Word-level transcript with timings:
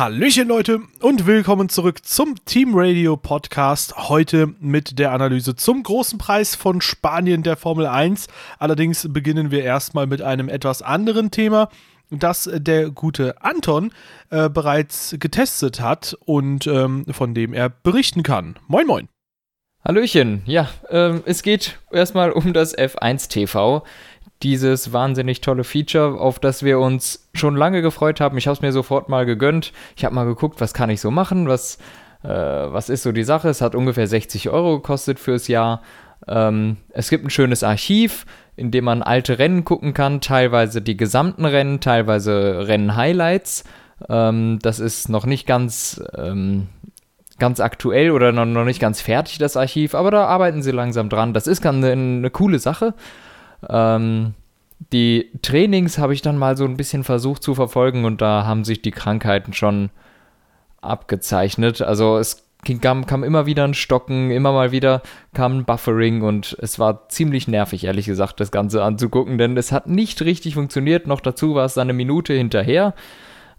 Hallöchen 0.00 0.48
Leute 0.48 0.80
und 1.02 1.26
willkommen 1.26 1.68
zurück 1.68 2.06
zum 2.06 2.42
Team 2.46 2.70
Radio 2.72 3.18
Podcast. 3.18 4.08
Heute 4.08 4.54
mit 4.58 4.98
der 4.98 5.12
Analyse 5.12 5.56
zum 5.56 5.82
großen 5.82 6.18
Preis 6.18 6.54
von 6.54 6.80
Spanien 6.80 7.42
der 7.42 7.58
Formel 7.58 7.84
1. 7.84 8.28
Allerdings 8.58 9.06
beginnen 9.12 9.50
wir 9.50 9.62
erstmal 9.62 10.06
mit 10.06 10.22
einem 10.22 10.48
etwas 10.48 10.80
anderen 10.80 11.30
Thema, 11.30 11.68
das 12.08 12.48
der 12.50 12.88
gute 12.88 13.42
Anton 13.42 13.92
äh, 14.30 14.48
bereits 14.48 15.16
getestet 15.20 15.82
hat 15.82 16.16
und 16.24 16.66
ähm, 16.66 17.04
von 17.10 17.34
dem 17.34 17.52
er 17.52 17.68
berichten 17.68 18.22
kann. 18.22 18.58
Moin 18.68 18.86
moin. 18.86 19.06
Hallöchen, 19.84 20.42
ja, 20.46 20.70
ähm, 20.88 21.22
es 21.26 21.42
geht 21.42 21.78
erstmal 21.90 22.32
um 22.32 22.54
das 22.54 22.76
F1 22.76 23.30
TV 23.30 23.82
dieses 24.42 24.92
wahnsinnig 24.92 25.40
tolle 25.40 25.64
Feature, 25.64 26.18
auf 26.18 26.38
das 26.38 26.62
wir 26.62 26.78
uns 26.78 27.28
schon 27.34 27.56
lange 27.56 27.82
gefreut 27.82 28.20
haben. 28.20 28.38
Ich 28.38 28.46
habe 28.46 28.54
es 28.54 28.62
mir 28.62 28.72
sofort 28.72 29.08
mal 29.08 29.26
gegönnt. 29.26 29.72
Ich 29.96 30.04
habe 30.04 30.14
mal 30.14 30.24
geguckt, 30.24 30.60
was 30.60 30.72
kann 30.72 30.90
ich 30.90 31.00
so 31.00 31.10
machen, 31.10 31.46
was, 31.46 31.78
äh, 32.22 32.28
was 32.28 32.88
ist 32.88 33.02
so 33.02 33.12
die 33.12 33.24
Sache. 33.24 33.48
Es 33.48 33.60
hat 33.60 33.74
ungefähr 33.74 34.06
60 34.06 34.48
Euro 34.48 34.76
gekostet 34.76 35.18
fürs 35.18 35.48
Jahr. 35.48 35.82
Ähm, 36.26 36.78
es 36.90 37.10
gibt 37.10 37.24
ein 37.24 37.30
schönes 37.30 37.62
Archiv, 37.62 38.24
in 38.56 38.70
dem 38.70 38.84
man 38.84 39.02
alte 39.02 39.38
Rennen 39.38 39.64
gucken 39.64 39.94
kann, 39.94 40.20
teilweise 40.20 40.80
die 40.80 40.96
gesamten 40.96 41.44
Rennen, 41.44 41.80
teilweise 41.80 42.66
Rennen-Highlights. 42.66 43.64
Ähm, 44.08 44.58
das 44.62 44.80
ist 44.80 45.08
noch 45.08 45.26
nicht 45.26 45.46
ganz... 45.46 46.02
Ähm, 46.16 46.68
ganz 47.38 47.58
aktuell 47.58 48.10
oder 48.10 48.32
noch, 48.32 48.64
nicht 48.66 48.80
ganz 48.80 49.00
fertig, 49.00 49.38
das 49.38 49.56
Archiv, 49.56 49.94
aber 49.94 50.10
da 50.10 50.26
arbeiten 50.26 50.62
sie 50.62 50.72
langsam 50.72 51.08
dran. 51.08 51.32
Das 51.32 51.46
ist 51.46 51.64
eine, 51.66 51.90
eine 51.90 52.30
coole 52.30 52.58
Sache. 52.58 52.92
Ähm, 53.68 54.34
die 54.92 55.30
Trainings 55.42 55.98
habe 55.98 56.14
ich 56.14 56.22
dann 56.22 56.38
mal 56.38 56.56
so 56.56 56.64
ein 56.64 56.76
bisschen 56.76 57.04
versucht 57.04 57.42
zu 57.42 57.54
verfolgen 57.54 58.04
und 58.04 58.20
da 58.20 58.46
haben 58.46 58.64
sich 58.64 58.82
die 58.82 58.90
Krankheiten 58.90 59.52
schon 59.52 59.90
abgezeichnet. 60.80 61.82
Also 61.82 62.18
es 62.18 62.46
kam, 62.80 63.06
kam 63.06 63.24
immer 63.24 63.46
wieder 63.46 63.64
ein 63.64 63.74
Stocken, 63.74 64.30
immer 64.30 64.52
mal 64.52 64.72
wieder 64.72 65.02
kam 65.34 65.58
ein 65.58 65.64
Buffering 65.64 66.22
und 66.22 66.56
es 66.60 66.78
war 66.78 67.08
ziemlich 67.08 67.48
nervig, 67.48 67.84
ehrlich 67.84 68.06
gesagt, 68.06 68.40
das 68.40 68.50
Ganze 68.50 68.82
anzugucken, 68.82 69.38
denn 69.38 69.56
es 69.56 69.72
hat 69.72 69.86
nicht 69.86 70.22
richtig 70.22 70.54
funktioniert. 70.54 71.06
Noch 71.06 71.20
dazu 71.20 71.54
war 71.54 71.64
es 71.64 71.78
eine 71.78 71.92
Minute 71.92 72.32
hinterher. 72.32 72.94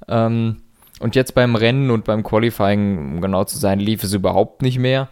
Ähm, 0.07 0.57
und 0.99 1.15
jetzt 1.15 1.33
beim 1.33 1.55
Rennen 1.55 1.89
und 1.89 2.05
beim 2.05 2.23
Qualifying, 2.23 2.97
um 2.97 3.21
genau 3.21 3.43
zu 3.43 3.57
sein, 3.57 3.79
lief 3.79 4.03
es 4.03 4.13
überhaupt 4.13 4.61
nicht 4.61 4.77
mehr. 4.77 5.09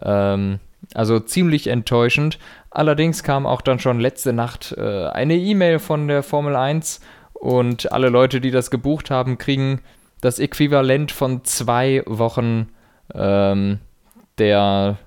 Ähm, 0.00 0.60
also 0.94 1.20
ziemlich 1.20 1.66
enttäuschend. 1.66 2.38
Allerdings 2.70 3.22
kam 3.22 3.46
auch 3.46 3.60
dann 3.60 3.78
schon 3.78 4.00
letzte 4.00 4.32
Nacht 4.32 4.74
äh, 4.76 5.06
eine 5.06 5.36
E-Mail 5.36 5.78
von 5.78 6.08
der 6.08 6.22
Formel 6.22 6.56
1 6.56 7.00
und 7.32 7.92
alle 7.92 8.08
Leute, 8.08 8.40
die 8.40 8.50
das 8.50 8.70
gebucht 8.70 9.10
haben, 9.10 9.38
kriegen 9.38 9.80
das 10.20 10.38
Äquivalent 10.38 11.12
von 11.12 11.44
zwei 11.44 12.02
Wochen 12.06 12.68
ähm, 13.14 13.78
der, 14.38 14.98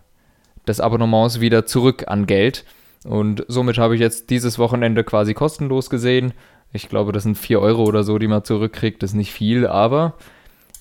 des 0.67 0.79
Abonnements 0.79 1.39
wieder 1.39 1.65
zurück 1.65 2.05
an 2.07 2.27
Geld. 2.27 2.65
Und 3.05 3.45
somit 3.47 3.77
habe 3.77 3.95
ich 3.95 4.01
jetzt 4.01 4.29
dieses 4.29 4.59
Wochenende 4.59 5.03
quasi 5.03 5.33
kostenlos 5.33 5.89
gesehen. 5.89 6.33
Ich 6.71 6.89
glaube, 6.89 7.11
das 7.11 7.23
sind 7.23 7.37
4 7.37 7.59
Euro 7.59 7.83
oder 7.83 8.03
so, 8.03 8.19
die 8.19 8.27
man 8.27 8.43
zurückkriegt. 8.43 9.01
Das 9.01 9.11
ist 9.11 9.15
nicht 9.15 9.33
viel, 9.33 9.65
aber 9.65 10.13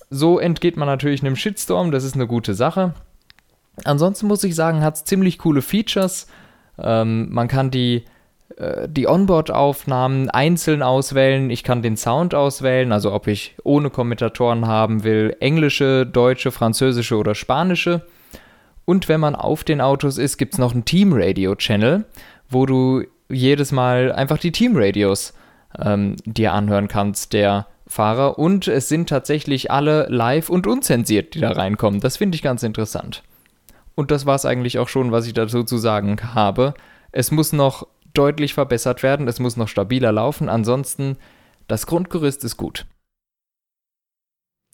so 0.09 0.39
entgeht 0.39 0.77
man 0.77 0.87
natürlich 0.87 1.21
einem 1.21 1.35
Shitstorm. 1.35 1.91
Das 1.91 2.03
ist 2.03 2.15
eine 2.15 2.27
gute 2.27 2.53
Sache. 2.53 2.93
Ansonsten 3.85 4.27
muss 4.27 4.43
ich 4.43 4.55
sagen, 4.55 4.81
hat 4.81 4.95
es 4.95 5.03
ziemlich 5.05 5.37
coole 5.37 5.61
Features. 5.61 6.27
Ähm, 6.77 7.31
man 7.31 7.47
kann 7.47 7.71
die, 7.71 8.05
äh, 8.57 8.87
die 8.89 9.07
Onboard-Aufnahmen 9.07 10.29
einzeln 10.29 10.81
auswählen. 10.81 11.49
Ich 11.49 11.63
kann 11.63 11.81
den 11.81 11.97
Sound 11.97 12.33
auswählen, 12.33 12.91
also 12.91 13.13
ob 13.13 13.27
ich 13.27 13.55
ohne 13.63 13.89
Kommentatoren 13.89 14.67
haben 14.67 15.03
will, 15.03 15.35
englische, 15.39 16.05
deutsche, 16.05 16.51
französische 16.51 17.17
oder 17.17 17.35
spanische. 17.35 18.01
Und 18.85 19.07
wenn 19.07 19.19
man 19.19 19.35
auf 19.35 19.63
den 19.63 19.81
Autos 19.81 20.17
ist, 20.17 20.37
gibt 20.37 20.53
es 20.53 20.59
noch 20.59 20.73
einen 20.73 20.85
Team-Radio-Channel, 20.85 22.05
wo 22.49 22.65
du 22.65 23.03
jedes 23.29 23.71
Mal 23.71 24.11
einfach 24.11 24.39
die 24.39 24.51
Team-Radios 24.51 25.33
ähm, 25.77 26.15
dir 26.25 26.53
anhören 26.53 26.87
kannst, 26.87 27.33
der 27.33 27.67
Fahrer. 27.85 28.39
Und 28.39 28.67
es 28.67 28.89
sind 28.89 29.09
tatsächlich 29.09 29.71
alle 29.71 30.07
live 30.09 30.49
und 30.49 30.67
unzensiert, 30.67 31.35
die 31.35 31.39
da 31.39 31.51
reinkommen. 31.51 31.99
Das 31.99 32.17
finde 32.17 32.35
ich 32.35 32.41
ganz 32.41 32.63
interessant. 32.63 33.23
Und 33.99 34.11
das 34.11 34.25
war 34.25 34.35
es 34.35 34.45
eigentlich 34.45 34.79
auch 34.79 34.87
schon, 34.87 35.11
was 35.11 35.27
ich 35.27 35.33
dazu 35.33 35.65
zu 35.65 35.77
sagen 35.77 36.33
habe. 36.33 36.73
Es 37.11 37.31
muss 37.31 37.51
noch 37.51 37.85
deutlich 38.13 38.53
verbessert 38.53 39.03
werden, 39.03 39.27
es 39.27 39.41
muss 39.41 39.57
noch 39.57 39.67
stabiler 39.67 40.13
laufen. 40.13 40.47
Ansonsten, 40.47 41.17
das 41.67 41.85
Grundgerüst 41.85 42.45
ist 42.45 42.55
gut. 42.55 42.85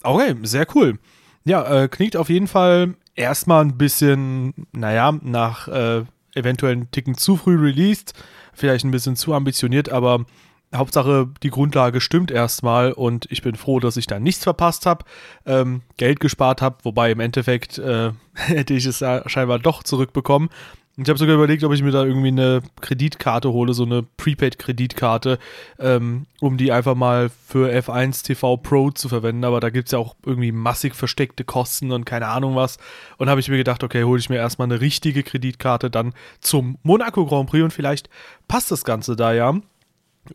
Okay, 0.04 0.36
sehr 0.44 0.68
cool. 0.76 1.00
Ja, 1.44 1.66
äh, 1.66 1.88
klingt 1.88 2.16
auf 2.16 2.30
jeden 2.30 2.46
Fall 2.46 2.94
erstmal 3.16 3.66
ein 3.66 3.80
bisschen, 3.80 4.68
naja, 4.74 5.18
nach 5.24 5.70
äh, 5.70 6.04
eventuell 6.36 6.86
Ticken 6.92 7.16
zu 7.16 7.36
früh 7.36 7.60
released, 7.60 8.14
vielleicht 8.54 8.86
ein 8.86 8.92
bisschen 8.92 9.16
zu 9.16 9.34
ambitioniert, 9.34 9.90
aber 9.90 10.26
Hauptsache, 10.74 11.30
die 11.44 11.50
Grundlage 11.50 12.02
stimmt 12.02 12.32
erstmal 12.32 12.92
und 12.92 13.28
ich 13.30 13.42
bin 13.42 13.56
froh, 13.56 13.80
dass 13.80 13.98
ich 13.98 14.08
da 14.08 14.20
nichts 14.20 14.44
verpasst 14.44 14.86
habe, 14.86 15.06
ähm, 15.46 15.82
Geld 15.98 16.20
gespart 16.20 16.62
habe, 16.62 16.78
wobei 16.84 17.12
im 17.12 17.20
Endeffekt 17.20 17.78
äh, 17.78 18.12
hätte 18.34 18.74
ich 18.74 18.86
es 18.86 19.04
scheinbar 19.28 19.60
doch 19.60 19.84
zurückbekommen. 19.84 20.50
Ich 20.98 21.10
habe 21.10 21.20
sogar 21.20 21.36
überlegt, 21.36 21.62
ob 21.66 21.74
ich 21.74 21.84
mir 21.84 21.92
da 21.92 22.06
irgendwie 22.06 22.30
eine 22.30 22.62
Kreditkarte 22.80 23.52
hole, 23.52 23.74
so 23.74 23.84
eine 23.84 24.04
Prepaid-Kreditkarte, 24.04 25.40
ähm, 25.78 26.26
um 26.40 26.56
die 26.56 26.72
einfach 26.72 26.96
mal 26.96 27.30
für 27.30 27.70
F1 27.70 28.24
TV 28.24 28.56
Pro 28.56 28.92
zu 28.92 29.10
verwenden. 29.10 29.44
Aber 29.44 29.60
da 29.60 29.70
gibt 29.70 29.90
es 29.90 29.92
ja 29.92 30.00
auch 30.00 30.16
irgendwie 30.26 30.54
massig 30.54 30.96
versteckte 30.96 31.44
Kosten 31.44 31.92
und 31.92 32.06
keine 32.06 32.28
Ahnung 32.28 32.56
was. 32.56 32.78
Und 33.18 33.30
habe 33.30 33.42
ich 33.42 33.50
mir 33.50 33.58
gedacht, 33.58 33.84
okay, 33.84 34.06
hole 34.06 34.20
ich 34.20 34.30
mir 34.30 34.38
erstmal 34.38 34.68
eine 34.68 34.80
richtige 34.80 35.24
Kreditkarte 35.24 35.92
dann 35.92 36.14
zum 36.40 36.78
Monaco 36.84 37.26
Grand 37.26 37.50
Prix 37.50 37.64
und 37.66 37.74
vielleicht 37.74 38.10
passt 38.48 38.72
das 38.72 38.86
Ganze 38.86 39.18
da 39.18 39.34
ja. 39.34 39.54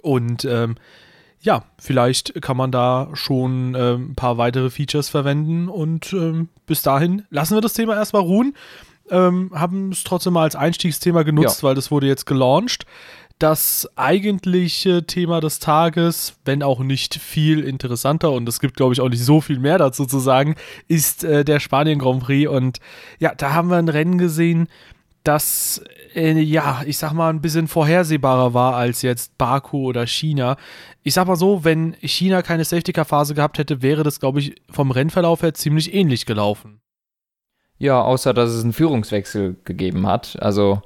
Und 0.02 0.44
ähm, 0.44 0.76
ja, 1.42 1.64
vielleicht 1.78 2.40
kann 2.42 2.56
man 2.56 2.70
da 2.70 3.08
schon 3.14 3.74
ähm, 3.74 4.10
ein 4.10 4.14
paar 4.14 4.36
weitere 4.36 4.70
Features 4.70 5.08
verwenden 5.08 5.68
und 5.68 6.12
ähm, 6.12 6.48
bis 6.66 6.82
dahin 6.82 7.24
lassen 7.30 7.56
wir 7.56 7.62
das 7.62 7.72
Thema 7.72 7.96
erstmal 7.96 8.22
ruhen. 8.22 8.54
Ähm, 9.10 9.50
haben 9.54 9.90
es 9.90 10.04
trotzdem 10.04 10.34
mal 10.34 10.42
als 10.42 10.54
Einstiegsthema 10.54 11.22
genutzt, 11.22 11.62
ja. 11.62 11.68
weil 11.68 11.74
das 11.74 11.90
wurde 11.90 12.06
jetzt 12.06 12.26
gelauncht. 12.26 12.84
Das 13.38 13.88
eigentliche 13.96 15.06
Thema 15.06 15.40
des 15.40 15.60
Tages, 15.60 16.34
wenn 16.44 16.62
auch 16.62 16.80
nicht 16.80 17.14
viel 17.14 17.64
interessanter 17.64 18.32
und 18.32 18.46
es 18.46 18.60
gibt, 18.60 18.76
glaube 18.76 18.92
ich, 18.92 19.00
auch 19.00 19.08
nicht 19.08 19.24
so 19.24 19.40
viel 19.40 19.58
mehr 19.58 19.78
dazu 19.78 20.04
zu 20.04 20.18
sagen, 20.18 20.56
ist 20.88 21.24
äh, 21.24 21.42
der 21.42 21.58
Spanien 21.58 21.98
Grand 21.98 22.22
Prix. 22.22 22.50
Und 22.50 22.78
ja, 23.18 23.34
da 23.34 23.54
haben 23.54 23.70
wir 23.70 23.78
ein 23.78 23.88
Rennen 23.88 24.18
gesehen, 24.18 24.68
das, 25.24 25.82
äh, 26.14 26.38
ja, 26.38 26.82
ich 26.86 26.98
sag 26.98 27.12
mal, 27.12 27.30
ein 27.30 27.40
bisschen 27.40 27.68
vorhersehbarer 27.68 28.54
war 28.54 28.74
als 28.74 29.02
jetzt 29.02 29.36
Baku 29.38 29.86
oder 29.86 30.06
China. 30.06 30.56
Ich 31.02 31.14
sag 31.14 31.26
mal 31.26 31.36
so, 31.36 31.64
wenn 31.64 31.94
China 32.00 32.42
keine 32.42 32.64
Safety-Car-Phase 32.64 33.34
gehabt 33.34 33.58
hätte, 33.58 33.82
wäre 33.82 34.02
das, 34.02 34.20
glaube 34.20 34.40
ich, 34.40 34.54
vom 34.70 34.90
Rennverlauf 34.90 35.42
her 35.42 35.54
ziemlich 35.54 35.94
ähnlich 35.94 36.26
gelaufen. 36.26 36.80
Ja, 37.78 38.00
außer 38.02 38.34
dass 38.34 38.50
es 38.50 38.62
einen 38.62 38.72
Führungswechsel 38.72 39.56
gegeben 39.64 40.06
hat. 40.06 40.36
Also 40.40 40.82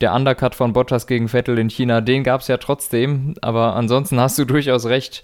der 0.00 0.12
Undercut 0.14 0.54
von 0.54 0.72
Bottas 0.72 1.06
gegen 1.06 1.28
Vettel 1.28 1.58
in 1.58 1.70
China, 1.70 2.00
den 2.00 2.24
gab 2.24 2.40
es 2.40 2.48
ja 2.48 2.56
trotzdem. 2.56 3.34
Aber 3.42 3.76
ansonsten 3.76 4.20
hast 4.20 4.38
du 4.38 4.44
durchaus 4.44 4.86
recht. 4.86 5.22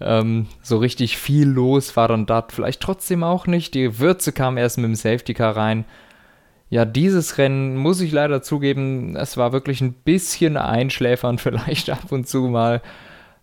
Ähm, 0.00 0.46
so 0.62 0.78
richtig 0.78 1.18
viel 1.18 1.48
los 1.48 1.96
war 1.96 2.08
dann 2.08 2.24
da 2.24 2.46
vielleicht 2.48 2.80
trotzdem 2.80 3.24
auch 3.24 3.46
nicht. 3.46 3.74
Die 3.74 3.98
Würze 3.98 4.32
kam 4.32 4.56
erst 4.56 4.78
mit 4.78 4.86
dem 4.86 4.94
Safety 4.94 5.34
Car 5.34 5.56
rein 5.56 5.84
ja, 6.70 6.84
dieses 6.84 7.38
Rennen 7.38 7.76
muss 7.76 8.00
ich 8.00 8.12
leider 8.12 8.42
zugeben, 8.42 9.16
es 9.16 9.36
war 9.36 9.52
wirklich 9.52 9.80
ein 9.80 9.94
bisschen 9.94 10.56
einschläfern, 10.56 11.38
vielleicht 11.38 11.90
ab 11.90 12.10
und 12.10 12.28
zu 12.28 12.42
mal. 12.42 12.82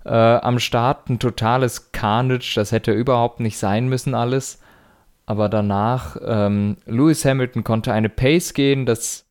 Äh, 0.05 0.09
am 0.09 0.59
Start 0.59 1.09
ein 1.09 1.17
totales 1.17 1.91
Carnage, 1.91 2.53
das 2.55 2.71
hätte 2.71 2.91
überhaupt 2.91 3.39
nicht 3.39 3.57
sein 3.57 3.87
müssen 3.87 4.13
alles. 4.13 4.61
Aber 5.25 5.49
danach, 5.49 6.17
ähm, 6.23 6.77
Lewis 6.85 7.25
Hamilton 7.25 7.63
konnte 7.63 7.91
eine 7.91 8.09
Pace 8.09 8.53
gehen, 8.53 8.85
das 8.85 9.25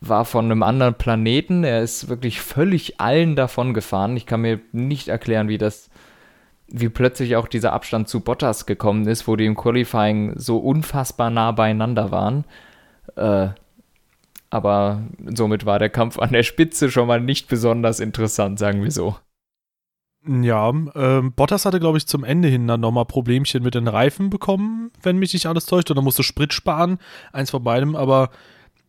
war 0.00 0.24
von 0.24 0.46
einem 0.46 0.62
anderen 0.62 0.94
Planeten. 0.94 1.62
Er 1.62 1.82
ist 1.82 2.08
wirklich 2.08 2.40
völlig 2.40 3.00
allen 3.00 3.36
davon 3.36 3.74
gefahren. 3.74 4.16
Ich 4.16 4.26
kann 4.26 4.40
mir 4.40 4.60
nicht 4.72 5.08
erklären, 5.08 5.48
wie 5.48 5.58
das, 5.58 5.90
wie 6.66 6.88
plötzlich 6.88 7.36
auch 7.36 7.46
dieser 7.46 7.72
Abstand 7.72 8.08
zu 8.08 8.20
Bottas 8.20 8.66
gekommen 8.66 9.06
ist, 9.06 9.28
wo 9.28 9.36
die 9.36 9.46
im 9.46 9.56
Qualifying 9.56 10.32
so 10.36 10.58
unfassbar 10.58 11.30
nah 11.30 11.52
beieinander 11.52 12.10
waren. 12.10 12.44
Äh, 13.16 13.48
aber 14.50 15.02
somit 15.34 15.64
war 15.64 15.78
der 15.78 15.90
Kampf 15.90 16.18
an 16.18 16.32
der 16.32 16.42
Spitze 16.42 16.90
schon 16.90 17.06
mal 17.06 17.20
nicht 17.20 17.48
besonders 17.48 18.00
interessant, 18.00 18.58
sagen 18.58 18.82
wir 18.82 18.90
so. 18.90 19.16
Ja, 20.26 20.68
ähm, 20.68 21.32
Bottas 21.32 21.64
hatte, 21.64 21.80
glaube 21.80 21.96
ich, 21.96 22.06
zum 22.06 22.24
Ende 22.24 22.48
hin 22.48 22.66
dann 22.66 22.80
nochmal 22.80 23.06
Problemchen 23.06 23.62
mit 23.62 23.74
den 23.74 23.88
Reifen 23.88 24.28
bekommen, 24.28 24.90
wenn 25.02 25.16
mich 25.16 25.32
nicht 25.32 25.46
alles 25.46 25.64
täuscht. 25.64 25.90
Oder 25.90 26.02
musste 26.02 26.22
Sprit 26.22 26.52
sparen, 26.52 26.98
eins 27.32 27.50
von 27.50 27.64
beidem. 27.64 27.96
Aber 27.96 28.30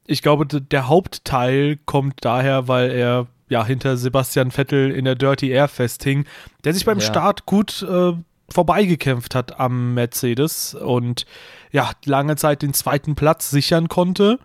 ich 0.05 0.21
glaube, 0.21 0.45
der 0.45 0.89
Hauptteil 0.89 1.77
kommt 1.85 2.25
daher, 2.25 2.67
weil 2.67 2.91
er 2.91 3.27
ja 3.47 3.65
hinter 3.65 3.95
Sebastian 3.95 4.51
Vettel 4.51 4.91
in 4.91 5.05
der 5.05 5.15
Dirty 5.15 5.49
Air 5.49 5.69
festhing, 5.69 6.25
der 6.65 6.73
sich 6.73 6.85
beim 6.85 6.99
ja. 6.99 7.05
Start 7.05 7.45
gut 7.45 7.81
äh, 7.83 8.13
vorbeigekämpft 8.51 9.35
hat 9.35 9.59
am 9.59 9.93
Mercedes 9.93 10.75
und 10.75 11.25
ja, 11.71 11.91
lange 12.05 12.35
Zeit 12.35 12.61
den 12.61 12.73
zweiten 12.73 13.15
Platz 13.15 13.49
sichern 13.49 13.87
konnte. 13.87 14.39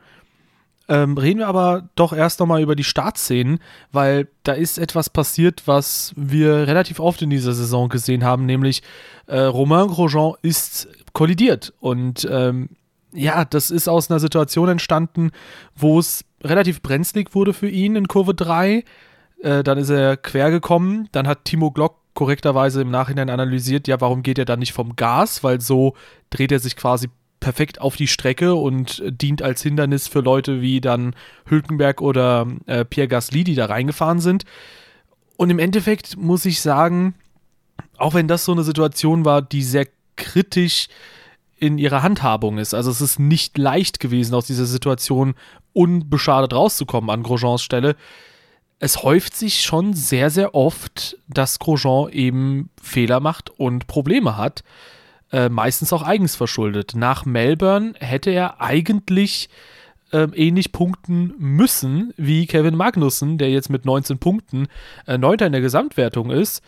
Ähm, 0.88 1.18
reden 1.18 1.40
wir 1.40 1.48
aber 1.48 1.88
doch 1.96 2.12
erst 2.12 2.38
nochmal 2.38 2.62
über 2.62 2.76
die 2.76 2.84
Startszenen, 2.84 3.58
weil 3.90 4.28
da 4.44 4.52
ist 4.52 4.78
etwas 4.78 5.10
passiert, 5.10 5.62
was 5.66 6.12
wir 6.16 6.68
relativ 6.68 7.00
oft 7.00 7.22
in 7.22 7.30
dieser 7.30 7.54
Saison 7.54 7.88
gesehen 7.88 8.22
haben, 8.22 8.46
nämlich 8.46 8.82
äh, 9.26 9.40
Romain 9.40 9.88
Grosjean 9.88 10.34
ist 10.42 10.88
kollidiert 11.12 11.72
und 11.80 12.28
ähm, 12.30 12.68
ja, 13.12 13.44
das 13.44 13.70
ist 13.70 13.88
aus 13.88 14.10
einer 14.10 14.20
Situation 14.20 14.68
entstanden, 14.68 15.30
wo 15.74 15.98
es 15.98 16.24
relativ 16.44 16.82
brenzlig 16.82 17.34
wurde 17.34 17.52
für 17.52 17.68
ihn 17.68 17.96
in 17.96 18.08
Kurve 18.08 18.34
3. 18.34 18.84
Äh, 19.42 19.64
dann 19.64 19.78
ist 19.78 19.90
er 19.90 20.16
quer 20.16 20.50
gekommen. 20.50 21.08
Dann 21.12 21.26
hat 21.26 21.44
Timo 21.44 21.70
Glock 21.70 21.98
korrekterweise 22.16 22.82
im 22.82 22.90
Nachhinein 22.90 23.30
analysiert, 23.30 23.86
ja, 23.86 24.00
warum 24.00 24.24
geht 24.24 24.38
er 24.38 24.44
dann 24.44 24.58
nicht 24.58 24.72
vom 24.72 24.96
Gas? 24.96 25.44
Weil 25.44 25.60
so 25.60 25.94
dreht 26.30 26.50
er 26.50 26.58
sich 26.58 26.74
quasi 26.74 27.08
perfekt 27.38 27.80
auf 27.80 27.94
die 27.94 28.08
Strecke 28.08 28.54
und 28.54 29.02
dient 29.06 29.42
als 29.42 29.62
Hindernis 29.62 30.08
für 30.08 30.20
Leute 30.20 30.60
wie 30.60 30.80
dann 30.80 31.14
Hülkenberg 31.48 32.00
oder 32.00 32.48
äh, 32.66 32.84
Pierre 32.84 33.06
Gasly, 33.06 33.44
die 33.44 33.54
da 33.54 33.66
reingefahren 33.66 34.18
sind. 34.18 34.44
Und 35.36 35.50
im 35.50 35.60
Endeffekt 35.60 36.16
muss 36.16 36.44
ich 36.44 36.60
sagen, 36.60 37.14
auch 37.98 38.14
wenn 38.14 38.26
das 38.26 38.44
so 38.44 38.52
eine 38.52 38.64
Situation 38.64 39.24
war, 39.24 39.42
die 39.42 39.62
sehr 39.62 39.86
kritisch 40.16 40.88
in 41.58 41.78
ihrer 41.78 42.02
Handhabung 42.02 42.58
ist. 42.58 42.74
Also 42.74 42.90
es 42.90 43.00
ist 43.00 43.18
nicht 43.18 43.56
leicht 43.58 44.00
gewesen, 44.00 44.34
aus 44.34 44.46
dieser 44.46 44.66
Situation 44.66 45.34
unbeschadet 45.72 46.52
rauszukommen 46.52 47.10
an 47.10 47.22
Grosjeans 47.22 47.62
Stelle. 47.62 47.96
Es 48.78 49.02
häuft 49.02 49.34
sich 49.34 49.62
schon 49.62 49.94
sehr, 49.94 50.28
sehr 50.30 50.54
oft, 50.54 51.16
dass 51.28 51.58
Grosjean 51.58 52.10
eben 52.10 52.70
Fehler 52.80 53.20
macht 53.20 53.48
und 53.50 53.86
Probleme 53.86 54.36
hat. 54.36 54.62
Äh, 55.32 55.48
meistens 55.48 55.92
auch 55.92 56.02
eigens 56.02 56.36
verschuldet. 56.36 56.92
Nach 56.94 57.24
Melbourne 57.24 57.94
hätte 57.98 58.30
er 58.30 58.60
eigentlich 58.60 59.48
äh, 60.12 60.28
ähnlich 60.34 60.72
punkten 60.72 61.34
müssen 61.38 62.12
wie 62.16 62.46
Kevin 62.46 62.76
Magnussen, 62.76 63.38
der 63.38 63.50
jetzt 63.50 63.70
mit 63.70 63.84
19 63.84 64.18
Punkten 64.18 64.68
äh, 65.06 65.18
Neunter 65.18 65.46
in 65.46 65.52
der 65.52 65.62
Gesamtwertung 65.62 66.30
ist. 66.30 66.62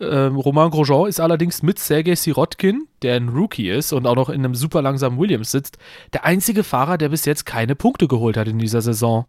Ähm, 0.00 0.36
Romain 0.36 0.70
Grosjean 0.70 1.06
ist 1.08 1.20
allerdings 1.20 1.62
mit 1.62 1.78
Sergei 1.78 2.14
Sirotkin, 2.14 2.88
der 3.02 3.16
ein 3.16 3.28
Rookie 3.28 3.68
ist 3.68 3.92
und 3.92 4.06
auch 4.06 4.16
noch 4.16 4.30
in 4.30 4.44
einem 4.44 4.54
super 4.54 4.82
langsamen 4.82 5.18
Williams 5.18 5.50
sitzt, 5.50 5.76
der 6.14 6.24
einzige 6.24 6.64
Fahrer, 6.64 6.96
der 6.96 7.10
bis 7.10 7.26
jetzt 7.26 7.44
keine 7.44 7.76
Punkte 7.76 8.08
geholt 8.08 8.36
hat 8.36 8.48
in 8.48 8.58
dieser 8.58 8.80
Saison. 8.80 9.26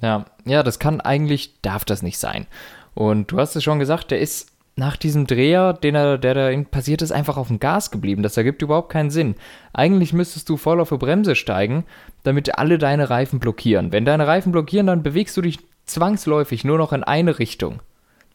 Ja, 0.00 0.26
ja, 0.44 0.62
das 0.62 0.78
kann 0.78 1.00
eigentlich, 1.00 1.60
darf 1.62 1.84
das 1.84 2.02
nicht 2.02 2.18
sein. 2.18 2.46
Und 2.94 3.32
du 3.32 3.38
hast 3.38 3.56
es 3.56 3.64
schon 3.64 3.78
gesagt, 3.78 4.10
der 4.10 4.20
ist 4.20 4.52
nach 4.76 4.96
diesem 4.96 5.26
Dreher, 5.26 5.72
den 5.72 5.96
er, 5.96 6.18
der 6.18 6.34
da 6.34 6.62
passiert 6.70 7.02
ist, 7.02 7.10
einfach 7.10 7.36
auf 7.36 7.48
dem 7.48 7.58
Gas 7.58 7.90
geblieben. 7.90 8.22
Das 8.22 8.36
ergibt 8.36 8.62
überhaupt 8.62 8.92
keinen 8.92 9.10
Sinn. 9.10 9.34
Eigentlich 9.72 10.12
müsstest 10.12 10.48
du 10.48 10.56
voll 10.56 10.80
auf 10.80 10.90
die 10.90 10.96
Bremse 10.96 11.34
steigen, 11.34 11.84
damit 12.22 12.58
alle 12.58 12.78
deine 12.78 13.10
Reifen 13.10 13.40
blockieren. 13.40 13.90
Wenn 13.90 14.04
deine 14.04 14.28
Reifen 14.28 14.52
blockieren, 14.52 14.86
dann 14.86 15.02
bewegst 15.02 15.36
du 15.36 15.42
dich 15.42 15.58
zwangsläufig 15.84 16.64
nur 16.64 16.78
noch 16.78 16.92
in 16.92 17.02
eine 17.02 17.40
Richtung 17.40 17.80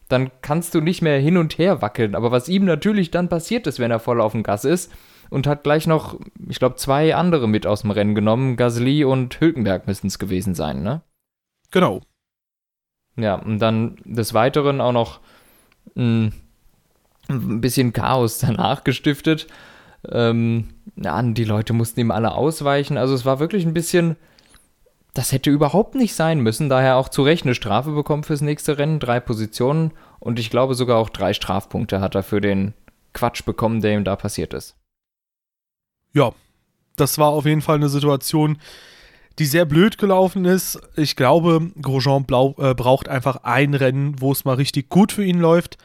dann 0.08 0.30
kannst 0.42 0.74
du 0.74 0.80
nicht 0.80 1.02
mehr 1.02 1.18
hin 1.18 1.36
und 1.36 1.58
her 1.58 1.82
wackeln. 1.82 2.14
Aber 2.14 2.30
was 2.30 2.48
ihm 2.48 2.64
natürlich 2.64 3.10
dann 3.10 3.28
passiert 3.28 3.66
ist, 3.66 3.78
wenn 3.78 3.90
er 3.90 4.00
voll 4.00 4.20
auf 4.20 4.32
dem 4.32 4.42
Gas 4.42 4.64
ist 4.64 4.92
und 5.30 5.46
hat 5.46 5.64
gleich 5.64 5.86
noch, 5.86 6.18
ich 6.48 6.58
glaube, 6.58 6.76
zwei 6.76 7.14
andere 7.14 7.48
mit 7.48 7.66
aus 7.66 7.82
dem 7.82 7.90
Rennen 7.90 8.14
genommen. 8.14 8.56
Gasly 8.56 9.04
und 9.04 9.40
Hülkenberg 9.40 9.86
müssten 9.86 10.08
es 10.08 10.18
gewesen 10.18 10.54
sein, 10.54 10.82
ne? 10.82 11.02
Genau. 11.74 12.02
Ja, 13.16 13.34
und 13.34 13.58
dann 13.58 13.96
des 14.04 14.32
Weiteren 14.32 14.80
auch 14.80 14.92
noch 14.92 15.18
ein, 15.96 16.32
ein 17.28 17.60
bisschen 17.60 17.92
Chaos 17.92 18.38
danach 18.46 18.84
gestiftet. 18.84 19.48
Ähm, 20.08 20.68
ja, 20.94 21.20
die 21.20 21.42
Leute 21.42 21.72
mussten 21.72 21.98
ihm 21.98 22.12
alle 22.12 22.36
ausweichen. 22.36 22.96
Also 22.96 23.12
es 23.12 23.24
war 23.24 23.40
wirklich 23.40 23.66
ein 23.66 23.74
bisschen 23.74 24.16
das 25.14 25.30
hätte 25.30 25.50
überhaupt 25.50 25.94
nicht 25.94 26.14
sein 26.14 26.40
müssen, 26.40 26.68
daher 26.68 26.96
auch 26.96 27.08
zu 27.08 27.22
Recht 27.22 27.44
eine 27.44 27.54
Strafe 27.54 27.92
bekommen 27.92 28.24
fürs 28.24 28.40
nächste 28.40 28.78
Rennen, 28.78 28.98
drei 28.98 29.20
Positionen 29.20 29.92
und 30.18 30.40
ich 30.40 30.50
glaube 30.50 30.74
sogar 30.74 30.98
auch 30.98 31.08
drei 31.08 31.32
Strafpunkte 31.32 32.00
hat 32.00 32.16
er 32.16 32.24
für 32.24 32.40
den 32.40 32.74
Quatsch 33.12 33.44
bekommen, 33.44 33.80
der 33.80 33.94
ihm 33.94 34.02
da 34.02 34.16
passiert 34.16 34.52
ist. 34.54 34.76
Ja, 36.12 36.32
das 36.96 37.18
war 37.18 37.28
auf 37.28 37.46
jeden 37.46 37.62
Fall 37.62 37.76
eine 37.76 37.88
Situation, 37.88 38.58
die 39.38 39.46
sehr 39.46 39.64
blöd 39.64 39.98
gelaufen 39.98 40.44
ist. 40.44 40.78
Ich 40.96 41.16
glaube, 41.16 41.70
Grosjean 41.80 42.24
Blau, 42.24 42.54
äh, 42.58 42.74
braucht 42.74 43.08
einfach 43.08 43.36
ein 43.42 43.74
Rennen, 43.74 44.20
wo 44.20 44.32
es 44.32 44.44
mal 44.44 44.54
richtig 44.54 44.88
gut 44.88 45.12
für 45.12 45.24
ihn 45.24 45.40
läuft, 45.40 45.78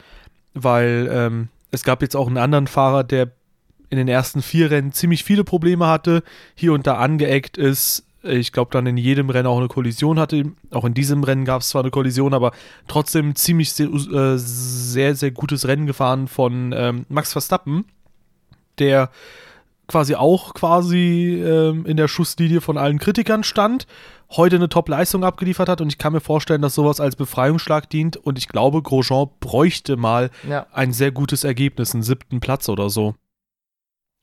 weil 0.54 1.08
ähm, 1.12 1.48
es 1.70 1.84
gab 1.84 2.02
jetzt 2.02 2.16
auch 2.16 2.26
einen 2.26 2.38
anderen 2.38 2.66
Fahrer, 2.66 3.04
der 3.04 3.30
in 3.88 3.98
den 3.98 4.08
ersten 4.08 4.40
vier 4.40 4.70
Rennen 4.70 4.92
ziemlich 4.92 5.24
viele 5.24 5.42
Probleme 5.42 5.86
hatte, 5.88 6.22
hier 6.54 6.72
und 6.72 6.86
da 6.86 6.96
angeeckt 6.96 7.58
ist, 7.58 8.04
ich 8.22 8.52
glaube, 8.52 8.70
dann 8.70 8.86
in 8.86 8.96
jedem 8.96 9.30
Rennen 9.30 9.46
auch 9.46 9.58
eine 9.58 9.68
Kollision 9.68 10.18
hatte. 10.18 10.52
Auch 10.70 10.84
in 10.84 10.94
diesem 10.94 11.24
Rennen 11.24 11.44
gab 11.44 11.62
es 11.62 11.70
zwar 11.70 11.82
eine 11.82 11.90
Kollision, 11.90 12.34
aber 12.34 12.52
trotzdem 12.86 13.34
ziemlich 13.34 13.72
sehr, 13.72 13.88
äh, 13.88 14.36
sehr, 14.36 15.14
sehr 15.14 15.30
gutes 15.30 15.66
Rennen 15.66 15.86
gefahren 15.86 16.28
von 16.28 16.74
ähm, 16.76 17.06
Max 17.08 17.32
Verstappen, 17.32 17.86
der 18.78 19.10
quasi 19.90 20.14
auch 20.14 20.54
quasi 20.54 21.42
ähm, 21.44 21.84
in 21.84 21.96
der 21.96 22.08
Schusslinie 22.08 22.60
von 22.60 22.78
allen 22.78 22.98
Kritikern 22.98 23.42
stand, 23.42 23.86
heute 24.30 24.56
eine 24.56 24.68
Top-Leistung 24.68 25.24
abgeliefert 25.24 25.68
hat 25.68 25.80
und 25.80 25.88
ich 25.88 25.98
kann 25.98 26.12
mir 26.12 26.20
vorstellen, 26.20 26.62
dass 26.62 26.74
sowas 26.74 27.00
als 27.00 27.16
Befreiungsschlag 27.16 27.90
dient 27.90 28.16
und 28.16 28.38
ich 28.38 28.48
glaube, 28.48 28.82
Grosjean 28.82 29.28
bräuchte 29.40 29.96
mal 29.96 30.30
ja. 30.48 30.66
ein 30.72 30.92
sehr 30.92 31.10
gutes 31.10 31.42
Ergebnis, 31.44 31.92
einen 31.92 32.04
siebten 32.04 32.40
Platz 32.40 32.68
oder 32.68 32.88
so. 32.88 33.14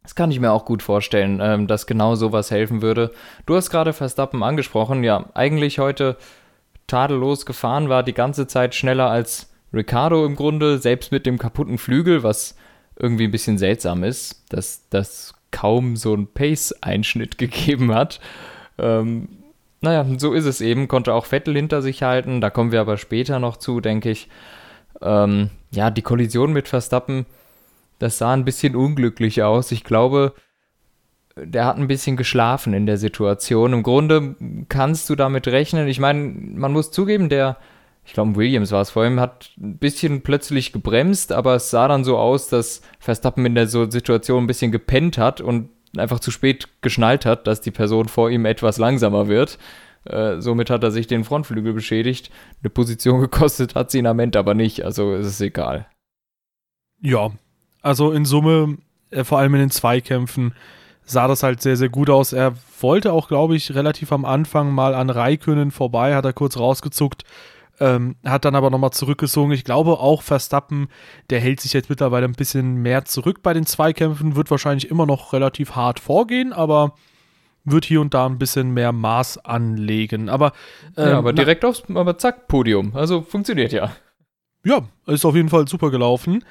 Das 0.03 0.15
kann 0.15 0.31
ich 0.31 0.39
mir 0.39 0.53
auch 0.53 0.63
gut 0.63 0.81
vorstellen, 0.81 1.39
ähm, 1.41 1.67
dass 1.67 1.85
genau 1.85 2.15
sowas 2.15 2.49
helfen 2.49 2.81
würde. 2.81 3.11
Du 3.45 3.55
hast 3.55 3.69
gerade 3.69 3.91
Verstappen 3.91 4.41
angesprochen, 4.43 5.03
ja, 5.03 5.25
eigentlich 5.33 5.79
heute 5.79 6.15
tadellos 6.87 7.45
gefahren, 7.45 7.89
war 7.89 8.03
die 8.03 8.13
ganze 8.13 8.47
Zeit 8.47 8.73
schneller 8.73 9.09
als 9.09 9.53
Ricardo 9.73 10.25
im 10.25 10.37
Grunde, 10.37 10.77
selbst 10.77 11.11
mit 11.11 11.25
dem 11.25 11.37
kaputten 11.37 11.77
Flügel, 11.77 12.23
was 12.23 12.55
irgendwie 12.95 13.25
ein 13.25 13.31
bisschen 13.31 13.57
seltsam 13.57 14.05
ist, 14.05 14.45
dass 14.49 14.87
das 14.89 15.33
kaum 15.51 15.95
so 15.95 16.13
einen 16.13 16.27
Pace-Einschnitt 16.27 17.37
gegeben 17.37 17.93
hat. 17.93 18.19
Ähm, 18.77 19.29
naja, 19.81 20.05
so 20.17 20.33
ist 20.33 20.45
es 20.45 20.61
eben, 20.61 20.87
konnte 20.87 21.13
auch 21.13 21.25
Vettel 21.25 21.55
hinter 21.55 21.81
sich 21.81 22.03
halten, 22.03 22.41
da 22.41 22.49
kommen 22.49 22.71
wir 22.71 22.81
aber 22.81 22.97
später 22.97 23.39
noch 23.39 23.57
zu, 23.57 23.79
denke 23.79 24.09
ich. 24.09 24.27
Ähm, 25.01 25.51
ja, 25.71 25.91
die 25.91 26.01
Kollision 26.01 26.51
mit 26.53 26.67
Verstappen 26.67 27.25
das 27.99 28.17
sah 28.17 28.33
ein 28.33 28.45
bisschen 28.45 28.75
unglücklich 28.75 29.43
aus. 29.43 29.71
Ich 29.71 29.83
glaube, 29.83 30.33
der 31.35 31.65
hat 31.65 31.77
ein 31.77 31.87
bisschen 31.87 32.17
geschlafen 32.17 32.73
in 32.73 32.85
der 32.85 32.97
Situation. 32.97 33.73
Im 33.73 33.83
Grunde 33.83 34.35
kannst 34.69 35.09
du 35.09 35.15
damit 35.15 35.47
rechnen. 35.47 35.87
Ich 35.87 35.99
meine, 35.99 36.19
man 36.19 36.73
muss 36.73 36.91
zugeben, 36.91 37.29
der, 37.29 37.57
ich 38.07 38.13
glaube, 38.13 38.37
Williams 38.37 38.71
war 38.71 38.81
es 38.81 38.91
vor 38.91 39.05
ihm, 39.05 39.19
hat 39.19 39.51
ein 39.59 39.77
bisschen 39.79 40.21
plötzlich 40.21 40.71
gebremst, 40.71 41.33
aber 41.33 41.55
es 41.55 41.69
sah 41.69 41.89
dann 41.89 42.05
so 42.05 42.17
aus, 42.17 42.47
dass 42.47 42.81
Verstappen 42.99 43.45
in 43.45 43.53
der 43.53 43.67
Situation 43.67 44.45
ein 44.45 44.47
bisschen 44.47 44.71
gepennt 44.71 45.17
hat 45.17 45.41
und 45.41 45.69
einfach 45.97 46.21
zu 46.21 46.31
spät 46.31 46.69
geschnallt 46.81 47.25
hat, 47.25 47.47
dass 47.47 47.59
die 47.59 47.71
Person 47.71 48.07
vor 48.07 48.29
ihm 48.29 48.45
etwas 48.45 48.77
langsamer 48.77 49.27
wird. 49.27 49.59
Äh, 50.05 50.39
somit 50.39 50.69
hat 50.69 50.83
er 50.83 50.91
sich 50.91 51.07
den 51.07 51.25
Frontflügel 51.25 51.73
beschädigt. 51.73 52.31
Eine 52.63 52.69
Position 52.69 53.19
gekostet 53.19 53.75
hat 53.75 53.91
sie 53.91 53.99
ihn 53.99 54.07
am 54.07 54.19
Ende 54.19 54.39
aber 54.39 54.53
nicht, 54.53 54.85
also 54.85 55.13
ist 55.13 55.27
es 55.27 55.41
egal. 55.41 55.85
Ja, 57.01 57.31
also 57.81 58.13
in 58.13 58.23
Summe, 58.23 58.77
äh, 59.09 59.25
vor 59.25 59.39
allem 59.39 59.53
in 59.55 59.59
den 59.59 59.69
Zweikämpfen, 59.69 60.53
sah 61.03 61.27
das 61.27 61.43
halt 61.43 61.61
sehr, 61.61 61.75
sehr 61.75 61.89
gut 61.89 62.09
aus. 62.09 62.31
Er 62.31 62.53
wollte 62.79 63.11
auch, 63.11 63.27
glaube 63.27 63.57
ich, 63.57 63.75
relativ 63.75 64.13
am 64.13 64.23
Anfang 64.23 64.71
mal 64.71 64.95
an 64.95 65.09
Raikönnen 65.09 65.71
vorbei, 65.71 66.15
hat 66.15 66.23
er 66.23 66.31
kurz 66.31 66.57
rausgezuckt, 66.57 67.25
ähm, 67.79 68.15
hat 68.25 68.45
dann 68.45 68.55
aber 68.55 68.69
nochmal 68.69 68.91
zurückgezogen. 68.91 69.51
Ich 69.51 69.63
glaube 69.63 69.99
auch 69.99 70.21
Verstappen, 70.21 70.87
der 71.29 71.39
hält 71.39 71.61
sich 71.61 71.73
jetzt 71.73 71.89
mittlerweile 71.89 72.25
ein 72.25 72.33
bisschen 72.33 72.75
mehr 72.75 73.05
zurück 73.05 73.43
bei 73.43 73.53
den 73.53 73.65
Zweikämpfen, 73.65 74.35
wird 74.35 74.51
wahrscheinlich 74.51 74.89
immer 74.89 75.05
noch 75.05 75.33
relativ 75.33 75.75
hart 75.75 75.99
vorgehen, 75.99 76.53
aber 76.53 76.95
wird 77.63 77.85
hier 77.85 78.01
und 78.01 78.13
da 78.13 78.25
ein 78.25 78.37
bisschen 78.37 78.71
mehr 78.71 78.91
Maß 78.91 79.45
anlegen. 79.45 80.29
Aber, 80.29 80.53
ähm, 80.95 81.09
ja, 81.09 81.17
aber 81.17 81.33
direkt 81.33 81.65
aufs, 81.65 81.83
aber 81.93 82.17
zack, 82.17 82.47
Podium. 82.47 82.95
Also 82.95 83.21
funktioniert 83.21 83.73
ja. 83.73 83.91
Ja, 84.63 84.83
ist 85.05 85.25
auf 85.25 85.35
jeden 85.35 85.49
Fall 85.49 85.67
super 85.67 85.91
gelaufen. 85.91 86.43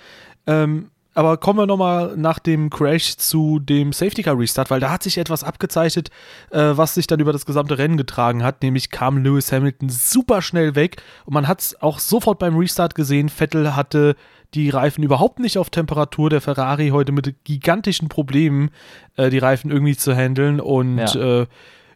Ähm, 0.47 0.91
aber 1.17 1.39
kommen 1.39 1.59
wir 1.59 1.67
nochmal 1.67 2.15
nach 2.19 2.39
dem 2.39 2.69
Crash 2.69 3.17
zu 3.17 3.59
dem 3.59 3.95
Safety 3.95 4.23
Car 4.23 4.39
Restart, 4.39 4.71
weil 4.71 4.81
da 4.81 4.91
hat 4.91 5.03
sich 5.03 5.17
etwas 5.17 5.45
abgezeichnet, 5.45 6.11
äh, 6.51 6.73
was 6.73 6.93
sich 6.93 7.07
dann 7.07 7.21
über 7.21 7.33
das 7.33 7.47
gesamte 7.47 7.79
Rennen 7.79 7.97
getragen 7.97 8.43
hat. 8.43 8.63
Nämlich 8.63 8.91
kam 8.91 9.25
Lewis 9.25 9.51
Hamilton 9.51 9.89
super 9.89 10.43
schnell 10.43 10.75
weg 10.75 11.03
und 11.25 11.33
man 11.33 11.49
hat 11.49 11.63
es 11.63 11.81
auch 11.81 12.01
sofort 12.01 12.39
beim 12.39 12.59
Restart 12.59 12.95
gesehen. 12.95 13.31
Vettel 13.31 13.75
hatte 13.75 14.15
die 14.53 14.69
Reifen 14.69 15.03
überhaupt 15.03 15.39
nicht 15.39 15.57
auf 15.57 15.71
Temperatur. 15.71 16.29
Der 16.29 16.43
Ferrari 16.43 16.91
heute 16.91 17.13
mit 17.13 17.35
gigantischen 17.45 18.11
Problemen, 18.11 18.69
äh, 19.17 19.31
die 19.31 19.39
Reifen 19.39 19.71
irgendwie 19.71 19.97
zu 19.97 20.15
handeln 20.15 20.61
und 20.61 20.99
ja. 20.99 21.41
Äh, 21.41 21.47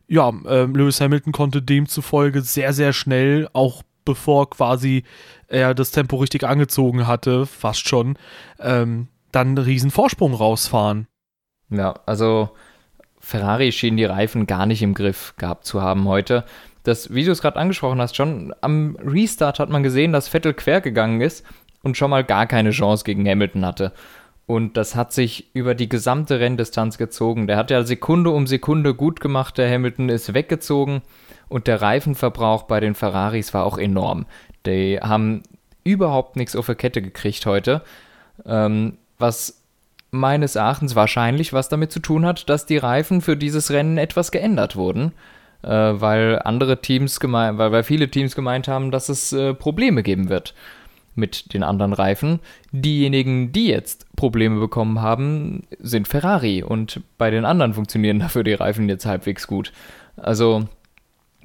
ja, 0.09 0.31
äh, 0.47 0.65
Lewis 0.65 1.01
Hamilton 1.01 1.33
konnte 1.33 1.61
demzufolge 1.61 2.41
sehr, 2.41 2.73
sehr 2.73 2.95
schnell 2.95 3.49
auch 3.53 3.83
bevor 4.05 4.51
quasi 4.51 5.05
er 5.51 5.75
das 5.75 5.91
Tempo 5.91 6.17
richtig 6.17 6.45
angezogen 6.45 7.07
hatte, 7.07 7.45
fast 7.45 7.87
schon, 7.87 8.17
ähm, 8.59 9.09
dann 9.33 9.49
einen 9.49 9.59
riesen 9.59 9.91
Vorsprung 9.91 10.33
rausfahren. 10.33 11.07
Ja, 11.71 11.95
also 12.07 12.51
Ferrari 13.21 13.71
schien 13.73 13.97
die 13.97 14.05
Reifen 14.05 14.47
gar 14.47 14.67
nicht 14.67 14.83
im 14.83 14.95
Griff 14.95 15.35
gehabt 15.37 15.67
zu 15.67 15.83
haben 15.83 16.09
heute. 16.09 16.45
Das, 16.85 17.13
wie 17.13 17.25
du 17.25 17.33
es 17.33 17.43
gerade 17.43 17.59
angesprochen 17.59 18.01
hast, 18.01 18.17
schon 18.17 18.55
am 18.61 18.97
Restart 18.97 19.59
hat 19.59 19.69
man 19.69 19.83
gesehen, 19.83 20.13
dass 20.13 20.29
Vettel 20.29 20.55
quer 20.55 20.81
gegangen 20.81 21.21
ist 21.21 21.45
und 21.83 21.97
schon 21.97 22.11
mal 22.11 22.25
gar 22.25 22.47
keine 22.47 22.71
Chance 22.71 23.05
gegen 23.05 23.29
Hamilton 23.29 23.67
hatte. 23.67 23.93
Und 24.47 24.77
das 24.77 24.97
hat 24.97 25.13
sich 25.13 25.55
über 25.55 25.75
die 25.75 25.89
gesamte 25.89 26.41
Renndistanz 26.41 26.99
gezogen. 26.99 27.47
Der 27.47 27.57
hat 27.57 27.71
ja 27.71 27.85
Sekunde 27.85 28.31
um 28.31 28.49
Sekunde 28.49 28.95
gut 28.95 29.21
gemacht. 29.21 29.59
Der 29.59 29.71
Hamilton 29.71 30.09
ist 30.09 30.35
weggezogen 30.35 31.03
und 31.49 31.69
der 31.69 31.81
Reifenverbrauch 31.83 32.65
bei 32.65 32.81
den 32.81 32.97
Ferraris 32.97 33.55
war 33.55 33.65
auch 33.65 33.79
enorm. 33.79 34.27
Die 34.67 34.99
haben 35.01 35.43
überhaupt 35.85 36.37
nichts 36.37 36.57
auf 36.57 36.67
der 36.67 36.75
Kette 36.75 37.03
gekriegt 37.03 37.47
heute. 37.47 37.83
Ähm, 38.45 38.99
was 39.19 39.63
meines 40.11 40.57
Erachtens 40.57 40.95
wahrscheinlich 40.95 41.53
was 41.53 41.69
damit 41.69 41.93
zu 41.93 42.01
tun 42.01 42.27
hat, 42.27 42.49
dass 42.49 42.67
die 42.67 42.79
Reifen 42.79 43.21
für 43.21 43.37
dieses 43.37 43.71
Rennen 43.71 43.97
etwas 43.99 44.31
geändert 44.31 44.77
wurden. 44.77 45.13
Äh, 45.63 45.69
weil 45.69 46.41
andere 46.45 46.81
Teams 46.81 47.21
gemeint, 47.21 47.59
weil, 47.59 47.71
weil 47.73 47.83
viele 47.83 48.11
Teams 48.11 48.35
gemeint 48.35 48.67
haben, 48.67 48.91
dass 48.91 49.09
es 49.09 49.33
äh, 49.33 49.53
Probleme 49.53 50.03
geben 50.03 50.29
wird 50.31 50.55
mit 51.15 51.53
den 51.53 51.63
anderen 51.63 51.93
Reifen. 51.93 52.41
Diejenigen, 52.73 53.53
die 53.53 53.69
jetzt 53.69 54.07
Probleme 54.17 54.59
bekommen 54.59 55.03
haben, 55.03 55.65
sind 55.79 56.09
Ferrari 56.09 56.63
und 56.63 57.03
bei 57.19 57.31
den 57.31 57.45
anderen 57.45 57.75
funktionieren 57.75 58.19
dafür 58.21 58.43
die 58.43 58.55
Reifen 58.55 58.89
jetzt 58.89 59.05
halbwegs 59.05 59.47
gut. 59.47 59.73
Also 60.17 60.67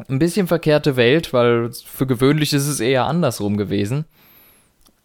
ein 0.08 0.20
bisschen 0.20 0.48
verkehrte 0.48 0.96
Welt, 0.96 1.34
weil 1.34 1.72
für 1.72 2.06
gewöhnlich 2.06 2.54
ist 2.54 2.68
es 2.68 2.80
eher 2.80 3.06
andersrum 3.06 3.58
gewesen. 3.58 4.06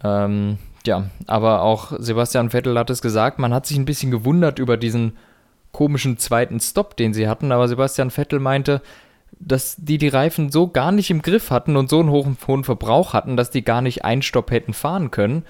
Ähm, 0.02 0.58
ja, 0.86 1.10
aber 1.26 1.62
auch 1.62 1.92
Sebastian 1.98 2.50
Vettel 2.50 2.78
hat 2.78 2.90
es 2.90 3.02
gesagt, 3.02 3.38
man 3.38 3.54
hat 3.54 3.66
sich 3.66 3.76
ein 3.76 3.84
bisschen 3.84 4.10
gewundert 4.10 4.58
über 4.58 4.76
diesen 4.76 5.16
komischen 5.72 6.18
zweiten 6.18 6.58
Stop, 6.58 6.96
den 6.96 7.14
sie 7.14 7.28
hatten, 7.28 7.52
aber 7.52 7.68
Sebastian 7.68 8.10
Vettel 8.10 8.40
meinte, 8.40 8.82
dass 9.38 9.76
die 9.76 9.98
die 9.98 10.08
Reifen 10.08 10.50
so 10.50 10.68
gar 10.68 10.92
nicht 10.92 11.10
im 11.10 11.22
Griff 11.22 11.50
hatten 11.50 11.76
und 11.76 11.88
so 11.88 12.00
einen 12.00 12.10
hohen, 12.10 12.36
hohen 12.46 12.64
Verbrauch 12.64 13.12
hatten, 13.12 13.36
dass 13.36 13.50
die 13.50 13.62
gar 13.62 13.80
nicht 13.82 14.04
einen 14.04 14.22
Stopp 14.22 14.50
hätten 14.50 14.72
fahren 14.72 15.10
können. 15.10 15.44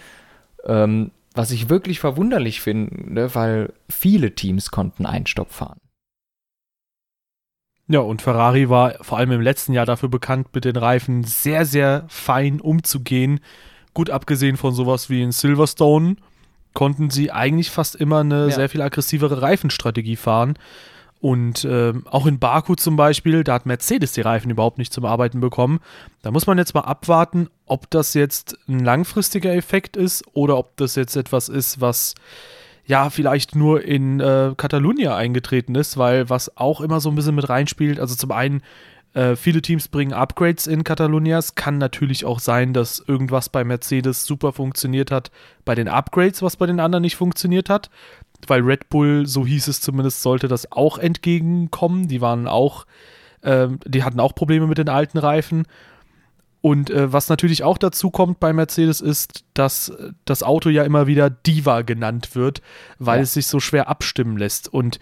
Ähm, 0.64 1.12
was 1.34 1.52
ich 1.52 1.68
wirklich 1.68 2.00
verwunderlich 2.00 2.60
finde, 2.60 3.34
weil 3.34 3.72
viele 3.88 4.34
Teams 4.34 4.70
konnten 4.70 5.06
einen 5.06 5.26
Stopp 5.26 5.52
fahren. 5.52 5.80
Ja, 7.90 7.98
und 7.98 8.22
Ferrari 8.22 8.70
war 8.70 8.94
vor 9.00 9.18
allem 9.18 9.32
im 9.32 9.40
letzten 9.40 9.72
Jahr 9.72 9.84
dafür 9.84 10.08
bekannt, 10.08 10.54
mit 10.54 10.64
den 10.64 10.76
Reifen 10.76 11.24
sehr, 11.24 11.66
sehr 11.66 12.04
fein 12.06 12.60
umzugehen. 12.60 13.40
Gut 13.94 14.10
abgesehen 14.10 14.56
von 14.56 14.72
sowas 14.72 15.10
wie 15.10 15.22
in 15.22 15.32
Silverstone 15.32 16.14
konnten 16.72 17.10
sie 17.10 17.32
eigentlich 17.32 17.72
fast 17.72 17.96
immer 17.96 18.20
eine 18.20 18.46
ja. 18.46 18.50
sehr 18.52 18.68
viel 18.68 18.80
aggressivere 18.80 19.42
Reifenstrategie 19.42 20.14
fahren. 20.14 20.54
Und 21.20 21.64
äh, 21.64 21.92
auch 22.04 22.26
in 22.26 22.38
Baku 22.38 22.76
zum 22.76 22.94
Beispiel, 22.94 23.42
da 23.42 23.54
hat 23.54 23.66
Mercedes 23.66 24.12
die 24.12 24.20
Reifen 24.20 24.52
überhaupt 24.52 24.78
nicht 24.78 24.92
zum 24.92 25.04
Arbeiten 25.04 25.40
bekommen. 25.40 25.80
Da 26.22 26.30
muss 26.30 26.46
man 26.46 26.58
jetzt 26.58 26.74
mal 26.74 26.82
abwarten, 26.82 27.48
ob 27.66 27.90
das 27.90 28.14
jetzt 28.14 28.56
ein 28.68 28.78
langfristiger 28.78 29.52
Effekt 29.52 29.96
ist 29.96 30.22
oder 30.32 30.56
ob 30.58 30.76
das 30.76 30.94
jetzt 30.94 31.16
etwas 31.16 31.48
ist, 31.48 31.80
was 31.80 32.14
ja 32.90 33.10
vielleicht 33.10 33.56
nur 33.56 33.82
in 33.82 34.20
äh, 34.20 34.52
Catalunya 34.56 35.16
eingetreten 35.16 35.74
ist, 35.74 35.96
weil 35.96 36.28
was 36.28 36.56
auch 36.56 36.80
immer 36.80 37.00
so 37.00 37.08
ein 37.08 37.14
bisschen 37.14 37.34
mit 37.34 37.48
reinspielt, 37.48 37.98
also 37.98 38.14
zum 38.14 38.32
einen 38.32 38.62
äh, 39.14 39.34
viele 39.36 39.62
Teams 39.62 39.88
bringen 39.88 40.12
Upgrades 40.12 40.66
in 40.66 40.84
Catalunya. 40.84 41.38
Es 41.38 41.54
kann 41.54 41.78
natürlich 41.78 42.24
auch 42.24 42.38
sein, 42.38 42.72
dass 42.72 43.02
irgendwas 43.06 43.48
bei 43.48 43.64
Mercedes 43.64 44.24
super 44.24 44.52
funktioniert 44.52 45.10
hat 45.10 45.30
bei 45.64 45.74
den 45.74 45.88
Upgrades, 45.88 46.42
was 46.42 46.56
bei 46.56 46.66
den 46.66 46.80
anderen 46.80 47.02
nicht 47.02 47.16
funktioniert 47.16 47.70
hat 47.70 47.90
weil 48.46 48.62
Red 48.62 48.88
Bull, 48.88 49.26
so 49.26 49.46
hieß 49.46 49.68
es 49.68 49.80
zumindest, 49.80 50.22
sollte 50.22 50.48
das 50.48 50.70
auch 50.72 50.98
entgegenkommen. 50.98 52.08
Die 52.08 52.20
waren 52.20 52.46
auch, 52.46 52.86
äh, 53.42 53.68
die 53.86 54.04
hatten 54.04 54.20
auch 54.20 54.34
Probleme 54.34 54.66
mit 54.66 54.78
den 54.78 54.88
alten 54.88 55.18
Reifen. 55.18 55.64
Und 56.62 56.90
äh, 56.90 57.12
was 57.12 57.28
natürlich 57.28 57.62
auch 57.62 57.78
dazu 57.78 58.10
kommt 58.10 58.38
bei 58.38 58.52
Mercedes 58.52 59.00
ist, 59.00 59.44
dass 59.54 59.92
das 60.24 60.42
Auto 60.42 60.68
ja 60.68 60.82
immer 60.84 61.06
wieder 61.06 61.30
Diva 61.30 61.82
genannt 61.82 62.34
wird, 62.34 62.60
weil 62.98 63.18
ja. 63.18 63.22
es 63.22 63.32
sich 63.32 63.46
so 63.46 63.60
schwer 63.60 63.88
abstimmen 63.88 64.36
lässt. 64.36 64.72
Und 64.72 64.98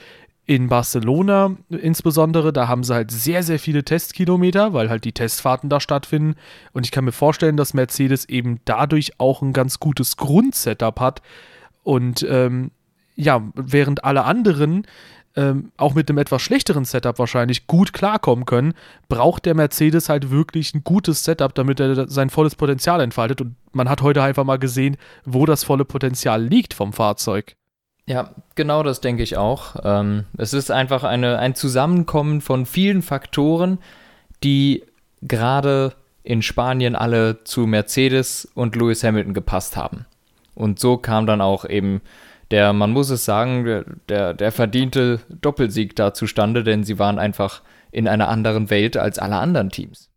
in 0.46 0.68
Barcelona 0.68 1.56
insbesondere, 1.68 2.54
da 2.54 2.68
haben 2.68 2.82
sie 2.82 2.94
halt 2.94 3.10
sehr, 3.10 3.42
sehr 3.42 3.58
viele 3.58 3.84
Testkilometer, 3.84 4.72
weil 4.72 4.88
halt 4.88 5.04
die 5.04 5.12
Testfahrten 5.12 5.68
da 5.68 5.78
stattfinden. 5.78 6.36
Und 6.72 6.86
ich 6.86 6.90
kann 6.90 7.04
mir 7.04 7.12
vorstellen, 7.12 7.58
dass 7.58 7.74
Mercedes 7.74 8.26
eben 8.28 8.60
dadurch 8.64 9.20
auch 9.20 9.42
ein 9.42 9.52
ganz 9.52 9.78
gutes 9.78 10.16
Grundsetup 10.16 11.00
hat. 11.00 11.22
Und 11.82 12.26
ähm, 12.28 12.70
ja, 13.14 13.42
während 13.54 14.04
alle 14.04 14.24
anderen 14.24 14.86
ähm, 15.38 15.70
auch 15.76 15.94
mit 15.94 16.08
einem 16.08 16.18
etwas 16.18 16.42
schlechteren 16.42 16.84
Setup 16.84 17.16
wahrscheinlich 17.16 17.68
gut 17.68 17.92
klarkommen 17.92 18.44
können, 18.44 18.74
braucht 19.08 19.46
der 19.46 19.54
Mercedes 19.54 20.08
halt 20.08 20.32
wirklich 20.32 20.74
ein 20.74 20.82
gutes 20.82 21.22
Setup, 21.22 21.54
damit 21.54 21.78
er 21.78 22.08
sein 22.08 22.28
volles 22.28 22.56
Potenzial 22.56 23.00
entfaltet. 23.00 23.40
Und 23.40 23.54
man 23.70 23.88
hat 23.88 24.02
heute 24.02 24.20
einfach 24.20 24.42
mal 24.42 24.58
gesehen, 24.58 24.96
wo 25.24 25.46
das 25.46 25.62
volle 25.62 25.84
Potenzial 25.84 26.42
liegt 26.42 26.74
vom 26.74 26.92
Fahrzeug. 26.92 27.54
Ja, 28.06 28.34
genau 28.56 28.82
das 28.82 29.00
denke 29.00 29.22
ich 29.22 29.36
auch. 29.36 29.76
Ähm, 29.84 30.24
es 30.36 30.54
ist 30.54 30.72
einfach 30.72 31.04
eine, 31.04 31.38
ein 31.38 31.54
Zusammenkommen 31.54 32.40
von 32.40 32.66
vielen 32.66 33.02
Faktoren, 33.02 33.78
die 34.42 34.82
gerade 35.22 35.94
in 36.24 36.42
Spanien 36.42 36.96
alle 36.96 37.44
zu 37.44 37.66
Mercedes 37.68 38.48
und 38.54 38.74
Lewis 38.74 39.04
Hamilton 39.04 39.34
gepasst 39.34 39.76
haben. 39.76 40.04
Und 40.56 40.80
so 40.80 40.96
kam 40.96 41.26
dann 41.26 41.40
auch 41.40 41.64
eben 41.64 42.00
der, 42.50 42.72
man 42.72 42.92
muss 42.92 43.10
es 43.10 43.24
sagen, 43.24 43.84
der, 44.08 44.34
der 44.34 44.52
verdiente 44.52 45.20
Doppelsieg 45.28 45.94
da 45.96 46.14
zustande, 46.14 46.64
denn 46.64 46.84
sie 46.84 46.98
waren 46.98 47.18
einfach 47.18 47.62
in 47.90 48.08
einer 48.08 48.28
anderen 48.28 48.70
Welt 48.70 48.96
als 48.96 49.18
alle 49.18 49.36
anderen 49.36 49.70
Teams. 49.70 50.10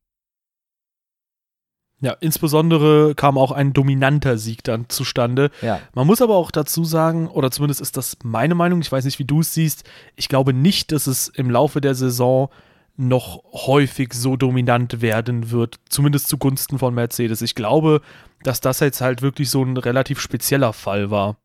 Ja, 2.03 2.13
insbesondere 2.19 3.13
kam 3.13 3.37
auch 3.37 3.51
ein 3.51 3.73
dominanter 3.73 4.39
Sieg 4.39 4.63
dann 4.63 4.89
zustande. 4.89 5.51
Ja. 5.61 5.79
Man 5.93 6.07
muss 6.07 6.21
aber 6.21 6.35
auch 6.35 6.49
dazu 6.49 6.83
sagen, 6.83 7.27
oder 7.27 7.51
zumindest 7.51 7.79
ist 7.79 7.95
das 7.95 8.17
meine 8.23 8.55
Meinung, 8.55 8.81
ich 8.81 8.91
weiß 8.91 9.05
nicht, 9.05 9.19
wie 9.19 9.25
du 9.25 9.41
es 9.41 9.53
siehst, 9.53 9.87
ich 10.15 10.27
glaube 10.27 10.51
nicht, 10.51 10.91
dass 10.91 11.05
es 11.05 11.27
im 11.27 11.51
Laufe 11.51 11.79
der 11.79 11.93
Saison 11.93 12.49
noch 12.97 13.43
häufig 13.53 14.13
so 14.13 14.35
dominant 14.35 15.01
werden 15.01 15.51
wird, 15.51 15.79
zumindest 15.89 16.27
zugunsten 16.27 16.79
von 16.79 16.93
Mercedes. 16.93 17.41
Ich 17.43 17.55
glaube, 17.55 18.01
dass 18.43 18.61
das 18.61 18.79
jetzt 18.79 19.01
halt 19.01 19.21
wirklich 19.21 19.49
so 19.51 19.63
ein 19.63 19.77
relativ 19.77 20.19
spezieller 20.19 20.73
Fall 20.73 21.11
war. 21.11 21.37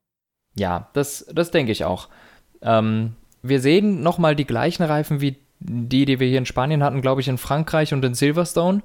Ja, 0.59 0.89
das, 0.93 1.27
das 1.33 1.51
denke 1.51 1.73
ich 1.73 1.85
auch. 1.85 2.09
Ähm, 2.63 3.15
wir 3.43 3.61
sehen 3.61 4.03
nochmal 4.03 4.35
die 4.35 4.47
gleichen 4.47 4.83
Reifen 4.83 5.21
wie 5.21 5.37
die, 5.61 6.05
die 6.05 6.21
wir 6.21 6.29
hier 6.29 6.39
in 6.39 6.47
Spanien 6.47 6.83
hatten, 6.83 7.03
glaube 7.03 7.21
ich, 7.21 7.29
in 7.29 7.39
Frankreich 7.39 7.95
und 7.95 8.05
in 8.05 8.15
Silverstone. 8.15 8.83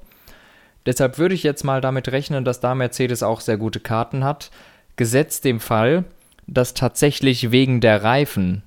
Deshalb 0.85 1.17
würde 1.17 1.35
ich 1.35 1.43
jetzt 1.43 1.63
mal 1.63 1.81
damit 1.81 2.11
rechnen, 2.11 2.45
dass 2.45 2.59
da 2.59 2.75
Mercedes 2.75 3.23
auch 3.23 3.41
sehr 3.41 3.57
gute 3.57 3.79
Karten 3.79 4.23
hat. 4.23 4.51
Gesetzt 4.95 5.45
dem 5.45 5.59
Fall, 5.59 6.05
dass 6.47 6.73
tatsächlich 6.73 7.51
wegen 7.51 7.81
der 7.81 8.03
Reifen, 8.03 8.63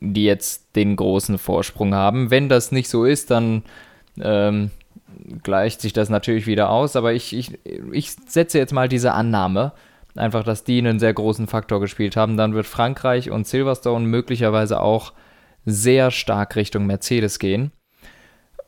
die 0.00 0.24
jetzt 0.24 0.76
den 0.76 0.96
großen 0.96 1.38
Vorsprung 1.38 1.94
haben, 1.94 2.30
wenn 2.30 2.48
das 2.48 2.72
nicht 2.72 2.88
so 2.88 3.04
ist, 3.04 3.30
dann 3.30 3.62
ähm, 4.20 4.70
gleicht 5.42 5.80
sich 5.80 5.92
das 5.92 6.10
natürlich 6.10 6.46
wieder 6.46 6.68
aus. 6.70 6.94
Aber 6.94 7.14
ich, 7.14 7.34
ich, 7.34 7.58
ich 7.92 8.12
setze 8.28 8.58
jetzt 8.58 8.72
mal 8.72 8.88
diese 8.88 9.12
Annahme, 9.12 9.72
einfach, 10.18 10.44
dass 10.44 10.64
die 10.64 10.78
einen 10.78 10.98
sehr 10.98 11.12
großen 11.12 11.46
Faktor 11.46 11.80
gespielt 11.80 12.16
haben. 12.16 12.36
Dann 12.36 12.54
wird 12.54 12.66
Frankreich 12.66 13.30
und 13.30 13.46
Silverstone 13.46 14.06
möglicherweise 14.06 14.80
auch 14.80 15.12
sehr 15.64 16.10
stark 16.10 16.56
Richtung 16.56 16.86
Mercedes 16.86 17.38
gehen. 17.38 17.72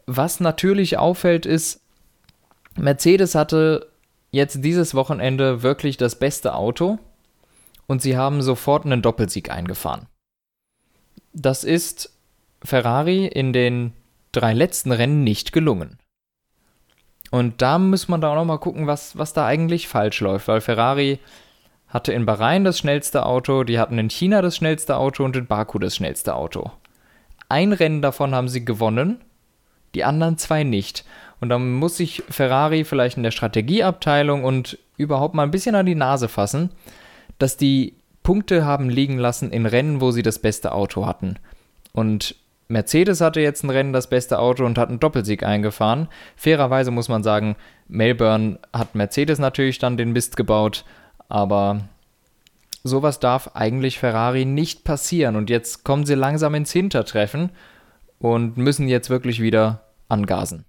Was 0.07 0.41
natürlich 0.41 0.99
auffällt, 0.99 1.47
ist, 1.47 1.81
Mercedes 2.77 3.35
hatte 3.35 3.89
jetzt 4.31 4.65
dieses 4.65 4.95
Wochenende 4.95 5.63
wirklich 5.63 5.97
das 5.97 6.19
beste 6.19 6.55
Auto 6.55 6.99
und 7.87 8.03
sie 8.03 8.17
haben 8.17 8.43
sofort 8.43 8.85
einen 8.85 9.03
Doppelsieg 9.03 9.51
eingefahren. 9.51 10.07
Das 11.33 11.65
ist 11.65 12.13
Ferrari 12.63 13.27
in 13.27 13.53
den 13.53 13.93
drei 14.33 14.53
letzten 14.53 14.93
Rennen 14.93 15.25
nicht 15.25 15.53
gelungen. 15.53 15.99
Und 17.31 17.61
da 17.61 17.79
muss 17.79 18.09
man 18.09 18.21
da 18.21 18.31
auch 18.31 18.37
nochmal 18.37 18.59
gucken, 18.59 18.87
was, 18.87 19.19
was 19.19 19.33
da 19.33 19.47
eigentlich 19.47 19.89
falsch 19.89 20.21
läuft, 20.21 20.49
weil 20.49 20.61
Ferrari 20.61 21.19
hatte 21.89 22.13
in 22.13 22.27
Bahrain 22.27 22.65
das 22.65 22.79
schnellste 22.79 23.25
Auto, 23.27 23.65
die 23.65 23.79
hatten 23.79 23.99
in 23.99 24.11
China 24.11 24.43
das 24.43 24.57
schnellste 24.57 24.97
Auto 24.97 25.25
und 25.25 25.37
in 25.37 25.47
Baku 25.47 25.79
das 25.79 25.97
schnellste 25.97 26.35
Auto. 26.35 26.71
Ein 27.49 27.73
Rennen 27.73 28.03
davon 28.03 28.35
haben 28.35 28.49
sie 28.49 28.65
gewonnen, 28.65 29.21
die 29.95 30.05
anderen 30.05 30.37
zwei 30.37 30.65
nicht. 30.65 31.05
Und 31.41 31.49
dann 31.49 31.73
muss 31.73 31.97
sich 31.97 32.23
Ferrari 32.29 32.85
vielleicht 32.85 33.17
in 33.17 33.23
der 33.23 33.31
Strategieabteilung 33.31 34.45
und 34.45 34.79
überhaupt 34.97 35.35
mal 35.35 35.45
ein 35.45 35.51
bisschen 35.51 35.75
an 35.75 35.87
die 35.87 35.95
Nase 35.95 36.29
fassen, 36.29 36.71
dass 37.39 37.57
die 37.57 37.95
Punkte 38.23 38.67
haben 38.67 38.91
liegen 38.91 39.17
lassen 39.17 39.51
in 39.51 39.65
Rennen, 39.65 40.01
wo 40.01 40.11
sie 40.11 40.23
das 40.23 40.39
beste 40.39 40.73
Auto 40.73 41.07
hatten. 41.07 41.37
Und 41.93 42.35
Mercedes 42.69 43.23
hatte 43.23 43.41
jetzt 43.41 43.65
ein 43.65 43.71
Rennen 43.71 43.95
das 43.95 44.09
beste 44.09 44.39
Auto 44.39 44.65
und 44.65 44.77
hat 44.77 44.91
einen 44.91 45.01
Doppelsieg 45.01 45.43
eingefahren. 45.43 46.09
Fairerweise 46.37 46.91
muss 46.91 47.09
man 47.09 47.23
sagen, 47.23 47.57
Melbourne 47.89 48.59
hat 48.75 48.95
Mercedes 48.95 49.39
natürlich 49.39 49.79
dann 49.79 49.97
den 49.97 50.13
Mist 50.13 50.37
gebaut, 50.37 50.85
aber 51.29 51.81
sowas 52.85 53.21
darf 53.21 53.53
eigentlich 53.55 53.99
Ferrari 53.99 54.45
nicht 54.45 54.85
passieren. 54.85 55.37
Und 55.37 55.49
jetzt 55.49 55.83
kommen 55.85 56.05
sie 56.05 56.15
langsam 56.15 56.55
ins 56.55 56.71
Hintertreffen 56.71 57.51
und 58.19 58.59
müssen 58.59 58.87
jetzt 58.87 59.09
wirklich 59.09 59.41
wieder 59.41 59.85
angasen. 60.11 60.65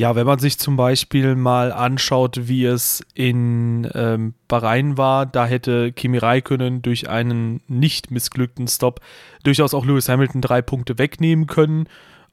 Ja, 0.00 0.14
wenn 0.14 0.26
man 0.26 0.38
sich 0.38 0.58
zum 0.58 0.76
Beispiel 0.76 1.34
mal 1.34 1.72
anschaut, 1.72 2.48
wie 2.48 2.64
es 2.64 3.04
in 3.12 3.86
ähm, 3.92 4.32
Bahrain 4.48 4.96
war, 4.96 5.26
da 5.26 5.44
hätte 5.44 5.92
Kimi 5.92 6.16
Räikkönen 6.16 6.80
durch 6.80 7.10
einen 7.10 7.60
nicht 7.68 8.10
missglückten 8.10 8.66
Stop 8.66 9.00
durchaus 9.42 9.74
auch 9.74 9.84
Lewis 9.84 10.08
Hamilton 10.08 10.40
drei 10.40 10.62
Punkte 10.62 10.96
wegnehmen 10.96 11.46
können. 11.46 11.86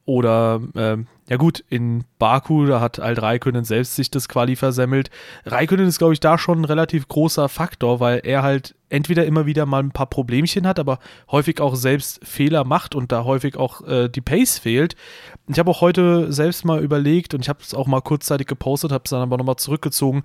Oder, 0.07 0.61
äh, 0.73 0.97
ja 1.29 1.35
gut, 1.35 1.65
in 1.69 2.05
Baku, 2.17 2.65
da 2.65 2.79
hat 2.79 2.97
halt 2.97 3.21
Raikönnen 3.21 3.65
selbst 3.65 3.97
sich 3.97 4.09
das 4.09 4.29
Quali 4.29 4.55
versemmelt. 4.55 5.09
Raikönnen 5.45 5.85
ist, 5.85 5.97
glaube 5.97 6.13
ich, 6.13 6.21
da 6.21 6.37
schon 6.37 6.61
ein 6.61 6.65
relativ 6.65 7.09
großer 7.09 7.49
Faktor, 7.49 7.99
weil 7.99 8.21
er 8.23 8.41
halt 8.41 8.73
entweder 8.87 9.25
immer 9.25 9.45
wieder 9.45 9.65
mal 9.65 9.83
ein 9.83 9.91
paar 9.91 10.05
Problemchen 10.05 10.65
hat, 10.65 10.79
aber 10.79 10.99
häufig 11.29 11.59
auch 11.59 11.75
selbst 11.75 12.25
Fehler 12.25 12.63
macht 12.63 12.95
und 12.95 13.11
da 13.11 13.25
häufig 13.25 13.57
auch 13.57 13.85
äh, 13.85 14.07
die 14.07 14.21
Pace 14.21 14.59
fehlt. 14.59 14.95
Ich 15.49 15.59
habe 15.59 15.69
auch 15.69 15.81
heute 15.81 16.31
selbst 16.31 16.63
mal 16.63 16.81
überlegt 16.81 17.33
und 17.33 17.41
ich 17.41 17.49
habe 17.49 17.59
es 17.61 17.73
auch 17.73 17.85
mal 17.85 17.99
kurzzeitig 17.99 18.47
gepostet, 18.47 18.93
habe 18.93 19.03
es 19.03 19.11
dann 19.11 19.21
aber 19.21 19.35
nochmal 19.35 19.57
zurückgezogen, 19.57 20.23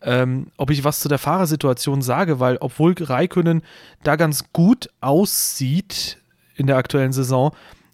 ähm, 0.00 0.46
ob 0.58 0.70
ich 0.70 0.84
was 0.84 1.00
zu 1.00 1.08
der 1.08 1.18
Fahrersituation 1.18 2.02
sage, 2.02 2.38
weil 2.38 2.58
obwohl 2.60 2.94
Raikönnen 2.96 3.62
da 4.04 4.14
ganz 4.14 4.52
gut 4.52 4.90
aussieht 5.00 6.18
in 6.54 6.68
der 6.68 6.76
aktuellen 6.76 7.12
Saison, 7.12 7.50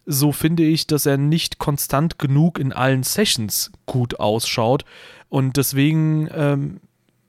so 0.07 0.33
finde 0.33 0.65
ich, 0.65 0.87
dass 0.87 1.07
er 1.07 1.17
nicht 1.17 1.59
konstant 1.59 2.19
genug 2.19 2.59
in 2.59 2.73
allen 2.73 3.03
Sessions 3.03 3.71
gut 3.87 4.19
ausschaut. 4.19 4.85
Und 5.29 5.57
deswegen, 5.57 6.29
ähm, 6.35 6.81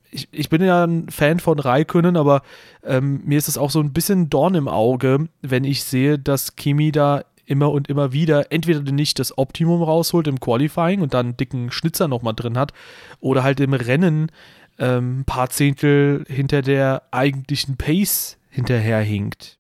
ich, 0.10 0.28
ich 0.32 0.50
bin 0.50 0.64
ja 0.64 0.86
ein 0.86 1.10
Fan 1.10 1.40
von 1.40 1.60
Raikönnen, 1.60 2.18
aber 2.18 2.42
ähm, 2.84 3.22
mir 3.24 3.38
ist 3.38 3.48
es 3.48 3.58
auch 3.58 3.70
so 3.70 3.80
ein 3.80 3.94
bisschen 3.94 4.30
Dorn 4.30 4.56
im 4.56 4.68
Auge, 4.68 5.30
wenn 5.42 5.64
ich 5.64 5.84
sehe, 5.84 6.18
dass 6.18 6.56
Kimi 6.56 6.92
da 6.92 7.24
immer 7.46 7.72
und 7.72 7.90
immer 7.90 8.14
wieder 8.14 8.52
entweder 8.52 8.80
nicht 8.92 9.20
das 9.20 9.38
Optimum 9.38 9.84
rausholt 9.84 10.28
im 10.28 10.40
Qualifying 10.40 11.02
und 11.02 11.14
dann 11.14 11.28
einen 11.28 11.38
dicken 11.38 11.72
Schnitzer 11.72 12.08
nochmal 12.08 12.34
drin 12.34 12.58
hat 12.58 12.72
oder 13.20 13.44
halt 13.44 13.60
im 13.60 13.74
Rennen 13.74 14.32
ähm, 14.80 15.20
ein 15.20 15.26
paar 15.26 15.50
Zehntel 15.50 16.24
hinter 16.28 16.62
der 16.62 17.04
eigentlichen 17.12 17.78
Pace 17.78 18.38
hinterherhinkt. 18.50 19.60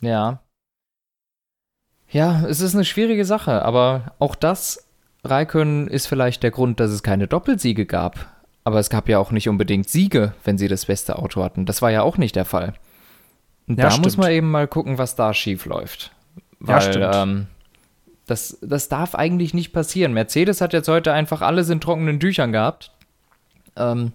Ja, 0.00 0.42
ja, 2.16 2.46
es 2.46 2.60
ist 2.60 2.74
eine 2.74 2.86
schwierige 2.86 3.26
Sache, 3.26 3.62
aber 3.62 4.14
auch 4.18 4.34
das, 4.34 4.88
Raikön, 5.22 5.86
ist 5.86 6.06
vielleicht 6.06 6.42
der 6.42 6.50
Grund, 6.50 6.80
dass 6.80 6.90
es 6.90 7.02
keine 7.02 7.28
Doppelsiege 7.28 7.84
gab. 7.84 8.26
Aber 8.64 8.78
es 8.78 8.88
gab 8.88 9.08
ja 9.10 9.18
auch 9.18 9.32
nicht 9.32 9.50
unbedingt 9.50 9.90
Siege, 9.90 10.32
wenn 10.42 10.56
sie 10.56 10.66
das 10.66 10.86
beste 10.86 11.18
Auto 11.18 11.44
hatten. 11.44 11.66
Das 11.66 11.82
war 11.82 11.90
ja 11.90 12.00
auch 12.02 12.16
nicht 12.16 12.34
der 12.34 12.46
Fall. 12.46 12.72
Und 13.68 13.78
ja, 13.78 13.84
da 13.84 13.90
stimmt. 13.90 14.06
muss 14.06 14.16
man 14.16 14.30
eben 14.30 14.50
mal 14.50 14.66
gucken, 14.66 14.96
was 14.96 15.14
da 15.14 15.34
schief 15.34 15.66
läuft. 15.66 16.10
Weil, 16.58 16.98
ja, 16.98 17.22
ähm, 17.22 17.48
das, 18.26 18.58
das 18.62 18.88
darf 18.88 19.14
eigentlich 19.14 19.52
nicht 19.52 19.74
passieren. 19.74 20.14
Mercedes 20.14 20.62
hat 20.62 20.72
jetzt 20.72 20.88
heute 20.88 21.12
einfach 21.12 21.42
alles 21.42 21.68
in 21.68 21.82
trockenen 21.82 22.18
Tüchern 22.18 22.50
gehabt 22.50 22.92
ähm, 23.76 24.12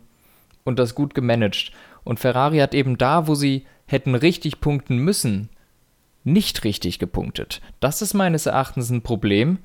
und 0.63 0.79
das 0.79 0.95
gut 0.95 1.13
gemanagt. 1.13 1.71
Und 2.03 2.19
Ferrari 2.19 2.57
hat 2.57 2.73
eben 2.73 2.97
da, 2.97 3.27
wo 3.27 3.35
sie 3.35 3.67
hätten 3.85 4.15
richtig 4.15 4.59
punkten 4.59 4.97
müssen, 4.97 5.49
nicht 6.23 6.63
richtig 6.63 6.99
gepunktet. 6.99 7.61
Das 7.79 8.01
ist 8.01 8.13
meines 8.13 8.45
Erachtens 8.45 8.89
ein 8.89 9.01
Problem. 9.01 9.59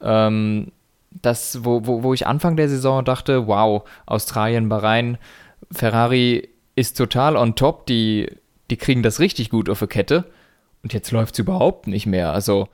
Ähm, 0.00 0.72
das, 1.10 1.64
wo, 1.64 1.86
wo, 1.86 2.02
wo 2.02 2.14
ich 2.14 2.26
Anfang 2.26 2.56
der 2.56 2.68
Saison 2.68 3.04
dachte, 3.04 3.46
wow, 3.46 3.88
Australien, 4.06 4.68
Bahrain, 4.68 5.18
Ferrari 5.70 6.48
ist 6.76 6.96
total 6.96 7.36
on 7.36 7.56
top, 7.56 7.86
die, 7.86 8.30
die 8.70 8.76
kriegen 8.76 9.02
das 9.02 9.20
richtig 9.20 9.50
gut 9.50 9.68
auf 9.68 9.80
der 9.80 9.88
Kette. 9.88 10.24
Und 10.82 10.92
jetzt 10.92 11.10
läuft 11.10 11.34
es 11.34 11.40
überhaupt 11.40 11.86
nicht 11.86 12.06
mehr. 12.06 12.32
Also, 12.32 12.68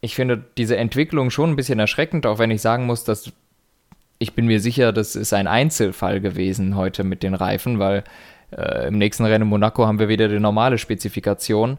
ich 0.00 0.14
finde 0.14 0.44
diese 0.56 0.76
Entwicklung 0.76 1.30
schon 1.30 1.50
ein 1.50 1.56
bisschen 1.56 1.80
erschreckend, 1.80 2.24
auch 2.26 2.38
wenn 2.38 2.52
ich 2.52 2.62
sagen 2.62 2.86
muss, 2.86 3.04
dass 3.04 3.32
ich 4.20 4.34
bin 4.34 4.46
mir 4.46 4.60
sicher, 4.60 4.92
das 4.92 5.16
ist 5.16 5.32
ein 5.32 5.46
Einzelfall 5.46 6.20
gewesen 6.20 6.76
heute 6.76 7.04
mit 7.04 7.22
den 7.22 7.34
Reifen, 7.34 7.78
weil 7.78 8.04
äh, 8.50 8.88
Im 8.88 8.98
nächsten 8.98 9.24
Rennen 9.24 9.42
in 9.42 9.48
Monaco 9.48 9.86
haben 9.86 9.98
wir 9.98 10.08
wieder 10.08 10.28
die 10.28 10.40
normale 10.40 10.78
Spezifikation. 10.78 11.78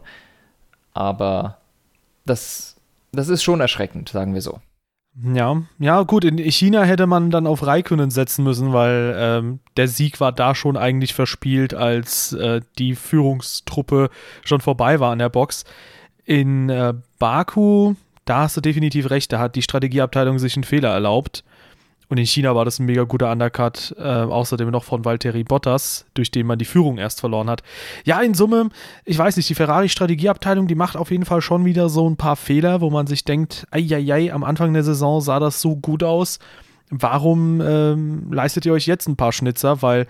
Aber 0.92 1.58
das, 2.26 2.76
das 3.12 3.28
ist 3.28 3.42
schon 3.42 3.60
erschreckend, 3.60 4.08
sagen 4.08 4.34
wir 4.34 4.42
so. 4.42 4.60
Ja, 5.34 5.62
ja, 5.80 6.02
gut, 6.02 6.24
in 6.24 6.38
China 6.38 6.84
hätte 6.84 7.06
man 7.06 7.30
dann 7.30 7.48
auf 7.48 7.66
Raikkonen 7.66 8.10
setzen 8.10 8.44
müssen, 8.44 8.72
weil 8.72 9.14
ähm, 9.18 9.58
der 9.76 9.88
Sieg 9.88 10.20
war 10.20 10.30
da 10.30 10.54
schon 10.54 10.76
eigentlich 10.76 11.14
verspielt, 11.14 11.74
als 11.74 12.32
äh, 12.32 12.60
die 12.78 12.94
Führungstruppe 12.94 14.08
schon 14.44 14.60
vorbei 14.60 15.00
war 15.00 15.10
an 15.10 15.18
der 15.18 15.28
Box. 15.28 15.64
In 16.24 16.68
äh, 16.68 16.94
Baku, 17.18 17.94
da 18.24 18.42
hast 18.42 18.56
du 18.56 18.60
definitiv 18.60 19.10
recht, 19.10 19.32
da 19.32 19.40
hat 19.40 19.56
die 19.56 19.62
Strategieabteilung 19.62 20.38
sich 20.38 20.54
einen 20.54 20.64
Fehler 20.64 20.90
erlaubt. 20.90 21.42
Und 22.10 22.18
in 22.18 22.26
China 22.26 22.56
war 22.56 22.64
das 22.64 22.80
ein 22.80 22.86
mega 22.86 23.04
guter 23.04 23.30
Undercut, 23.30 23.94
äh, 23.96 24.02
außerdem 24.02 24.68
noch 24.70 24.82
von 24.82 25.04
Valtteri 25.04 25.44
Bottas, 25.44 26.06
durch 26.14 26.32
den 26.32 26.44
man 26.44 26.58
die 26.58 26.64
Führung 26.64 26.98
erst 26.98 27.20
verloren 27.20 27.48
hat. 27.48 27.62
Ja, 28.04 28.20
in 28.20 28.34
Summe, 28.34 28.70
ich 29.04 29.16
weiß 29.16 29.36
nicht, 29.36 29.48
die 29.48 29.54
Ferrari-Strategieabteilung, 29.54 30.66
die 30.66 30.74
macht 30.74 30.96
auf 30.96 31.12
jeden 31.12 31.24
Fall 31.24 31.40
schon 31.40 31.64
wieder 31.64 31.88
so 31.88 32.10
ein 32.10 32.16
paar 32.16 32.34
Fehler, 32.34 32.80
wo 32.80 32.90
man 32.90 33.06
sich 33.06 33.24
denkt, 33.24 33.64
eieiei, 33.70 34.32
am 34.32 34.42
Anfang 34.42 34.74
der 34.74 34.82
Saison 34.82 35.20
sah 35.20 35.38
das 35.38 35.60
so 35.60 35.76
gut 35.76 36.02
aus. 36.02 36.40
Warum 36.90 37.60
ähm, 37.60 38.32
leistet 38.32 38.66
ihr 38.66 38.72
euch 38.72 38.86
jetzt 38.86 39.08
ein 39.08 39.16
paar 39.16 39.30
Schnitzer? 39.30 39.80
Weil 39.80 40.08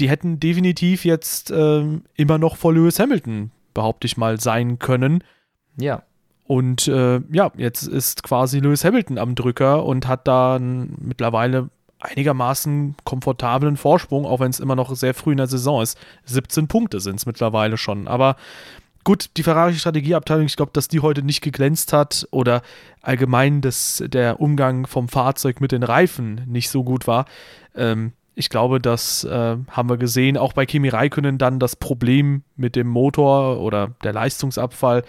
die 0.00 0.10
hätten 0.10 0.40
definitiv 0.40 1.04
jetzt 1.04 1.52
ähm, 1.52 2.02
immer 2.16 2.38
noch 2.38 2.56
vor 2.56 2.74
Lewis 2.74 2.98
Hamilton, 2.98 3.52
behaupte 3.72 4.08
ich 4.08 4.16
mal, 4.16 4.40
sein 4.40 4.80
können. 4.80 5.22
Ja. 5.78 6.02
Und 6.50 6.88
äh, 6.88 7.20
ja, 7.30 7.52
jetzt 7.56 7.84
ist 7.84 8.24
quasi 8.24 8.58
Lewis 8.58 8.84
Hamilton 8.84 9.18
am 9.18 9.36
Drücker 9.36 9.84
und 9.84 10.08
hat 10.08 10.26
da 10.26 10.58
mittlerweile 10.58 11.70
einigermaßen 12.00 12.96
komfortablen 13.04 13.76
Vorsprung, 13.76 14.26
auch 14.26 14.40
wenn 14.40 14.50
es 14.50 14.58
immer 14.58 14.74
noch 14.74 14.92
sehr 14.96 15.14
früh 15.14 15.30
in 15.30 15.36
der 15.36 15.46
Saison 15.46 15.80
ist. 15.80 15.96
17 16.24 16.66
Punkte 16.66 16.98
sind 16.98 17.20
es 17.20 17.26
mittlerweile 17.26 17.76
schon. 17.76 18.08
Aber 18.08 18.34
gut, 19.04 19.30
die 19.36 19.44
Ferrari-Strategieabteilung, 19.44 20.44
ich 20.44 20.56
glaube, 20.56 20.72
dass 20.74 20.88
die 20.88 20.98
heute 20.98 21.22
nicht 21.22 21.40
geglänzt 21.40 21.92
hat 21.92 22.26
oder 22.32 22.62
allgemein 23.00 23.60
dass 23.60 24.02
der 24.04 24.40
Umgang 24.40 24.88
vom 24.88 25.08
Fahrzeug 25.08 25.60
mit 25.60 25.70
den 25.70 25.84
Reifen 25.84 26.42
nicht 26.48 26.68
so 26.68 26.82
gut 26.82 27.06
war. 27.06 27.26
Ähm, 27.76 28.12
ich 28.34 28.48
glaube, 28.48 28.80
das 28.80 29.22
äh, 29.22 29.56
haben 29.70 29.88
wir 29.88 29.98
gesehen. 29.98 30.36
Auch 30.36 30.54
bei 30.54 30.66
Kimi 30.66 30.88
Räikkönen 30.88 31.38
dann 31.38 31.60
das 31.60 31.76
Problem 31.76 32.42
mit 32.56 32.74
dem 32.74 32.88
Motor 32.88 33.60
oder 33.60 33.92
der 34.02 34.14
Leistungsabfall 34.14 35.04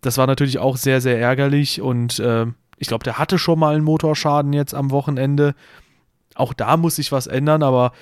das 0.00 0.18
war 0.18 0.26
natürlich 0.26 0.58
auch 0.58 0.76
sehr, 0.76 1.00
sehr 1.00 1.18
ärgerlich 1.20 1.80
und 1.80 2.18
äh, 2.18 2.46
ich 2.78 2.88
glaube, 2.88 3.04
der 3.04 3.18
hatte 3.18 3.38
schon 3.38 3.58
mal 3.58 3.74
einen 3.74 3.84
Motorschaden 3.84 4.52
jetzt 4.52 4.74
am 4.74 4.90
Wochenende. 4.90 5.54
Auch 6.34 6.52
da 6.52 6.76
muss 6.76 6.96
sich 6.96 7.10
was 7.10 7.26
ändern, 7.26 7.62
aber 7.62 7.92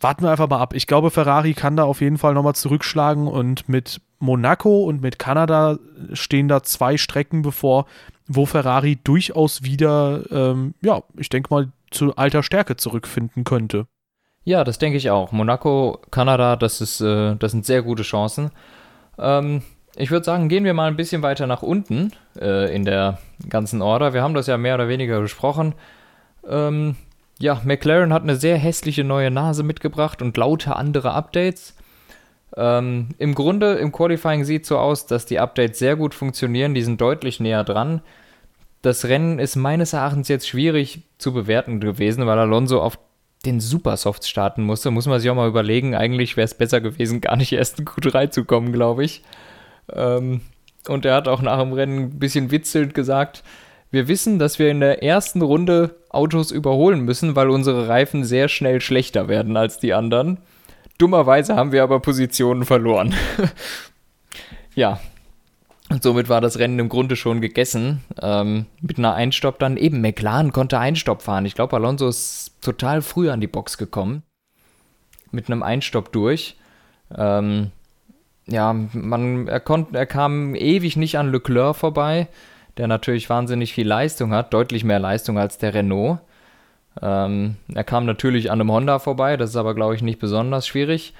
warten 0.00 0.22
wir 0.22 0.30
einfach 0.30 0.48
mal 0.48 0.58
ab. 0.58 0.74
Ich 0.74 0.86
glaube, 0.86 1.10
Ferrari 1.10 1.54
kann 1.54 1.76
da 1.76 1.84
auf 1.84 2.00
jeden 2.00 2.18
Fall 2.18 2.34
nochmal 2.34 2.54
zurückschlagen 2.54 3.28
und 3.28 3.68
mit 3.68 4.00
Monaco 4.18 4.84
und 4.84 5.00
mit 5.00 5.18
Kanada 5.18 5.78
stehen 6.12 6.48
da 6.48 6.62
zwei 6.62 6.96
Strecken 6.96 7.42
bevor, 7.42 7.86
wo 8.26 8.46
Ferrari 8.46 8.98
durchaus 9.02 9.62
wieder, 9.62 10.24
ähm, 10.30 10.74
ja, 10.82 11.02
ich 11.16 11.28
denke 11.28 11.52
mal, 11.52 11.70
zu 11.90 12.16
alter 12.16 12.42
Stärke 12.42 12.76
zurückfinden 12.76 13.44
könnte. 13.44 13.86
Ja, 14.44 14.64
das 14.64 14.78
denke 14.78 14.96
ich 14.96 15.10
auch. 15.10 15.32
Monaco, 15.32 16.00
Kanada, 16.10 16.56
das, 16.56 16.80
ist, 16.80 17.00
äh, 17.00 17.36
das 17.36 17.52
sind 17.52 17.66
sehr 17.66 17.82
gute 17.82 18.02
Chancen. 18.02 18.50
Ähm, 19.18 19.62
ich 20.00 20.10
würde 20.10 20.24
sagen, 20.24 20.48
gehen 20.48 20.64
wir 20.64 20.74
mal 20.74 20.88
ein 20.88 20.96
bisschen 20.96 21.22
weiter 21.22 21.46
nach 21.46 21.62
unten 21.62 22.12
äh, 22.40 22.74
in 22.74 22.84
der 22.84 23.18
ganzen 23.48 23.82
Order. 23.82 24.12
Wir 24.12 24.22
haben 24.22 24.34
das 24.34 24.46
ja 24.46 24.56
mehr 24.56 24.74
oder 24.74 24.88
weniger 24.88 25.20
besprochen. 25.20 25.74
Ähm, 26.48 26.96
ja, 27.38 27.60
McLaren 27.64 28.12
hat 28.12 28.22
eine 28.22 28.36
sehr 28.36 28.56
hässliche 28.56 29.04
neue 29.04 29.30
Nase 29.30 29.62
mitgebracht 29.62 30.22
und 30.22 30.36
lauter 30.36 30.76
andere 30.76 31.12
Updates. 31.12 31.74
Ähm, 32.56 33.08
Im 33.18 33.34
Grunde, 33.34 33.74
im 33.74 33.92
Qualifying 33.92 34.44
sieht 34.44 34.62
es 34.62 34.68
so 34.68 34.78
aus, 34.78 35.06
dass 35.06 35.26
die 35.26 35.38
Updates 35.38 35.78
sehr 35.78 35.96
gut 35.96 36.14
funktionieren. 36.14 36.74
Die 36.74 36.82
sind 36.82 37.00
deutlich 37.00 37.40
näher 37.40 37.64
dran. 37.64 38.02
Das 38.82 39.04
Rennen 39.04 39.38
ist 39.38 39.56
meines 39.56 39.92
Erachtens 39.92 40.28
jetzt 40.28 40.48
schwierig 40.48 41.02
zu 41.18 41.32
bewerten 41.32 41.80
gewesen, 41.80 42.26
weil 42.26 42.38
Alonso 42.38 42.80
auf 42.80 42.98
den 43.44 43.60
Supersofts 43.60 44.28
starten 44.28 44.62
musste. 44.64 44.90
Muss 44.90 45.06
man 45.06 45.20
sich 45.20 45.30
auch 45.30 45.34
mal 45.34 45.48
überlegen. 45.48 45.94
Eigentlich 45.94 46.36
wäre 46.36 46.44
es 46.44 46.54
besser 46.54 46.80
gewesen, 46.80 47.20
gar 47.20 47.36
nicht 47.36 47.52
erst 47.52 47.78
in 47.78 47.86
Q3 47.86 48.30
zu 48.30 48.44
kommen, 48.44 48.72
glaube 48.72 49.04
ich. 49.04 49.22
Ähm, 49.92 50.40
und 50.88 51.04
er 51.04 51.14
hat 51.14 51.28
auch 51.28 51.42
nach 51.42 51.60
dem 51.60 51.72
Rennen 51.72 51.98
ein 51.98 52.18
bisschen 52.18 52.50
witzelnd 52.50 52.94
gesagt, 52.94 53.42
wir 53.90 54.06
wissen, 54.06 54.38
dass 54.38 54.58
wir 54.58 54.70
in 54.70 54.80
der 54.80 55.02
ersten 55.02 55.42
Runde 55.42 55.96
Autos 56.10 56.52
überholen 56.52 57.00
müssen, 57.00 57.34
weil 57.34 57.50
unsere 57.50 57.88
Reifen 57.88 58.24
sehr 58.24 58.48
schnell 58.48 58.80
schlechter 58.80 59.28
werden 59.28 59.56
als 59.56 59.78
die 59.78 59.94
anderen. 59.94 60.38
Dummerweise 60.98 61.56
haben 61.56 61.72
wir 61.72 61.82
aber 61.82 62.00
Positionen 62.00 62.64
verloren. 62.64 63.14
ja. 64.74 65.00
Und 65.88 66.04
somit 66.04 66.28
war 66.28 66.40
das 66.40 66.58
Rennen 66.60 66.78
im 66.78 66.88
Grunde 66.88 67.16
schon 67.16 67.40
gegessen. 67.40 68.04
Ähm, 68.22 68.66
mit 68.80 68.98
einer 68.98 69.14
Einstopp 69.14 69.58
dann 69.58 69.76
eben. 69.76 70.00
McLaren 70.00 70.52
konnte 70.52 70.78
Einstopp 70.78 71.22
fahren. 71.22 71.46
Ich 71.46 71.56
glaube, 71.56 71.74
Alonso 71.74 72.06
ist 72.06 72.52
total 72.60 73.02
früh 73.02 73.28
an 73.28 73.40
die 73.40 73.48
Box 73.48 73.76
gekommen. 73.76 74.22
Mit 75.32 75.50
einem 75.50 75.64
Einstopp 75.64 76.12
durch. 76.12 76.56
Ähm, 77.16 77.72
ja, 78.50 78.72
man, 78.72 79.48
er, 79.48 79.60
konnt, 79.60 79.94
er 79.94 80.06
kam 80.06 80.54
ewig 80.54 80.96
nicht 80.96 81.18
an 81.18 81.30
Leclerc 81.30 81.76
vorbei, 81.76 82.28
der 82.76 82.88
natürlich 82.88 83.30
wahnsinnig 83.30 83.72
viel 83.72 83.86
Leistung 83.86 84.32
hat, 84.32 84.52
deutlich 84.52 84.84
mehr 84.84 84.98
Leistung 84.98 85.38
als 85.38 85.58
der 85.58 85.74
Renault. 85.74 86.18
Ähm, 87.00 87.56
er 87.72 87.84
kam 87.84 88.06
natürlich 88.06 88.50
an 88.50 88.60
einem 88.60 88.72
Honda 88.72 88.98
vorbei, 88.98 89.36
das 89.36 89.50
ist 89.50 89.56
aber, 89.56 89.74
glaube 89.74 89.94
ich, 89.94 90.02
nicht 90.02 90.18
besonders 90.18 90.66
schwierig. 90.66 91.14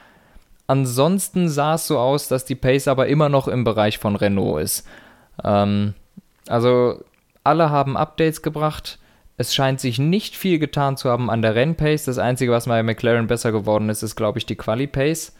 Ansonsten 0.66 1.48
sah 1.48 1.74
es 1.74 1.86
so 1.86 1.98
aus, 1.98 2.28
dass 2.28 2.44
die 2.44 2.54
Pace 2.54 2.88
aber 2.88 3.08
immer 3.08 3.28
noch 3.28 3.48
im 3.48 3.64
Bereich 3.64 3.98
von 3.98 4.16
Renault 4.16 4.62
ist. 4.62 4.86
Ähm, 5.44 5.94
also 6.48 7.02
alle 7.44 7.70
haben 7.70 7.96
Updates 7.96 8.42
gebracht. 8.42 8.98
Es 9.36 9.54
scheint 9.54 9.80
sich 9.80 9.98
nicht 9.98 10.36
viel 10.36 10.58
getan 10.58 10.96
zu 10.96 11.08
haben 11.08 11.30
an 11.30 11.42
der 11.42 11.54
Rennpace. 11.54 12.04
Das 12.04 12.18
Einzige, 12.18 12.52
was 12.52 12.66
bei 12.66 12.82
McLaren 12.82 13.26
besser 13.26 13.52
geworden 13.52 13.88
ist, 13.88 14.02
ist, 14.02 14.16
glaube 14.16 14.38
ich, 14.38 14.46
die 14.46 14.56
Quali-Pace. 14.56 15.34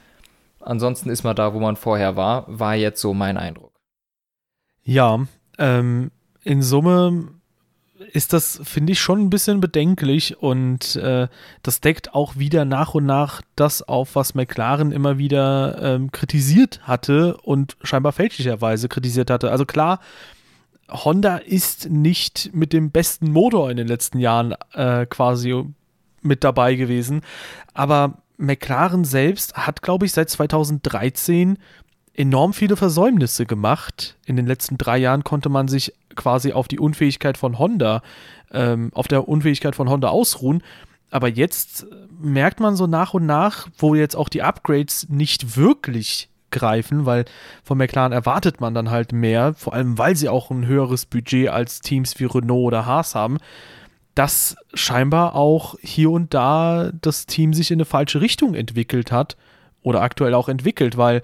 Ansonsten 0.60 1.10
ist 1.10 1.24
man 1.24 1.36
da, 1.36 1.54
wo 1.54 1.60
man 1.60 1.76
vorher 1.76 2.16
war, 2.16 2.44
war 2.46 2.74
jetzt 2.74 3.00
so 3.00 3.14
mein 3.14 3.36
Eindruck. 3.36 3.72
Ja, 4.82 5.20
ähm, 5.58 6.10
in 6.42 6.62
Summe 6.62 7.28
ist 8.12 8.32
das, 8.32 8.60
finde 8.64 8.92
ich, 8.92 9.00
schon 9.00 9.20
ein 9.20 9.30
bisschen 9.30 9.60
bedenklich 9.60 10.38
und 10.38 10.96
äh, 10.96 11.28
das 11.62 11.80
deckt 11.80 12.14
auch 12.14 12.36
wieder 12.36 12.64
nach 12.64 12.94
und 12.94 13.04
nach 13.06 13.42
das 13.56 13.82
auf, 13.82 14.14
was 14.14 14.34
McLaren 14.34 14.90
immer 14.90 15.18
wieder 15.18 15.78
ähm, 15.82 16.10
kritisiert 16.10 16.80
hatte 16.82 17.36
und 17.38 17.76
scheinbar 17.82 18.12
fälschlicherweise 18.12 18.88
kritisiert 18.88 19.30
hatte. 19.30 19.50
Also 19.50 19.66
klar, 19.66 20.00
Honda 20.90 21.36
ist 21.36 21.90
nicht 21.90 22.50
mit 22.52 22.72
dem 22.72 22.90
besten 22.90 23.30
Motor 23.30 23.70
in 23.70 23.76
den 23.76 23.86
letzten 23.86 24.18
Jahren 24.18 24.54
äh, 24.72 25.06
quasi 25.06 25.64
mit 26.22 26.42
dabei 26.42 26.74
gewesen, 26.74 27.22
aber 27.74 28.22
McLaren 28.40 29.04
selbst 29.04 29.54
hat, 29.54 29.82
glaube 29.82 30.06
ich, 30.06 30.12
seit 30.12 30.30
2013 30.30 31.58
enorm 32.14 32.52
viele 32.52 32.76
Versäumnisse 32.76 33.46
gemacht. 33.46 34.16
In 34.26 34.36
den 34.36 34.46
letzten 34.46 34.78
drei 34.78 34.98
Jahren 34.98 35.24
konnte 35.24 35.48
man 35.48 35.68
sich 35.68 35.94
quasi 36.16 36.52
auf 36.52 36.68
die 36.68 36.78
Unfähigkeit 36.78 37.38
von 37.38 37.58
Honda, 37.58 38.02
ähm, 38.50 38.90
auf 38.94 39.08
der 39.08 39.28
Unfähigkeit 39.28 39.76
von 39.76 39.88
Honda 39.88 40.08
ausruhen. 40.08 40.62
Aber 41.10 41.28
jetzt 41.28 41.86
merkt 42.20 42.60
man 42.60 42.76
so 42.76 42.86
nach 42.86 43.14
und 43.14 43.26
nach, 43.26 43.68
wo 43.78 43.94
jetzt 43.94 44.16
auch 44.16 44.28
die 44.28 44.42
Upgrades 44.42 45.08
nicht 45.08 45.56
wirklich 45.56 46.28
greifen, 46.50 47.06
weil 47.06 47.24
von 47.62 47.78
McLaren 47.78 48.12
erwartet 48.12 48.60
man 48.60 48.74
dann 48.74 48.90
halt 48.90 49.12
mehr, 49.12 49.54
vor 49.54 49.72
allem 49.72 49.98
weil 49.98 50.16
sie 50.16 50.28
auch 50.28 50.50
ein 50.50 50.66
höheres 50.66 51.06
Budget 51.06 51.48
als 51.48 51.80
Teams 51.80 52.18
wie 52.18 52.24
Renault 52.24 52.66
oder 52.66 52.86
Haas 52.86 53.14
haben, 53.14 53.38
dass 54.20 54.54
scheinbar 54.74 55.34
auch 55.34 55.76
hier 55.80 56.10
und 56.10 56.34
da 56.34 56.90
das 57.00 57.24
Team 57.24 57.54
sich 57.54 57.70
in 57.70 57.78
eine 57.78 57.86
falsche 57.86 58.20
Richtung 58.20 58.54
entwickelt 58.54 59.10
hat 59.10 59.38
oder 59.80 60.02
aktuell 60.02 60.34
auch 60.34 60.50
entwickelt, 60.50 60.98
weil 60.98 61.22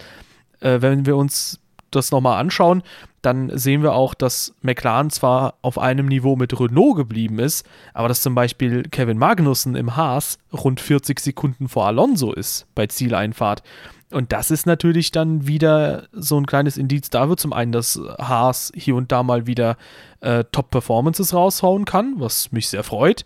äh, 0.61 0.80
wenn 0.80 1.04
wir 1.04 1.14
uns 1.18 1.61
das 1.90 2.11
nochmal 2.11 2.40
anschauen, 2.40 2.82
dann 3.20 3.50
sehen 3.59 3.82
wir 3.82 3.92
auch, 3.92 4.14
dass 4.14 4.54
McLaren 4.62 5.11
zwar 5.11 5.56
auf 5.61 5.76
einem 5.78 6.06
Niveau 6.06 6.37
mit 6.37 6.59
Renault 6.59 6.96
geblieben 6.96 7.38
ist, 7.38 7.66
aber 7.92 8.09
dass 8.09 8.22
zum 8.22 8.35
Beispiel 8.35 8.85
Kevin 8.85 9.18
Magnussen 9.18 9.76
im 9.76 9.94
Haas 9.96 10.38
rund 10.50 10.80
40 10.80 11.20
Sekunden 11.20 11.68
vor 11.68 11.85
Alonso 11.85 12.32
ist 12.32 12.66
bei 12.74 12.87
Zieleinfahrt. 12.87 13.62
Und 14.12 14.32
das 14.32 14.50
ist 14.50 14.66
natürlich 14.66 15.10
dann 15.10 15.46
wieder 15.46 16.08
so 16.12 16.38
ein 16.38 16.46
kleines 16.46 16.76
Indiz 16.76 17.10
dafür. 17.10 17.36
Zum 17.36 17.52
einen, 17.52 17.72
dass 17.72 18.00
Haas 18.18 18.72
hier 18.74 18.94
und 18.94 19.10
da 19.10 19.22
mal 19.22 19.46
wieder 19.46 19.76
äh, 20.20 20.44
Top-Performances 20.52 21.34
raushauen 21.34 21.84
kann, 21.84 22.14
was 22.18 22.52
mich 22.52 22.68
sehr 22.68 22.84
freut. 22.84 23.24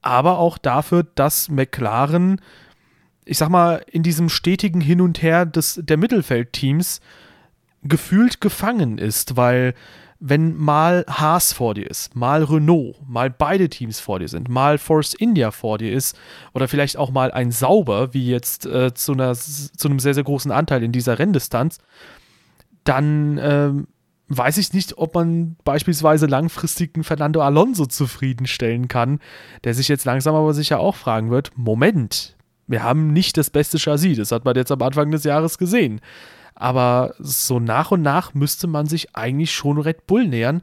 Aber 0.00 0.38
auch 0.38 0.56
dafür, 0.56 1.04
dass 1.14 1.48
McLaren 1.48 2.40
ich 3.26 3.38
sag 3.38 3.50
mal, 3.50 3.84
in 3.90 4.02
diesem 4.02 4.28
stetigen 4.28 4.80
Hin 4.80 5.00
und 5.00 5.20
Her 5.20 5.44
des, 5.44 5.80
der 5.82 5.96
Mittelfeldteams 5.98 7.00
gefühlt 7.82 8.40
gefangen 8.40 8.98
ist, 8.98 9.36
weil 9.36 9.74
wenn 10.18 10.56
mal 10.56 11.04
Haas 11.08 11.52
vor 11.52 11.74
dir 11.74 11.90
ist, 11.90 12.16
mal 12.16 12.42
Renault, 12.42 12.96
mal 13.06 13.30
beide 13.30 13.68
Teams 13.68 14.00
vor 14.00 14.18
dir 14.18 14.28
sind, 14.28 14.48
mal 14.48 14.78
Force 14.78 15.14
India 15.14 15.50
vor 15.50 15.78
dir 15.78 15.92
ist 15.92 16.16
oder 16.54 16.68
vielleicht 16.68 16.96
auch 16.96 17.10
mal 17.10 17.30
ein 17.30 17.52
Sauber, 17.52 18.14
wie 18.14 18.26
jetzt 18.28 18.66
äh, 18.66 18.94
zu, 18.94 19.12
einer, 19.12 19.34
zu 19.34 19.88
einem 19.88 19.98
sehr, 19.98 20.14
sehr 20.14 20.24
großen 20.24 20.50
Anteil 20.50 20.82
in 20.82 20.92
dieser 20.92 21.18
Renndistanz, 21.18 21.78
dann 22.84 23.38
äh, 23.38 23.70
weiß 24.28 24.58
ich 24.58 24.72
nicht, 24.72 24.98
ob 24.98 25.14
man 25.14 25.56
beispielsweise 25.64 26.26
langfristig 26.26 26.92
einen 26.94 27.04
Fernando 27.04 27.42
Alonso 27.42 27.86
zufriedenstellen 27.86 28.88
kann, 28.88 29.20
der 29.64 29.74
sich 29.74 29.88
jetzt 29.88 30.04
langsam 30.04 30.34
aber 30.34 30.54
sicher 30.54 30.80
auch 30.80 30.96
fragen 30.96 31.30
wird, 31.30 31.52
Moment, 31.56 32.36
wir 32.66 32.82
haben 32.82 33.12
nicht 33.12 33.36
das 33.36 33.50
beste 33.50 33.78
Chassis. 33.78 34.16
Das 34.16 34.32
hat 34.32 34.44
man 34.44 34.56
jetzt 34.56 34.72
am 34.72 34.82
Anfang 34.82 35.10
des 35.10 35.24
Jahres 35.24 35.58
gesehen. 35.58 36.00
Aber 36.56 37.14
so 37.18 37.60
nach 37.60 37.90
und 37.90 38.02
nach 38.02 38.34
müsste 38.34 38.66
man 38.66 38.86
sich 38.86 39.14
eigentlich 39.14 39.52
schon 39.52 39.78
Red 39.78 40.06
Bull 40.06 40.26
nähern. 40.26 40.62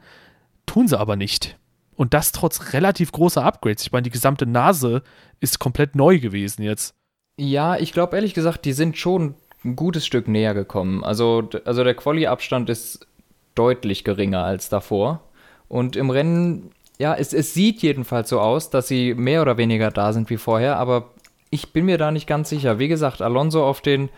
Tun 0.66 0.88
sie 0.88 1.00
aber 1.00 1.16
nicht. 1.16 1.58
Und 1.96 2.16
das 2.16 2.32
trotz 2.32 2.74
relativ 2.74 3.12
großer 3.12 3.44
Upgrades. 3.44 3.84
Ich 3.84 3.92
meine, 3.92 4.04
die 4.04 4.10
gesamte 4.10 4.48
Nase 4.48 5.04
ist 5.40 5.60
komplett 5.60 5.96
neu 5.96 6.20
gewesen 6.20 6.64
jetzt. 6.64 6.96
Ja, 7.38 7.78
ich 7.78 7.94
glaube 7.94 8.16
ehrlich 8.16 8.34
gesagt, 8.34 8.66
die 8.66 8.74
sind 8.74 8.98
schon 8.98 9.36
ein 9.64 9.76
gutes 9.76 10.06
Stück 10.06 10.28
näher 10.28 10.56
gekommen. 10.56 11.04
Also, 11.04 11.48
also 11.66 11.84
der 11.84 11.96
Quali-Abstand 11.96 12.70
ist 12.70 13.08
deutlich 13.54 14.04
geringer 14.04 14.44
als 14.44 14.70
davor. 14.70 15.22
Und 15.68 15.96
im 15.96 16.10
Rennen, 16.10 16.72
ja, 16.98 17.14
es, 17.14 17.34
es 17.34 17.54
sieht 17.54 17.82
jedenfalls 17.82 18.30
so 18.30 18.40
aus, 18.40 18.72
dass 18.72 18.88
sie 18.88 19.14
mehr 19.14 19.42
oder 19.44 19.58
weniger 19.58 19.92
da 19.92 20.12
sind 20.12 20.30
wie 20.32 20.38
vorher, 20.38 20.78
aber 20.78 21.12
ich 21.50 21.72
bin 21.72 21.86
mir 21.86 22.00
da 22.00 22.12
nicht 22.12 22.26
ganz 22.26 22.50
sicher. 22.50 22.80
Wie 22.80 22.88
gesagt, 22.88 23.22
Alonso 23.22 23.64
auf 23.64 23.82
den 23.82 24.10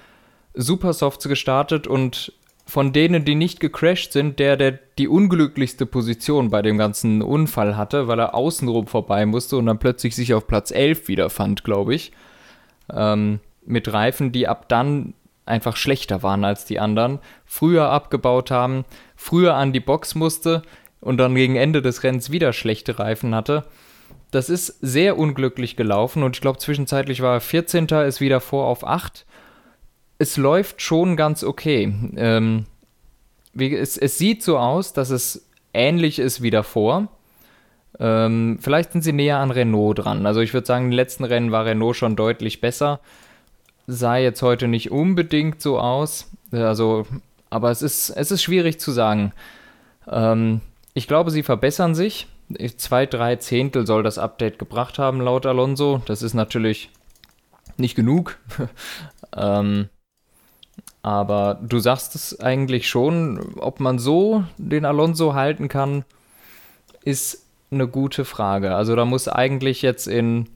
Supersofts 0.55 1.27
gestartet 1.27 1.87
und 1.87 2.33
von 2.65 2.93
denen, 2.93 3.25
die 3.25 3.35
nicht 3.35 3.59
gecrashed 3.59 4.11
sind, 4.11 4.39
der, 4.39 4.57
der 4.57 4.79
die 4.97 5.07
unglücklichste 5.07 5.85
Position 5.85 6.49
bei 6.49 6.61
dem 6.61 6.77
ganzen 6.77 7.21
Unfall 7.21 7.77
hatte, 7.77 8.07
weil 8.07 8.19
er 8.19 8.33
außenrum 8.33 8.87
vorbei 8.87 9.25
musste 9.25 9.57
und 9.57 9.67
dann 9.67 9.77
plötzlich 9.77 10.15
sich 10.15 10.33
auf 10.33 10.47
Platz 10.47 10.71
11 10.71 11.07
wiederfand, 11.07 11.63
glaube 11.63 11.93
ich. 11.93 12.11
Ähm, 12.91 13.39
mit 13.65 13.91
Reifen, 13.91 14.31
die 14.31 14.47
ab 14.47 14.67
dann 14.67 15.13
einfach 15.45 15.77
schlechter 15.77 16.23
waren 16.23 16.43
als 16.43 16.65
die 16.65 16.79
anderen, 16.79 17.19
früher 17.45 17.89
abgebaut 17.89 18.49
haben, 18.49 18.83
früher 19.15 19.55
an 19.55 19.73
die 19.73 19.79
Box 19.79 20.15
musste 20.15 20.63
und 21.01 21.17
dann 21.17 21.35
gegen 21.35 21.55
Ende 21.55 21.83
des 21.83 22.03
Rennens 22.03 22.31
wieder 22.31 22.51
schlechte 22.51 22.97
Reifen 22.97 23.35
hatte. 23.35 23.65
Das 24.31 24.49
ist 24.49 24.79
sehr 24.81 25.17
unglücklich 25.17 25.75
gelaufen 25.75 26.23
und 26.23 26.35
ich 26.35 26.41
glaube, 26.41 26.57
zwischenzeitlich 26.57 27.21
war 27.21 27.35
er 27.35 27.41
14. 27.41 27.85
ist 27.85 28.21
wieder 28.21 28.41
vor 28.41 28.65
auf 28.65 28.85
8. 28.85 29.25
Es 30.17 30.38
läuft 30.38 30.82
schon 30.82 31.15
ganz 31.15 31.43
okay. 31.43 31.93
Ähm, 32.15 32.65
wie, 33.54 33.75
es, 33.75 33.97
es, 33.97 34.17
sieht 34.17 34.43
so 34.43 34.58
aus, 34.58 34.93
dass 34.93 35.10
es 35.10 35.47
ähnlich 35.73 36.19
ist 36.19 36.41
wie 36.41 36.51
davor. 36.51 37.08
Ähm, 37.99 38.60
vielleicht 38.62 38.91
sind 38.91 39.04
sie 39.04 39.13
näher 39.13 39.39
an 39.39 39.51
Renault 39.51 39.99
dran. 39.99 40.25
Also 40.25 40.41
ich 40.41 40.54
würde 40.54 40.67
sagen, 40.67 40.86
im 40.86 40.91
letzten 40.91 41.23
Rennen 41.23 41.51
war 41.51 41.65
Renault 41.65 41.95
schon 41.95 42.15
deutlich 42.15 42.62
besser. 42.62 42.99
Sah 43.88 44.17
jetzt 44.17 44.41
heute 44.41 44.67
nicht 44.67 44.91
unbedingt 44.91 45.62
so 45.62 45.80
aus. 45.80 46.32
Also, 46.51 47.06
aber 47.49 47.71
es 47.71 47.82
ist, 47.82 48.10
es 48.10 48.32
ist 48.32 48.43
schwierig 48.43 48.80
zu 48.80 48.91
sagen. 48.91 49.34
Ähm, 50.10 50.62
ich 50.93 51.08
glaube, 51.08 51.32
sie 51.32 51.43
verbessern 51.43 51.95
sich 51.95 52.28
zwei, 52.78 53.06
drei 53.06 53.36
Zehntel 53.38 53.88
soll 53.88 54.04
das 54.04 54.17
Update 54.17 54.60
gebracht 54.60 54.99
haben, 54.99 55.21
laut 55.21 55.45
Alonso. 55.45 56.01
Das 56.06 56.21
ist 56.21 56.34
natürlich 56.34 56.89
nicht 57.78 57.95
genug. 57.95 58.38
ähm, 59.36 59.89
aber 61.05 61.59
du 61.61 61.77
sagst 61.77 62.15
es 62.15 62.39
eigentlich 62.39 62.89
schon, 62.89 63.53
ob 63.59 63.79
man 63.79 63.99
so 63.99 64.43
den 64.57 64.85
Alonso 64.85 65.35
halten 65.35 65.67
kann, 65.67 66.03
ist 67.03 67.45
eine 67.69 67.87
gute 67.87 68.25
Frage. 68.25 68.73
Also 68.73 68.95
da 68.95 69.05
muss 69.05 69.27
eigentlich 69.27 69.83
jetzt 69.83 70.07
in 70.07 70.47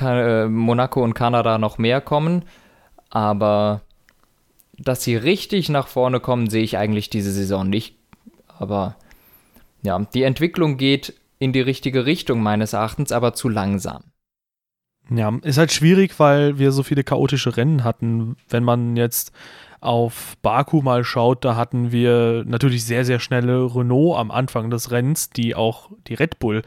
äh, 0.00 0.46
Monaco 0.46 1.02
und 1.02 1.14
Kanada 1.14 1.58
noch 1.58 1.78
mehr 1.78 2.00
kommen, 2.00 2.44
aber 3.08 3.80
dass 4.78 5.02
sie 5.02 5.16
richtig 5.16 5.68
nach 5.70 5.88
vorne 5.88 6.20
kommen, 6.20 6.48
sehe 6.48 6.62
ich 6.62 6.78
eigentlich 6.78 7.10
diese 7.10 7.32
Saison 7.32 7.68
nicht. 7.68 7.96
Aber 8.60 8.94
ja, 9.82 9.98
die 10.14 10.22
Entwicklung 10.22 10.76
geht 10.76 11.14
in 11.40 11.52
die 11.52 11.62
richtige 11.62 12.06
Richtung 12.06 12.44
meines 12.44 12.74
Erachtens, 12.74 13.10
aber 13.10 13.34
zu 13.34 13.48
langsam. 13.48 14.04
Ja, 15.12 15.36
ist 15.42 15.58
halt 15.58 15.72
schwierig, 15.72 16.20
weil 16.20 16.60
wir 16.60 16.70
so 16.70 16.84
viele 16.84 17.02
chaotische 17.02 17.56
Rennen 17.56 17.82
hatten. 17.82 18.36
Wenn 18.48 18.62
man 18.62 18.96
jetzt 18.96 19.32
auf 19.80 20.36
Baku 20.42 20.82
mal 20.82 21.04
schaut, 21.04 21.44
da 21.44 21.56
hatten 21.56 21.90
wir 21.90 22.44
natürlich 22.46 22.84
sehr, 22.84 23.04
sehr 23.04 23.18
schnelle 23.18 23.74
Renault 23.74 24.18
am 24.18 24.30
Anfang 24.30 24.70
des 24.70 24.90
Rennens, 24.90 25.30
die 25.30 25.54
auch 25.54 25.90
die 26.06 26.14
Red 26.14 26.38
Bull 26.38 26.62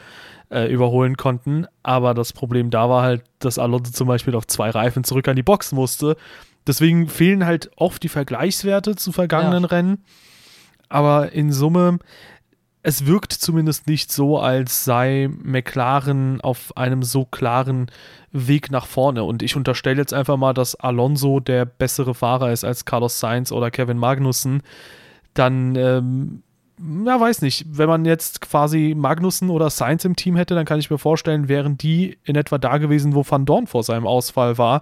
äh, 0.49 0.71
überholen 0.71 1.15
konnten. 1.15 1.65
Aber 1.83 2.13
das 2.13 2.33
Problem 2.33 2.69
da 2.69 2.89
war 2.89 3.03
halt, 3.03 3.23
dass 3.39 3.59
Alonso 3.59 3.91
zum 3.91 4.07
Beispiel 4.07 4.35
auf 4.35 4.47
zwei 4.47 4.69
Reifen 4.69 5.03
zurück 5.03 5.27
an 5.27 5.35
die 5.35 5.43
Box 5.43 5.71
musste. 5.71 6.17
Deswegen 6.65 7.07
fehlen 7.07 7.45
halt 7.45 7.71
oft 7.75 8.01
die 8.03 8.09
Vergleichswerte 8.09 8.95
zu 8.95 9.11
vergangenen 9.11 9.63
ja. 9.63 9.69
Rennen. 9.69 10.03
aber 10.89 11.31
in 11.33 11.51
Summe, 11.51 11.99
es 12.85 13.05
wirkt 13.05 13.31
zumindest 13.31 13.87
nicht 13.87 14.11
so, 14.11 14.37
als 14.37 14.83
sei 14.83 15.29
McLaren 15.41 16.41
auf 16.41 16.75
einem 16.75 17.01
so 17.01 17.23
klaren 17.23 17.89
Weg 18.33 18.71
nach 18.71 18.85
vorne. 18.85 19.23
Und 19.23 19.41
ich 19.41 19.55
unterstelle 19.55 20.01
jetzt 20.01 20.13
einfach 20.13 20.35
mal, 20.35 20.53
dass 20.53 20.75
Alonso 20.75 21.39
der 21.39 21.63
bessere 21.63 22.13
Fahrer 22.13 22.51
ist 22.51 22.65
als 22.65 22.83
Carlos 22.83 23.21
Sainz 23.21 23.53
oder 23.53 23.71
Kevin 23.71 23.97
Magnussen. 23.97 24.63
Dann, 25.33 25.77
ähm, 25.77 26.43
ja, 27.05 27.17
weiß 27.17 27.41
nicht, 27.41 27.65
wenn 27.69 27.87
man 27.87 28.03
jetzt 28.03 28.41
quasi 28.41 28.93
Magnussen 28.97 29.49
oder 29.49 29.69
Sainz 29.69 30.03
im 30.03 30.17
Team 30.17 30.35
hätte, 30.35 30.53
dann 30.53 30.65
kann 30.65 30.79
ich 30.79 30.91
mir 30.91 30.97
vorstellen, 30.97 31.47
wären 31.47 31.77
die 31.77 32.17
in 32.25 32.35
etwa 32.35 32.57
da 32.57 32.79
gewesen, 32.79 33.15
wo 33.15 33.23
Van 33.25 33.45
Dorn 33.45 33.65
vor 33.65 33.83
seinem 33.83 34.05
Ausfall 34.05 34.57
war. 34.57 34.81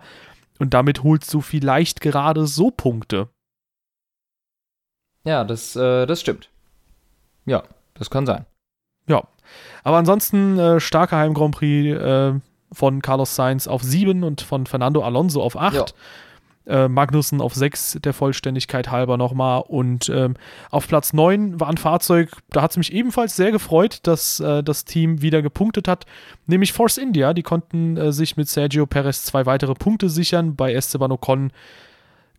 Und 0.58 0.74
damit 0.74 1.04
holst 1.04 1.32
du 1.36 1.42
vielleicht 1.42 2.02
gerade 2.02 2.48
so 2.48 2.72
Punkte. 2.72 3.30
Ja, 5.24 5.44
das, 5.44 5.76
äh, 5.76 6.08
das 6.08 6.22
stimmt. 6.22 6.50
Ja, 7.46 7.64
das 8.02 8.10
kann 8.10 8.26
sein. 8.26 8.46
Ja. 9.08 9.24
Aber 9.84 9.98
ansonsten 9.98 10.58
äh, 10.58 10.80
starker 10.80 11.18
Heim 11.18 11.36
Grand 11.36 11.54
Prix 11.54 11.96
äh, 11.96 12.34
von 12.72 13.02
Carlos 13.04 13.36
Sainz 13.36 13.68
auf 13.68 13.84
7 13.84 14.24
und 14.24 14.42
von 14.42 14.66
Fernando 14.66 15.04
Alonso 15.04 15.44
auf 15.44 15.56
8. 15.56 15.94
Äh, 16.66 16.88
Magnussen 16.88 17.42
auf 17.42 17.54
6 17.54 18.00
der 18.04 18.14
Vollständigkeit 18.14 18.90
halber 18.90 19.18
nochmal. 19.18 19.64
Und 19.68 20.10
ähm, 20.10 20.34
auf 20.72 20.88
Platz 20.88 21.14
9 21.14 21.60
war 21.60 21.70
ein 21.70 21.78
Fahrzeug, 21.78 22.32
da 22.50 22.64
hat 22.64 22.72
es 22.72 22.78
mich 22.78 22.92
ebenfalls 22.92 23.36
sehr 23.36 23.52
gefreut, 23.52 24.00
dass 24.04 24.40
äh, 24.40 24.64
das 24.64 24.84
Team 24.84 25.22
wieder 25.22 25.44
gepunktet 25.44 25.88
hat, 25.88 26.08
nämlich 26.48 26.74
Force 26.74 26.98
India. 26.98 27.36
Die 27.36 27.44
konnten 27.44 27.98
äh, 27.98 28.12
sich 28.12 28.36
mit 28.36 28.50
Sergio 28.50 28.88
Perez 28.88 29.24
zwei 29.24 29.46
weitere 29.46 29.76
Punkte 29.76 30.10
sichern. 30.10 30.56
Bei 30.56 30.74
Esteban 30.74 31.12
Ocon 31.12 31.52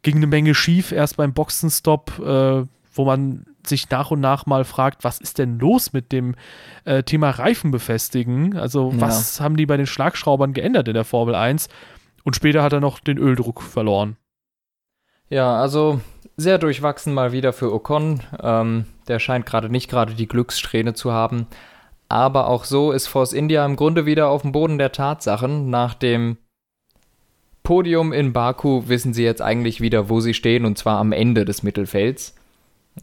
ging 0.02 0.16
eine 0.16 0.26
Menge 0.26 0.56
schief, 0.56 0.90
erst 0.90 1.16
beim 1.16 1.32
Boxenstopp, 1.32 2.18
äh, 2.18 2.64
wo 2.92 3.04
man 3.04 3.46
sich 3.66 3.88
nach 3.90 4.10
und 4.10 4.20
nach 4.20 4.46
mal 4.46 4.64
fragt, 4.64 5.04
was 5.04 5.20
ist 5.20 5.38
denn 5.38 5.58
los 5.58 5.92
mit 5.92 6.12
dem 6.12 6.34
äh, 6.84 7.02
Thema 7.02 7.30
Reifen 7.30 7.70
befestigen? 7.70 8.56
Also, 8.56 8.90
ja. 8.90 9.00
was 9.00 9.40
haben 9.40 9.56
die 9.56 9.66
bei 9.66 9.76
den 9.76 9.86
Schlagschraubern 9.86 10.52
geändert 10.52 10.88
in 10.88 10.94
der 10.94 11.04
Formel 11.04 11.34
1? 11.34 11.68
Und 12.24 12.36
später 12.36 12.62
hat 12.62 12.72
er 12.72 12.80
noch 12.80 13.00
den 13.00 13.18
Öldruck 13.18 13.62
verloren. 13.62 14.16
Ja, 15.28 15.60
also 15.60 16.00
sehr 16.36 16.58
durchwachsen 16.58 17.14
mal 17.14 17.32
wieder 17.32 17.52
für 17.52 17.72
Ocon. 17.72 18.20
Ähm, 18.40 18.86
der 19.08 19.18
scheint 19.18 19.46
gerade 19.46 19.70
nicht 19.70 19.88
gerade 19.88 20.14
die 20.14 20.28
Glückssträhne 20.28 20.94
zu 20.94 21.12
haben. 21.12 21.46
Aber 22.08 22.48
auch 22.48 22.64
so 22.64 22.92
ist 22.92 23.06
Force 23.06 23.32
India 23.32 23.64
im 23.64 23.76
Grunde 23.76 24.04
wieder 24.04 24.28
auf 24.28 24.42
dem 24.42 24.52
Boden 24.52 24.76
der 24.76 24.92
Tatsachen. 24.92 25.70
Nach 25.70 25.94
dem 25.94 26.36
Podium 27.62 28.12
in 28.12 28.32
Baku 28.32 28.88
wissen 28.88 29.14
sie 29.14 29.24
jetzt 29.24 29.40
eigentlich 29.40 29.80
wieder, 29.80 30.08
wo 30.10 30.20
sie 30.20 30.34
stehen, 30.34 30.64
und 30.64 30.76
zwar 30.76 30.98
am 30.98 31.12
Ende 31.12 31.44
des 31.44 31.62
Mittelfelds. 31.62 32.34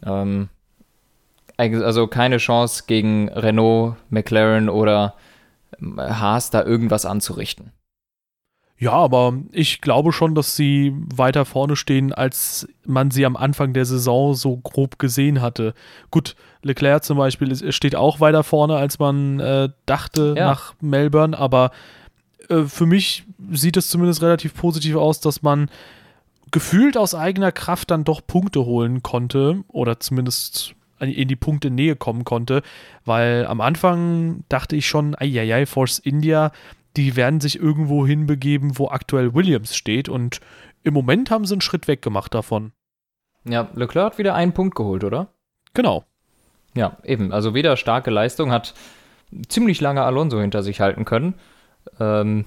Ähm, 0.04 0.48
also 1.56 2.06
keine 2.06 2.38
Chance 2.38 2.84
gegen 2.86 3.28
Renault, 3.28 3.96
McLaren 4.08 4.68
oder 4.68 5.14
Haas 5.80 6.50
da 6.50 6.64
irgendwas 6.64 7.04
anzurichten. 7.04 7.72
Ja, 8.80 8.92
aber 8.92 9.34
ich 9.52 9.82
glaube 9.82 10.10
schon, 10.10 10.34
dass 10.34 10.56
sie 10.56 10.94
weiter 11.14 11.44
vorne 11.44 11.76
stehen, 11.76 12.14
als 12.14 12.66
man 12.86 13.10
sie 13.10 13.26
am 13.26 13.36
Anfang 13.36 13.74
der 13.74 13.84
Saison 13.84 14.34
so 14.34 14.56
grob 14.56 14.98
gesehen 14.98 15.42
hatte. 15.42 15.74
Gut, 16.10 16.34
Leclerc 16.62 17.04
zum 17.04 17.18
Beispiel 17.18 17.72
steht 17.72 17.94
auch 17.94 18.20
weiter 18.20 18.42
vorne, 18.42 18.76
als 18.76 18.98
man 18.98 19.38
äh, 19.38 19.68
dachte 19.84 20.34
ja. 20.34 20.46
nach 20.46 20.72
Melbourne, 20.80 21.38
aber 21.38 21.72
äh, 22.48 22.62
für 22.62 22.86
mich 22.86 23.24
sieht 23.52 23.76
es 23.76 23.90
zumindest 23.90 24.22
relativ 24.22 24.54
positiv 24.54 24.96
aus, 24.96 25.20
dass 25.20 25.42
man 25.42 25.68
gefühlt 26.50 26.96
aus 26.96 27.14
eigener 27.14 27.52
Kraft 27.52 27.90
dann 27.90 28.04
doch 28.04 28.26
Punkte 28.26 28.64
holen 28.64 29.02
konnte 29.02 29.62
oder 29.68 30.00
zumindest 30.00 30.74
in 30.98 31.28
die 31.28 31.36
Punkte 31.36 31.70
Nähe 31.70 31.96
kommen 31.96 32.24
konnte, 32.24 32.62
weil 33.04 33.46
am 33.46 33.60
Anfang 33.60 34.44
dachte 34.48 34.76
ich 34.76 34.86
schon, 34.86 35.14
eieiei, 35.14 35.64
Force 35.64 35.98
India, 35.98 36.52
die 36.96 37.16
werden 37.16 37.40
sich 37.40 37.58
irgendwo 37.58 38.06
hinbegeben, 38.06 38.78
wo 38.78 38.88
aktuell 38.88 39.34
Williams 39.34 39.74
steht 39.76 40.08
und 40.08 40.40
im 40.82 40.94
Moment 40.94 41.30
haben 41.30 41.46
sie 41.46 41.54
einen 41.54 41.60
Schritt 41.60 41.88
weg 41.88 42.02
gemacht 42.02 42.34
davon. 42.34 42.72
Ja, 43.44 43.68
Leclerc 43.74 44.12
hat 44.12 44.18
wieder 44.18 44.34
einen 44.34 44.52
Punkt 44.52 44.74
geholt, 44.74 45.04
oder? 45.04 45.28
Genau. 45.72 46.04
Ja, 46.74 46.98
eben. 47.04 47.32
Also 47.32 47.54
wieder 47.54 47.76
starke 47.76 48.10
Leistung, 48.10 48.52
hat 48.52 48.74
ziemlich 49.48 49.80
lange 49.80 50.02
Alonso 50.02 50.40
hinter 50.40 50.62
sich 50.62 50.80
halten 50.80 51.04
können. 51.04 51.34
Ähm, 51.98 52.44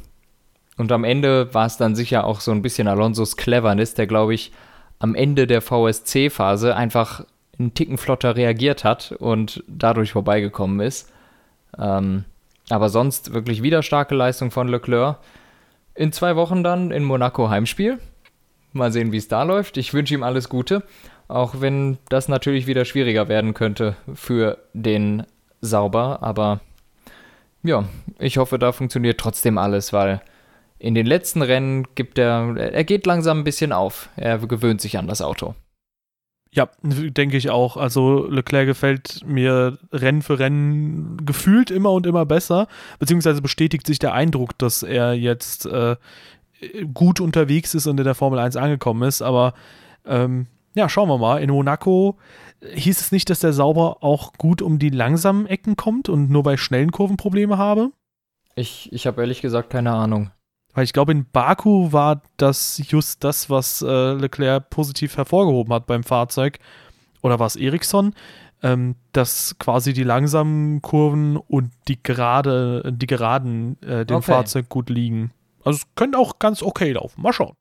und 0.78 0.92
am 0.92 1.04
Ende 1.04 1.54
war 1.54 1.66
es 1.66 1.78
dann 1.78 1.96
sicher 1.96 2.26
auch 2.26 2.40
so 2.40 2.52
ein 2.52 2.62
bisschen 2.62 2.88
Alonsos 2.88 3.38
Cleverness, 3.38 3.94
der, 3.94 4.08
glaube 4.08 4.34
ich, 4.34 4.52
am 5.00 5.16
Ende 5.16 5.48
der 5.48 5.62
VSC-Phase 5.62 6.76
einfach 6.76 7.26
einen 7.60 7.74
Ticken 7.74 7.98
flotter 7.98 8.36
reagiert 8.36 8.84
hat 8.84 9.12
und 9.12 9.64
dadurch 9.68 10.14
vorbeigekommen 10.14 10.80
ist. 10.80 11.12
Ähm, 11.78 12.26
aber 12.70 12.90
sonst 12.90 13.34
wirklich 13.34 13.62
wieder 13.62 13.84
starke 13.84 14.16
Leistung 14.16 14.50
von 14.50 14.68
Leclerc. 14.68 15.20
In 15.94 16.12
zwei 16.12 16.36
Wochen 16.36 16.64
dann 16.64 16.90
in 16.92 17.04
Monaco 17.04 17.50
Heimspiel. 17.50 18.00
Mal 18.72 18.92
sehen, 18.92 19.12
wie 19.12 19.18
es 19.18 19.28
da 19.28 19.44
läuft. 19.44 19.78
Ich 19.78 19.94
wünsche 19.94 20.16
ihm 20.16 20.24
alles 20.24 20.50
Gute, 20.50 20.84
auch 21.28 21.62
wenn 21.62 22.00
das 22.10 22.28
natürlich 22.28 22.66
wieder 22.66 22.86
schwieriger 22.86 23.28
werden 23.28 23.54
könnte 23.54 23.96
für 24.16 24.58
den 24.74 25.24
Sauber. 25.62 26.24
Aber 26.24 26.62
ja, 27.62 27.84
ich 28.18 28.38
hoffe, 28.38 28.58
da 28.58 28.72
funktioniert 28.72 29.20
trotzdem 29.20 29.60
alles, 29.60 29.94
weil 29.94 30.22
in 30.84 30.96
den 30.96 31.06
letzten 31.06 31.42
Rennen 31.42 31.88
gibt 31.96 32.20
er, 32.20 32.58
er 32.58 32.84
geht 32.84 33.06
langsam 33.06 33.40
ein 33.40 33.44
bisschen 33.46 33.72
auf. 33.72 34.10
Er 34.18 34.38
gewöhnt 34.40 34.82
sich 34.82 34.98
an 34.98 35.08
das 35.08 35.22
Auto. 35.22 35.56
Ja, 36.52 36.68
denke 36.84 37.38
ich 37.38 37.50
auch. 37.50 37.78
Also 37.78 38.28
Leclerc 38.28 38.68
gefällt 38.68 39.22
mir 39.26 39.78
Rennen 39.94 40.22
für 40.22 40.40
Rennen 40.40 41.26
gefühlt 41.26 41.72
immer 41.72 41.94
und 41.94 42.06
immer 42.06 42.26
besser, 42.26 42.68
beziehungsweise 43.00 43.42
bestätigt 43.42 43.88
sich 43.88 43.98
der 43.98 44.14
Eindruck, 44.14 44.58
dass 44.58 44.84
er 44.84 45.14
jetzt 45.14 45.66
äh, 45.66 45.96
gut 46.94 47.22
unterwegs 47.22 47.74
ist 47.74 47.88
und 47.88 47.98
in 47.98 48.04
der 48.04 48.14
Formel 48.14 48.38
1 48.38 48.58
angekommen 48.58 49.08
ist. 49.08 49.22
Aber 49.22 49.54
ähm, 50.06 50.48
ja, 50.76 50.90
schauen 50.90 51.08
wir 51.08 51.18
mal. 51.18 51.42
In 51.42 51.50
Monaco 51.50 52.18
hieß 52.62 53.00
es 53.00 53.14
nicht, 53.14 53.30
dass 53.30 53.40
der 53.40 53.54
Sauber 53.54 54.04
auch 54.04 54.34
gut 54.34 54.62
um 54.62 54.80
die 54.80 54.90
langsamen 54.90 55.46
Ecken 55.46 55.78
kommt 55.78 56.10
und 56.10 56.30
nur 56.30 56.44
bei 56.44 56.58
schnellen 56.58 56.92
Kurven 56.92 57.16
Probleme 57.16 57.58
habe? 57.58 57.92
Ich, 58.56 58.92
ich 58.92 59.08
habe 59.08 59.22
ehrlich 59.22 59.40
gesagt 59.40 59.70
keine 59.70 59.94
Ahnung. 59.94 60.30
Weil 60.74 60.86
ich 60.86 60.94
glaube, 60.94 61.12
in 61.12 61.26
Baku 61.26 61.92
war 61.92 62.22
das 62.38 62.82
just 62.88 63.24
das, 63.24 63.50
was 63.50 63.82
äh, 63.82 64.14
Leclerc 64.14 64.70
positiv 64.70 65.18
hervorgehoben 65.18 65.74
hat 65.74 65.86
beim 65.86 66.04
Fahrzeug. 66.04 66.60
Oder 67.22 67.40
war 67.40 67.48
es 67.48 67.56
Ericsson? 67.56 68.14
Ähm, 68.64 68.96
dass 69.12 69.58
quasi 69.60 69.94
die 69.94 70.04
langsamen 70.04 70.82
Kurven 70.82 71.38
und 71.38 71.72
die 71.88 72.02
gerade, 72.02 72.92
die 72.96 73.08
geraden 73.08 73.82
äh, 73.84 74.06
dem 74.06 74.18
okay. 74.18 74.32
Fahrzeug 74.32 74.70
gut 74.70 74.90
liegen. 74.90 75.32
Also 75.64 75.78
es 75.78 75.96
könnte 75.96 76.18
auch 76.18 76.40
ganz 76.40 76.64
okay 76.64 76.94
laufen. 76.94 77.22
Mal 77.22 77.34
schauen. 77.34 77.56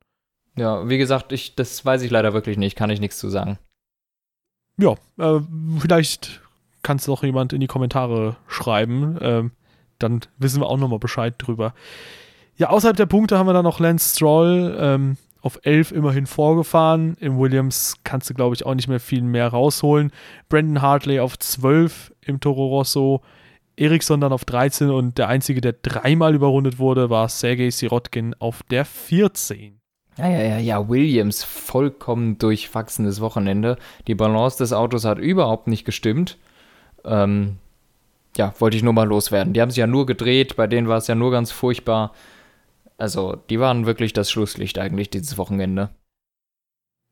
Ja, 0.57 0.89
wie 0.89 0.99
gesagt, 0.99 1.33
ich, 1.33 1.55
das 1.55 1.85
weiß 1.85 2.03
ich 2.03 2.11
leider 2.11 2.33
wirklich 2.33 2.57
nicht, 2.57 2.77
kann 2.77 2.91
ich 2.91 3.01
nichts 3.01 3.19
zu 3.19 3.31
sagen. 3.31 3.59
Ja, 4.79 4.95
äh, 5.19 5.41
vielleicht 5.79 6.41
kann 6.83 6.97
es 6.97 7.05
doch 7.05 7.23
jemand 7.23 7.53
in 7.53 7.61
die 7.61 7.67
Kommentare 7.67 8.37
schreiben. 8.47 9.19
Ähm, 9.21 9.51
dann 9.99 10.21
wissen 10.39 10.61
wir 10.61 10.67
auch 10.67 10.79
nochmal 10.79 10.99
Bescheid 10.99 11.35
drüber. 11.39 11.75
Ja, 12.57 12.71
außerhalb 12.71 12.97
der 12.97 13.07
Punkte 13.07 13.39
haben 13.39 13.47
wir 13.47 13.53
dann 13.53 13.65
noch 13.65 13.81
Lance 13.81 14.15
Stroll 14.15 14.77
ähm, 14.79 15.17
auf 15.41 15.59
11 15.63 15.93
immerhin 15.93 16.27
vorgefahren. 16.27 17.17
Im 17.21 17.39
Williams 17.39 17.97
kannst 18.05 18.31
du, 18.31 18.35
glaube 18.35 18.55
ich, 18.55 18.65
auch 18.65 18.75
nicht 18.75 18.89
mehr 18.89 19.01
viel 19.01 19.23
mehr 19.23 19.49
rausholen. 19.49 20.13
Brandon 20.49 20.83
Hartley 20.83 21.21
auf 21.21 21.39
12 21.39 22.13
im 22.21 22.41
Toro 22.41 22.69
Rosso. 22.69 23.23
Ericsson 23.77 24.21
dann 24.21 24.33
auf 24.33 24.45
13 24.45 24.91
und 24.91 25.19
der 25.19 25.29
einzige, 25.29 25.61
der 25.61 25.73
dreimal 25.73 26.35
überrundet 26.35 26.79
wurde, 26.79 27.11
war 27.11 27.29
Sergei 27.29 27.71
Sirotkin 27.71 28.35
auf 28.39 28.63
der 28.65 28.85
14. 28.85 29.81
Ja, 30.19 30.29
ja, 30.29 30.43
ja, 30.43 30.59
ja, 30.59 30.89
Williams, 30.89 31.43
vollkommen 31.43 32.37
durchwachsenes 32.37 33.21
Wochenende. 33.23 33.79
Die 34.07 34.15
Balance 34.15 34.59
des 34.59 34.75
Autos 34.75 35.07
hat 35.07 35.19
überhaupt 35.19 35.69
nicht 35.69 35.87
gestimmt. 35.87 36.37
Ähm, 37.05 37.57
ja, 38.37 38.53
wollte 38.59 38.77
ich 38.77 38.83
nur 38.83 38.93
mal 38.93 39.09
loswerden. 39.09 39.55
Die 39.55 39.61
haben 39.63 39.71
sich 39.71 39.79
ja 39.79 39.87
nur 39.87 40.05
gedreht, 40.05 40.55
bei 40.57 40.67
denen 40.67 40.87
war 40.87 40.99
es 40.99 41.07
ja 41.07 41.15
nur 41.15 41.31
ganz 41.31 41.51
furchtbar. 41.51 42.13
Also, 43.03 43.35
die 43.51 43.59
waren 43.59 43.85
wirklich 43.85 44.13
das 44.13 44.31
Schlusslicht 44.31 44.79
eigentlich 44.79 45.11
dieses 45.11 45.37
Wochenende. 45.37 45.91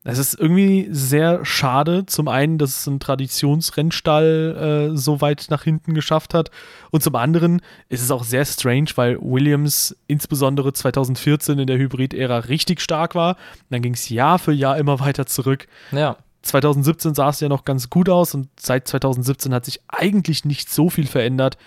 Es 0.05 0.19
ist 0.19 0.39
irgendwie 0.39 0.87
sehr 0.89 1.43
schade, 1.43 2.05
zum 2.05 2.29
einen, 2.29 2.57
dass 2.57 2.79
es 2.79 2.87
ein 2.87 3.01
Traditionsrennstall 3.01 4.91
äh, 4.93 4.97
so 4.97 5.19
weit 5.19 5.47
nach 5.49 5.63
hinten 5.63 5.93
geschafft 5.93 6.33
hat 6.33 6.49
und 6.91 7.03
zum 7.03 7.17
anderen 7.17 7.61
ist 7.89 8.01
es 8.01 8.09
auch 8.09 8.23
sehr 8.23 8.45
strange, 8.45 8.91
weil 8.95 9.17
Williams 9.19 9.93
insbesondere 10.07 10.71
2014 10.71 11.59
in 11.59 11.67
der 11.67 11.77
Hybrid-Ära 11.77 12.37
richtig 12.37 12.79
stark 12.79 13.13
war. 13.13 13.35
Dann 13.69 13.81
ging 13.81 13.93
es 13.93 14.07
Jahr 14.07 14.39
für 14.39 14.53
Jahr 14.53 14.77
immer 14.77 15.01
weiter 15.01 15.25
zurück. 15.25 15.67
Ja. 15.91 16.15
2017 16.43 17.15
sah 17.15 17.29
es 17.29 17.41
ja 17.41 17.49
noch 17.49 17.65
ganz 17.65 17.89
gut 17.89 18.07
aus 18.07 18.33
und 18.33 18.47
seit 18.57 18.87
2017 18.87 19.53
hat 19.53 19.65
sich 19.65 19.81
eigentlich 19.89 20.45
nicht 20.45 20.69
so 20.69 20.89
viel 20.89 21.05
verändert, 21.05 21.57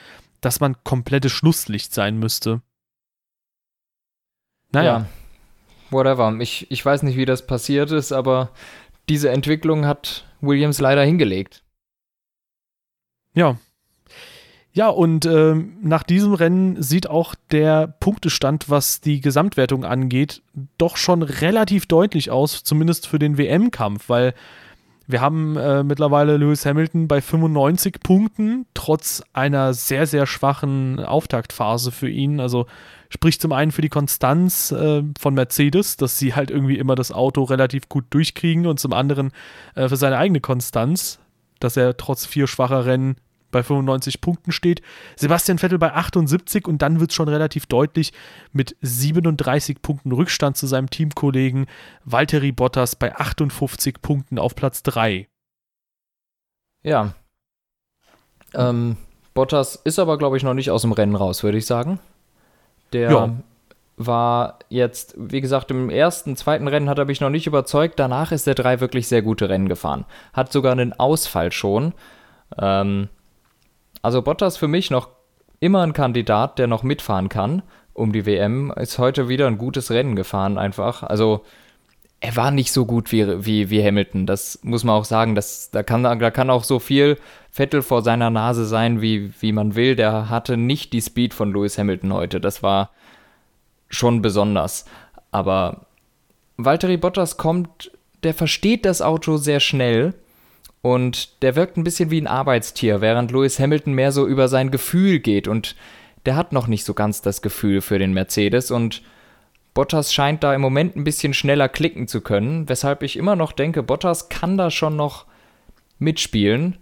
dass 0.40 0.60
man 0.60 0.82
komplettes 0.82 1.32
Schlusslicht 1.32 1.92
sein 1.92 2.18
müsste. 2.18 2.62
Naja. 4.74 4.98
Ja, 4.98 5.06
whatever. 5.90 6.36
Ich, 6.40 6.70
ich 6.70 6.84
weiß 6.84 7.02
nicht, 7.02 7.16
wie 7.16 7.24
das 7.24 7.46
passiert 7.46 7.90
ist, 7.90 8.12
aber 8.12 8.50
diese 9.08 9.30
Entwicklung 9.30 9.86
hat 9.86 10.24
Williams 10.40 10.80
leider 10.80 11.02
hingelegt. 11.02 11.62
Ja. 13.34 13.56
Ja, 14.72 14.88
und 14.88 15.24
ähm, 15.24 15.76
nach 15.82 16.02
diesem 16.02 16.34
Rennen 16.34 16.82
sieht 16.82 17.08
auch 17.08 17.36
der 17.52 17.86
Punktestand, 17.86 18.68
was 18.68 19.00
die 19.00 19.20
Gesamtwertung 19.20 19.84
angeht, 19.84 20.42
doch 20.78 20.96
schon 20.96 21.22
relativ 21.22 21.86
deutlich 21.86 22.32
aus, 22.32 22.64
zumindest 22.64 23.06
für 23.06 23.20
den 23.20 23.38
WM-Kampf, 23.38 24.08
weil 24.08 24.34
wir 25.06 25.20
haben 25.20 25.56
äh, 25.56 25.84
mittlerweile 25.84 26.38
Lewis 26.38 26.64
Hamilton 26.64 27.08
bei 27.08 27.20
95 27.20 28.00
Punkten, 28.02 28.66
trotz 28.74 29.22
einer 29.32 29.74
sehr, 29.74 30.06
sehr 30.06 30.26
schwachen 30.26 30.98
Auftaktphase 30.98 31.92
für 31.92 32.08
ihn. 32.08 32.40
Also 32.40 32.66
spricht 33.10 33.40
zum 33.40 33.52
einen 33.52 33.72
für 33.72 33.82
die 33.82 33.88
Konstanz 33.88 34.72
äh, 34.72 35.02
von 35.18 35.34
Mercedes, 35.34 35.96
dass 35.96 36.18
sie 36.18 36.34
halt 36.34 36.50
irgendwie 36.50 36.78
immer 36.78 36.94
das 36.94 37.12
Auto 37.12 37.42
relativ 37.44 37.88
gut 37.88 38.04
durchkriegen 38.10 38.66
und 38.66 38.80
zum 38.80 38.92
anderen 38.92 39.32
äh, 39.74 39.88
für 39.88 39.96
seine 39.96 40.18
eigene 40.18 40.40
Konstanz, 40.40 41.18
dass 41.60 41.76
er 41.76 41.96
trotz 41.96 42.26
vier 42.26 42.46
schwacher 42.46 42.86
Rennen 42.86 43.16
bei 43.54 43.62
95 43.62 44.20
Punkten 44.20 44.52
steht. 44.52 44.82
Sebastian 45.16 45.58
Vettel 45.58 45.78
bei 45.78 45.92
78 45.92 46.66
und 46.66 46.82
dann 46.82 46.98
wird 46.98 47.10
es 47.10 47.14
schon 47.14 47.28
relativ 47.28 47.66
deutlich 47.66 48.12
mit 48.52 48.76
37 48.82 49.80
Punkten 49.80 50.12
Rückstand 50.12 50.56
zu 50.56 50.66
seinem 50.66 50.90
Teamkollegen 50.90 51.66
Valtteri 52.04 52.50
Bottas 52.50 52.96
bei 52.96 53.14
58 53.14 54.02
Punkten 54.02 54.38
auf 54.40 54.56
Platz 54.56 54.82
3. 54.82 55.28
Ja. 56.82 57.14
Ähm, 58.54 58.96
Bottas 59.34 59.76
ist 59.76 60.00
aber, 60.00 60.18
glaube 60.18 60.36
ich, 60.36 60.42
noch 60.42 60.54
nicht 60.54 60.70
aus 60.70 60.82
dem 60.82 60.92
Rennen 60.92 61.16
raus, 61.16 61.44
würde 61.44 61.58
ich 61.58 61.66
sagen. 61.66 62.00
Der 62.94 63.10
ja. 63.10 63.30
war 63.96 64.58
jetzt, 64.70 65.14
wie 65.18 65.42
gesagt, 65.42 65.70
im 65.70 65.90
ersten, 65.90 66.36
zweiten 66.36 66.66
Rennen 66.66 66.88
hat 66.88 66.98
er 66.98 67.04
mich 67.04 67.20
noch 67.20 67.30
nicht 67.30 67.46
überzeugt. 67.46 67.98
Danach 67.98 68.32
ist 68.32 68.46
der 68.46 68.54
drei 68.54 68.80
wirklich 68.80 69.08
sehr 69.08 69.20
gute 69.20 69.50
Rennen 69.50 69.68
gefahren. 69.68 70.06
Hat 70.32 70.50
sogar 70.50 70.72
einen 70.72 70.92
Ausfall 70.94 71.52
schon. 71.52 71.92
Ähm, 72.58 73.08
also 74.00 74.22
Bottas 74.22 74.56
für 74.56 74.68
mich 74.68 74.90
noch 74.90 75.08
immer 75.60 75.82
ein 75.82 75.92
Kandidat, 75.92 76.58
der 76.58 76.66
noch 76.66 76.82
mitfahren 76.82 77.28
kann 77.28 77.62
um 77.94 78.12
die 78.12 78.26
WM. 78.26 78.72
Ist 78.76 78.98
heute 78.98 79.28
wieder 79.28 79.46
ein 79.46 79.56
gutes 79.56 79.90
Rennen 79.90 80.16
gefahren 80.16 80.58
einfach. 80.58 81.02
Also 81.02 81.44
er 82.24 82.36
war 82.36 82.50
nicht 82.50 82.72
so 82.72 82.86
gut 82.86 83.12
wie, 83.12 83.44
wie, 83.44 83.68
wie 83.68 83.84
Hamilton. 83.84 84.24
Das 84.24 84.58
muss 84.62 84.82
man 84.82 84.94
auch 84.94 85.04
sagen. 85.04 85.34
Das, 85.34 85.70
da, 85.70 85.82
kann, 85.82 86.02
da 86.02 86.30
kann 86.30 86.48
auch 86.48 86.64
so 86.64 86.78
viel 86.78 87.18
Vettel 87.50 87.82
vor 87.82 88.00
seiner 88.00 88.30
Nase 88.30 88.64
sein, 88.64 89.02
wie, 89.02 89.34
wie 89.40 89.52
man 89.52 89.74
will. 89.74 89.94
Der 89.94 90.30
hatte 90.30 90.56
nicht 90.56 90.94
die 90.94 91.02
Speed 91.02 91.34
von 91.34 91.52
Lewis 91.52 91.76
Hamilton 91.76 92.14
heute. 92.14 92.40
Das 92.40 92.62
war 92.62 92.92
schon 93.90 94.22
besonders. 94.22 94.86
Aber 95.32 95.84
Valtteri 96.56 96.96
Bottas 96.96 97.36
kommt, 97.36 97.90
der 98.22 98.32
versteht 98.32 98.86
das 98.86 99.02
Auto 99.02 99.36
sehr 99.36 99.60
schnell 99.60 100.14
und 100.80 101.42
der 101.42 101.56
wirkt 101.56 101.76
ein 101.76 101.84
bisschen 101.84 102.10
wie 102.10 102.22
ein 102.22 102.26
Arbeitstier, 102.26 103.02
während 103.02 103.32
Lewis 103.32 103.58
Hamilton 103.60 103.92
mehr 103.92 104.12
so 104.12 104.26
über 104.26 104.48
sein 104.48 104.70
Gefühl 104.70 105.18
geht 105.18 105.46
und 105.46 105.76
der 106.24 106.36
hat 106.36 106.52
noch 106.52 106.68
nicht 106.68 106.84
so 106.84 106.94
ganz 106.94 107.20
das 107.20 107.42
Gefühl 107.42 107.82
für 107.82 107.98
den 107.98 108.14
Mercedes 108.14 108.70
und 108.70 109.02
Bottas 109.74 110.14
scheint 110.14 110.44
da 110.44 110.54
im 110.54 110.60
Moment 110.60 110.96
ein 110.96 111.04
bisschen 111.04 111.34
schneller 111.34 111.68
klicken 111.68 112.06
zu 112.06 112.20
können, 112.20 112.68
weshalb 112.68 113.02
ich 113.02 113.16
immer 113.16 113.34
noch 113.34 113.52
denke, 113.52 113.82
Bottas 113.82 114.28
kann 114.28 114.56
da 114.56 114.70
schon 114.70 114.96
noch 114.96 115.26
mitspielen. 115.98 116.78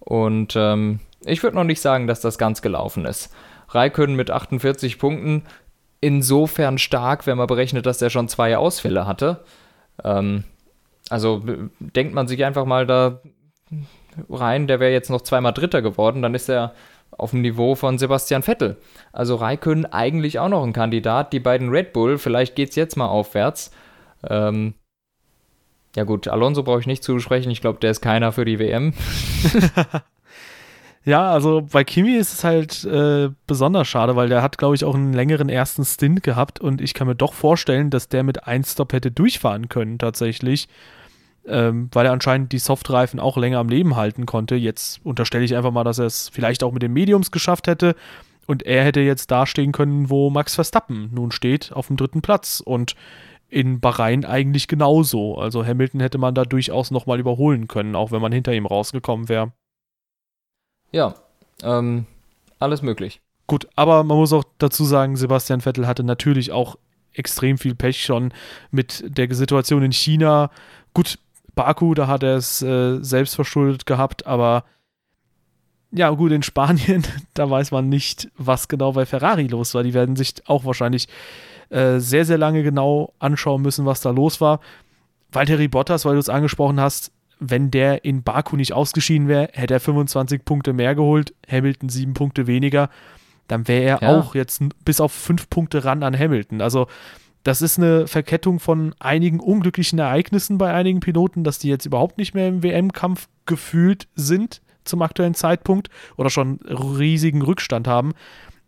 Und 0.00 0.54
ähm, 0.56 1.00
ich 1.24 1.42
würde 1.42 1.56
noch 1.56 1.64
nicht 1.64 1.80
sagen, 1.80 2.06
dass 2.06 2.20
das 2.20 2.36
ganz 2.36 2.60
gelaufen 2.60 3.04
ist. 3.06 3.32
Raikön 3.68 4.14
mit 4.14 4.30
48 4.30 4.98
Punkten, 4.98 5.44
insofern 6.00 6.76
stark, 6.78 7.26
wenn 7.26 7.38
man 7.38 7.46
berechnet, 7.46 7.86
dass 7.86 8.02
er 8.02 8.10
schon 8.10 8.28
zwei 8.28 8.58
Ausfälle 8.58 9.06
hatte. 9.06 9.44
Ähm, 10.02 10.44
also 11.08 11.42
denkt 11.78 12.14
man 12.14 12.28
sich 12.28 12.44
einfach 12.44 12.66
mal 12.66 12.86
da 12.86 13.20
rein, 14.28 14.66
der 14.66 14.80
wäre 14.80 14.92
jetzt 14.92 15.10
noch 15.10 15.22
zweimal 15.22 15.52
Dritter 15.52 15.82
geworden, 15.82 16.22
dann 16.22 16.34
ist 16.34 16.48
er 16.48 16.74
auf 17.18 17.30
dem 17.30 17.42
Niveau 17.42 17.74
von 17.74 17.98
Sebastian 17.98 18.42
Vettel. 18.42 18.76
Also 19.12 19.36
Raikön 19.36 19.86
eigentlich 19.86 20.38
auch 20.38 20.48
noch 20.48 20.64
ein 20.64 20.72
Kandidat. 20.72 21.32
Die 21.32 21.40
beiden 21.40 21.68
Red 21.70 21.92
Bull, 21.92 22.18
vielleicht 22.18 22.54
geht 22.56 22.70
es 22.70 22.76
jetzt 22.76 22.96
mal 22.96 23.06
aufwärts. 23.06 23.70
Ähm, 24.28 24.74
ja 25.96 26.04
gut, 26.04 26.26
Alonso 26.28 26.62
brauche 26.62 26.80
ich 26.80 26.86
nicht 26.86 27.04
zusprechen. 27.04 27.50
Ich 27.50 27.60
glaube, 27.60 27.78
der 27.78 27.92
ist 27.92 28.00
keiner 28.00 28.32
für 28.32 28.44
die 28.44 28.58
WM. 28.58 28.94
ja, 31.04 31.30
also 31.30 31.62
bei 31.70 31.84
Kimi 31.84 32.16
ist 32.16 32.32
es 32.32 32.44
halt 32.44 32.84
äh, 32.84 33.30
besonders 33.46 33.86
schade, 33.86 34.16
weil 34.16 34.28
der 34.28 34.42
hat, 34.42 34.58
glaube 34.58 34.74
ich, 34.74 34.84
auch 34.84 34.94
einen 34.94 35.12
längeren 35.12 35.48
ersten 35.48 35.84
Stint 35.84 36.22
gehabt 36.24 36.60
und 36.60 36.80
ich 36.80 36.94
kann 36.94 37.06
mir 37.06 37.14
doch 37.14 37.32
vorstellen, 37.32 37.90
dass 37.90 38.08
der 38.08 38.24
mit 38.24 38.46
1 38.46 38.72
Stop 38.72 38.92
hätte 38.92 39.12
durchfahren 39.12 39.68
können 39.68 39.98
tatsächlich 39.98 40.68
ähm, 41.46 41.88
weil 41.92 42.06
er 42.06 42.12
anscheinend 42.12 42.52
die 42.52 42.58
Softreifen 42.58 43.20
auch 43.20 43.36
länger 43.36 43.58
am 43.58 43.68
Leben 43.68 43.96
halten 43.96 44.26
konnte. 44.26 44.54
Jetzt 44.56 45.00
unterstelle 45.04 45.44
ich 45.44 45.56
einfach 45.56 45.72
mal, 45.72 45.84
dass 45.84 45.98
er 45.98 46.06
es 46.06 46.28
vielleicht 46.28 46.62
auch 46.62 46.72
mit 46.72 46.82
den 46.82 46.92
Mediums 46.92 47.30
geschafft 47.30 47.66
hätte 47.66 47.94
und 48.46 48.62
er 48.64 48.84
hätte 48.84 49.00
jetzt 49.00 49.30
dastehen 49.30 49.72
können, 49.72 50.10
wo 50.10 50.30
Max 50.30 50.54
Verstappen 50.54 51.10
nun 51.12 51.32
steht, 51.32 51.72
auf 51.72 51.88
dem 51.88 51.96
dritten 51.96 52.22
Platz 52.22 52.60
und 52.60 52.94
in 53.48 53.80
Bahrain 53.80 54.24
eigentlich 54.24 54.68
genauso. 54.68 55.36
Also 55.38 55.64
Hamilton 55.64 56.00
hätte 56.00 56.18
man 56.18 56.34
da 56.34 56.44
durchaus 56.44 56.90
nochmal 56.90 57.20
überholen 57.20 57.68
können, 57.68 57.94
auch 57.94 58.10
wenn 58.10 58.20
man 58.20 58.32
hinter 58.32 58.52
ihm 58.52 58.66
rausgekommen 58.66 59.28
wäre. 59.28 59.52
Ja, 60.92 61.14
ähm, 61.62 62.06
alles 62.58 62.82
möglich. 62.82 63.20
Gut, 63.46 63.68
aber 63.76 64.02
man 64.04 64.16
muss 64.16 64.32
auch 64.32 64.44
dazu 64.58 64.84
sagen, 64.84 65.16
Sebastian 65.16 65.60
Vettel 65.60 65.86
hatte 65.86 66.02
natürlich 66.02 66.50
auch 66.50 66.76
extrem 67.12 67.58
viel 67.58 67.74
Pech 67.74 68.02
schon 68.02 68.32
mit 68.70 69.04
der 69.06 69.32
Situation 69.34 69.82
in 69.82 69.92
China. 69.92 70.50
Gut, 70.94 71.18
Baku, 71.54 71.94
da 71.94 72.06
hat 72.06 72.22
er 72.22 72.36
es 72.36 72.62
äh, 72.62 72.98
selbst 73.02 73.34
verschuldet 73.34 73.86
gehabt, 73.86 74.26
aber 74.26 74.64
ja, 75.90 76.10
gut, 76.10 76.32
in 76.32 76.42
Spanien, 76.42 77.04
da 77.34 77.48
weiß 77.48 77.70
man 77.70 77.88
nicht, 77.88 78.28
was 78.36 78.68
genau 78.68 78.92
bei 78.92 79.06
Ferrari 79.06 79.46
los 79.46 79.74
war. 79.74 79.84
Die 79.84 79.94
werden 79.94 80.16
sich 80.16 80.34
auch 80.46 80.64
wahrscheinlich 80.64 81.08
äh, 81.70 81.98
sehr, 81.98 82.24
sehr 82.24 82.38
lange 82.38 82.62
genau 82.62 83.14
anschauen 83.20 83.62
müssen, 83.62 83.86
was 83.86 84.00
da 84.00 84.10
los 84.10 84.40
war. 84.40 84.60
Valtteri 85.30 85.68
Bottas, 85.68 86.04
weil 86.04 86.14
du 86.14 86.20
es 86.20 86.28
angesprochen 86.28 86.80
hast, 86.80 87.12
wenn 87.38 87.70
der 87.70 88.04
in 88.04 88.22
Baku 88.22 88.56
nicht 88.56 88.72
ausgeschieden 88.72 89.28
wäre, 89.28 89.48
hätte 89.52 89.74
er 89.74 89.80
25 89.80 90.44
Punkte 90.44 90.72
mehr 90.72 90.94
geholt, 90.94 91.34
Hamilton 91.50 91.88
sieben 91.88 92.14
Punkte 92.14 92.46
weniger, 92.46 92.90
dann 93.48 93.68
wäre 93.68 93.84
er 93.84 93.98
ja. 94.02 94.16
auch 94.16 94.34
jetzt 94.34 94.62
bis 94.84 95.00
auf 95.00 95.12
fünf 95.12 95.50
Punkte 95.50 95.84
ran 95.84 96.02
an 96.02 96.18
Hamilton. 96.18 96.60
Also 96.60 96.86
das 97.44 97.60
ist 97.62 97.78
eine 97.78 98.06
Verkettung 98.08 98.58
von 98.58 98.94
einigen 98.98 99.38
unglücklichen 99.38 99.98
Ereignissen 99.98 100.58
bei 100.58 100.72
einigen 100.72 101.00
Piloten, 101.00 101.44
dass 101.44 101.58
die 101.58 101.68
jetzt 101.68 101.84
überhaupt 101.86 102.18
nicht 102.18 102.34
mehr 102.34 102.48
im 102.48 102.62
WM-Kampf 102.62 103.28
gefühlt 103.46 104.08
sind 104.14 104.62
zum 104.84 105.02
aktuellen 105.02 105.34
Zeitpunkt 105.34 105.88
oder 106.16 106.30
schon 106.30 106.58
riesigen 106.66 107.42
Rückstand 107.42 107.86
haben. 107.86 108.12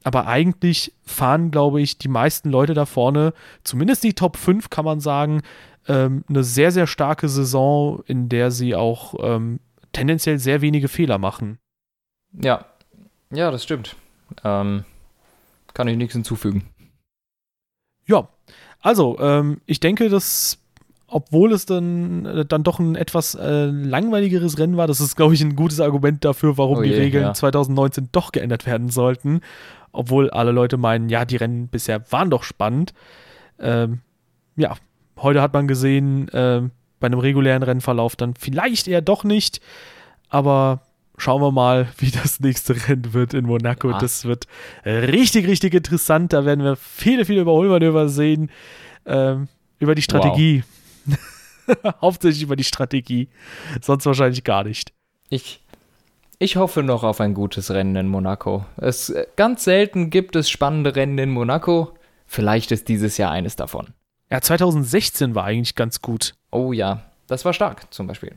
Aber 0.05 0.27
eigentlich 0.27 0.93
fahren, 1.05 1.51
glaube 1.51 1.81
ich, 1.81 1.99
die 1.99 2.09
meisten 2.09 2.51
Leute 2.51 2.75
da 2.75 2.85
vorne, 2.85 3.33
zumindest 3.65 4.05
die 4.05 4.15
Top 4.15 4.37
5, 4.37 4.71
kann 4.71 4.85
man 4.85 5.01
sagen, 5.01 5.43
ähm, 5.89 6.25
eine 6.29 6.45
sehr, 6.45 6.71
sehr 6.71 6.87
starke 6.87 7.29
Saison, 7.29 8.03
in 8.07 8.29
der 8.29 8.51
sie 8.51 8.75
auch 8.75 9.15
ähm, 9.21 9.59
tendenziell 9.93 10.39
sehr 10.39 10.61
wenige 10.61 10.89
Fehler 10.89 11.19
machen. 11.19 11.59
Ja, 12.33 12.67
ja, 13.31 13.51
das 13.51 13.65
stimmt. 13.65 13.97
Ähm, 14.45 14.85
kann 15.73 15.89
ich 15.89 15.97
nichts 15.97 16.13
hinzufügen. 16.13 16.69
Ja, 18.07 18.29
also, 18.87 19.19
ähm, 19.19 19.61
ich 19.67 19.81
denke, 19.81 20.09
dass 20.09 20.59
obwohl 21.09 21.53
es 21.53 21.67
dann, 21.67 22.25
äh, 22.25 22.45
dann 22.45 22.63
doch 22.63 22.79
ein 22.79 22.95
etwas 22.95 23.35
äh, 23.35 23.65
langweiligeres 23.65 24.59
Rennen 24.59 24.77
war, 24.77 24.87
das 24.87 25.01
ist, 25.01 25.17
glaube 25.17 25.35
ich, 25.35 25.41
ein 25.41 25.57
gutes 25.57 25.81
Argument 25.81 26.25
dafür, 26.25 26.57
warum 26.57 26.79
oh 26.79 26.83
je, 26.83 26.91
die 26.91 26.97
Regeln 26.97 27.25
ja. 27.25 27.35
2019 27.35 28.11
doch 28.13 28.31
geändert 28.31 28.65
werden 28.65 28.89
sollten. 28.89 29.41
Obwohl 29.91 30.31
alle 30.31 30.53
Leute 30.53 30.77
meinen, 30.77 31.09
ja, 31.09 31.25
die 31.25 31.35
Rennen 31.35 31.67
bisher 31.67 32.01
waren 32.13 32.31
doch 32.31 32.45
spannend. 32.45 32.95
Ähm, 33.59 34.03
ja, 34.57 34.77
heute 35.19 35.43
hat 35.43 35.53
man 35.53 35.67
gesehen, 35.67 36.29
äh, 36.29 36.63
bei 37.01 37.07
einem 37.07 37.19
regulären 37.19 37.65
Rennverlauf 37.65 38.15
dann 38.15 38.35
vielleicht 38.35 38.87
eher 38.87 39.03
doch 39.03 39.25
nicht. 39.25 39.61
Aber 40.29 40.83
schauen 41.17 41.43
wir 41.43 41.53
mal, 41.53 41.89
wie 41.99 42.11
das 42.11 42.41
nächste 42.41 42.89
Rennen 42.89 43.13
wird 43.13 43.35
in 43.35 43.47
Monaco. 43.47 43.91
Ja. 43.91 43.99
Das 43.99 44.25
wird 44.25 44.47
richtig, 44.85 45.47
richtig 45.47 45.75
interessant. 45.75 46.33
Da 46.33 46.45
werden 46.45 46.65
wir 46.65 46.77
viele, 46.77 47.25
viele 47.25 47.43
Überholmanöver 47.43 48.09
sehen. 48.09 48.51
Ähm, 49.05 49.49
über 49.79 49.95
die 49.95 50.03
Strategie. 50.03 50.65
Wow. 51.07 51.19
Hauptsächlich 52.01 52.43
über 52.43 52.57
die 52.57 52.65
Strategie. 52.65 53.29
Sonst 53.81 54.07
wahrscheinlich 54.07 54.45
gar 54.45 54.65
nicht. 54.65 54.93
Ich, 55.29 55.61
ich 56.39 56.57
hoffe 56.57 56.83
noch 56.83 57.03
auf 57.03 57.21
ein 57.21 57.35
gutes 57.35 57.71
Rennen 57.71 57.97
in 57.97 58.09
Monaco. 58.09 58.65
Es, 58.77 59.13
ganz 59.37 59.65
selten 59.65 60.11
gibt 60.11 60.37
es 60.37 60.49
spannende 60.49 60.97
Rennen 60.97 61.19
in 61.19 61.31
Monaco. 61.31 61.93
Vielleicht 62.27 62.73
ist 62.73 62.89
dieses 62.89 63.17
Jahr 63.19 63.31
eines 63.31 63.57
davon. 63.57 63.89
Ja, 64.31 64.41
2016 64.41 65.35
war 65.35 65.45
eigentlich 65.45 65.77
ganz 65.77 66.03
gut. 66.03 66.35
Oh 66.51 66.73
ja, 66.73 67.03
das 67.29 67.45
war 67.45 67.53
stark 67.53 67.93
zum 67.93 68.07
Beispiel. 68.07 68.35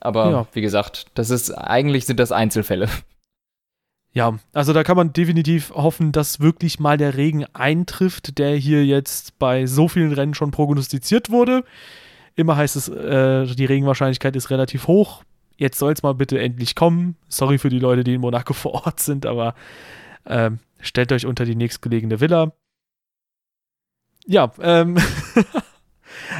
Aber 0.00 0.30
ja. 0.30 0.46
wie 0.52 0.60
gesagt, 0.60 1.06
das 1.14 1.30
ist 1.30 1.50
eigentlich 1.50 2.06
sind 2.06 2.20
das 2.20 2.32
Einzelfälle. 2.32 2.88
Ja, 4.12 4.38
also 4.54 4.72
da 4.72 4.82
kann 4.82 4.96
man 4.96 5.12
definitiv 5.12 5.72
hoffen, 5.74 6.10
dass 6.10 6.40
wirklich 6.40 6.80
mal 6.80 6.96
der 6.96 7.18
Regen 7.18 7.44
eintrifft, 7.52 8.38
der 8.38 8.56
hier 8.56 8.86
jetzt 8.86 9.38
bei 9.38 9.66
so 9.66 9.88
vielen 9.88 10.12
Rennen 10.12 10.32
schon 10.32 10.52
prognostiziert 10.52 11.28
wurde. 11.28 11.64
Immer 12.34 12.56
heißt 12.56 12.76
es, 12.76 12.88
äh, 12.88 13.46
die 13.46 13.66
Regenwahrscheinlichkeit 13.66 14.34
ist 14.34 14.48
relativ 14.48 14.86
hoch. 14.86 15.22
jetzt 15.58 15.78
soll 15.78 15.92
es 15.92 16.02
mal 16.02 16.14
bitte 16.14 16.38
endlich 16.38 16.74
kommen. 16.74 17.16
Sorry 17.28 17.58
für 17.58 17.68
die 17.68 17.78
Leute, 17.78 18.04
die 18.04 18.14
in 18.14 18.22
Monaco 18.22 18.52
vor 18.54 18.86
Ort 18.86 19.00
sind, 19.00 19.26
aber 19.26 19.54
ähm, 20.26 20.60
stellt 20.80 21.12
euch 21.12 21.26
unter 21.26 21.44
die 21.44 21.54
nächstgelegene 21.54 22.18
Villa. 22.18 22.52
Ja, 24.26 24.50
ähm, 24.60 24.96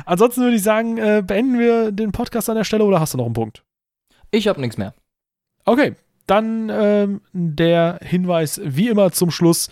ansonsten 0.05 0.43
würde 0.43 0.57
ich 0.57 0.63
sagen, 0.63 0.99
äh, 0.99 1.23
beenden 1.27 1.59
wir 1.59 1.93
den 1.93 2.13
Podcast 2.13 2.49
an 2.51 2.57
der 2.57 2.65
Stelle 2.65 2.85
oder 2.85 3.01
hast 3.01 3.15
du 3.15 3.19
noch 3.19 3.27
einen 3.27 3.35
Punkt? 3.35 3.63
Ich 4.31 4.49
habe 4.49 4.61
nichts 4.61 4.77
mehr. 4.77 4.95
Okay, 5.65 5.95
dann 6.27 6.71
ähm, 6.73 7.21
der 7.33 7.99
Hinweis 8.03 8.61
wie 8.63 8.89
immer 8.89 9.13
zum 9.13 9.31
Schluss. 9.31 9.69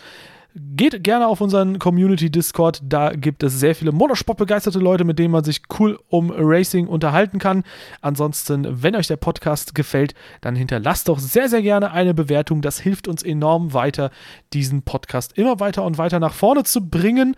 Geht 0.57 1.03
gerne 1.03 1.27
auf 1.27 1.41
unseren 1.41 1.81
Community 1.81 2.31
Discord, 2.31 2.81
da 2.85 3.11
gibt 3.11 3.43
es 3.43 3.59
sehr 3.59 3.75
viele 3.75 3.91
Motorsport-begeisterte 3.91 4.79
Leute, 4.79 5.03
mit 5.03 5.19
denen 5.19 5.33
man 5.33 5.43
sich 5.43 5.63
cool 5.81 5.99
um 6.09 6.31
Racing 6.31 6.87
unterhalten 6.87 7.41
kann. 7.41 7.65
Ansonsten, 8.01 8.65
wenn 8.81 8.95
euch 8.95 9.09
der 9.09 9.17
Podcast 9.17 9.75
gefällt, 9.75 10.15
dann 10.43 10.55
hinterlasst 10.55 11.09
doch 11.09 11.19
sehr, 11.19 11.49
sehr 11.49 11.61
gerne 11.63 11.91
eine 11.91 12.15
Bewertung. 12.15 12.63
Das 12.63 12.79
hilft 12.79 13.09
uns 13.09 13.25
enorm 13.25 13.73
weiter, 13.73 14.13
diesen 14.53 14.83
Podcast 14.83 15.37
immer 15.37 15.59
weiter 15.59 15.83
und 15.83 15.99
weiter 15.99 16.21
nach 16.21 16.35
vorne 16.35 16.63
zu 16.63 16.89
bringen. 16.89 17.35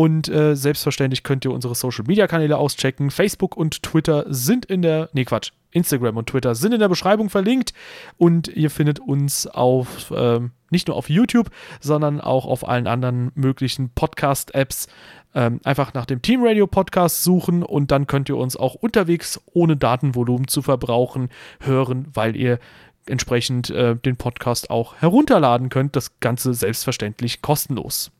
Und 0.00 0.30
äh, 0.30 0.56
selbstverständlich 0.56 1.24
könnt 1.24 1.44
ihr 1.44 1.50
unsere 1.50 1.74
Social 1.74 2.06
Media 2.06 2.26
Kanäle 2.26 2.56
auschecken. 2.56 3.10
Facebook 3.10 3.54
und 3.54 3.82
Twitter 3.82 4.24
sind 4.30 4.64
in 4.64 4.80
der. 4.80 5.10
Nee, 5.12 5.26
Quatsch. 5.26 5.52
Instagram 5.72 6.16
und 6.16 6.30
Twitter 6.30 6.54
sind 6.54 6.72
in 6.72 6.80
der 6.80 6.88
Beschreibung 6.88 7.28
verlinkt. 7.28 7.74
Und 8.16 8.48
ihr 8.48 8.70
findet 8.70 8.98
uns 8.98 9.46
auf. 9.46 10.10
Ähm, 10.16 10.52
nicht 10.70 10.88
nur 10.88 10.96
auf 10.96 11.10
YouTube, 11.10 11.50
sondern 11.82 12.18
auch 12.18 12.46
auf 12.46 12.66
allen 12.66 12.86
anderen 12.86 13.30
möglichen 13.34 13.90
Podcast-Apps. 13.90 14.86
Ähm, 15.34 15.60
einfach 15.64 15.92
nach 15.92 16.06
dem 16.06 16.22
Team 16.22 16.40
Radio 16.44 16.66
Podcast 16.66 17.22
suchen 17.22 17.62
und 17.62 17.90
dann 17.90 18.06
könnt 18.06 18.30
ihr 18.30 18.38
uns 18.38 18.56
auch 18.56 18.76
unterwegs, 18.76 19.38
ohne 19.52 19.76
Datenvolumen 19.76 20.48
zu 20.48 20.62
verbrauchen, 20.62 21.28
hören, 21.60 22.08
weil 22.14 22.36
ihr 22.36 22.58
entsprechend 23.04 23.68
äh, 23.68 23.96
den 23.96 24.16
Podcast 24.16 24.70
auch 24.70 24.94
herunterladen 24.96 25.68
könnt. 25.68 25.94
Das 25.94 26.20
Ganze 26.20 26.54
selbstverständlich 26.54 27.42
kostenlos. 27.42 28.12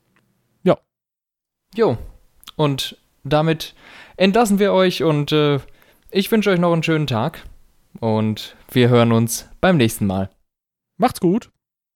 Jo. 1.75 1.99
Und 2.57 2.97
damit 3.25 3.75
entlassen 4.17 4.59
wir 4.59 4.73
euch 4.73 5.03
und 5.03 5.33
äh, 5.33 5.61
ich 6.11 6.31
wünsche 6.31 6.51
euch 6.51 6.59
noch 6.59 6.73
einen 6.73 6.83
schönen 6.83 7.07
Tag 7.07 7.45
und 8.01 8.57
wir 8.71 8.89
hören 8.89 9.13
uns 9.13 9.49
beim 9.61 9.77
nächsten 9.77 10.07
Mal. 10.07 10.31
Macht's 10.99 11.21
gut. 11.21 11.51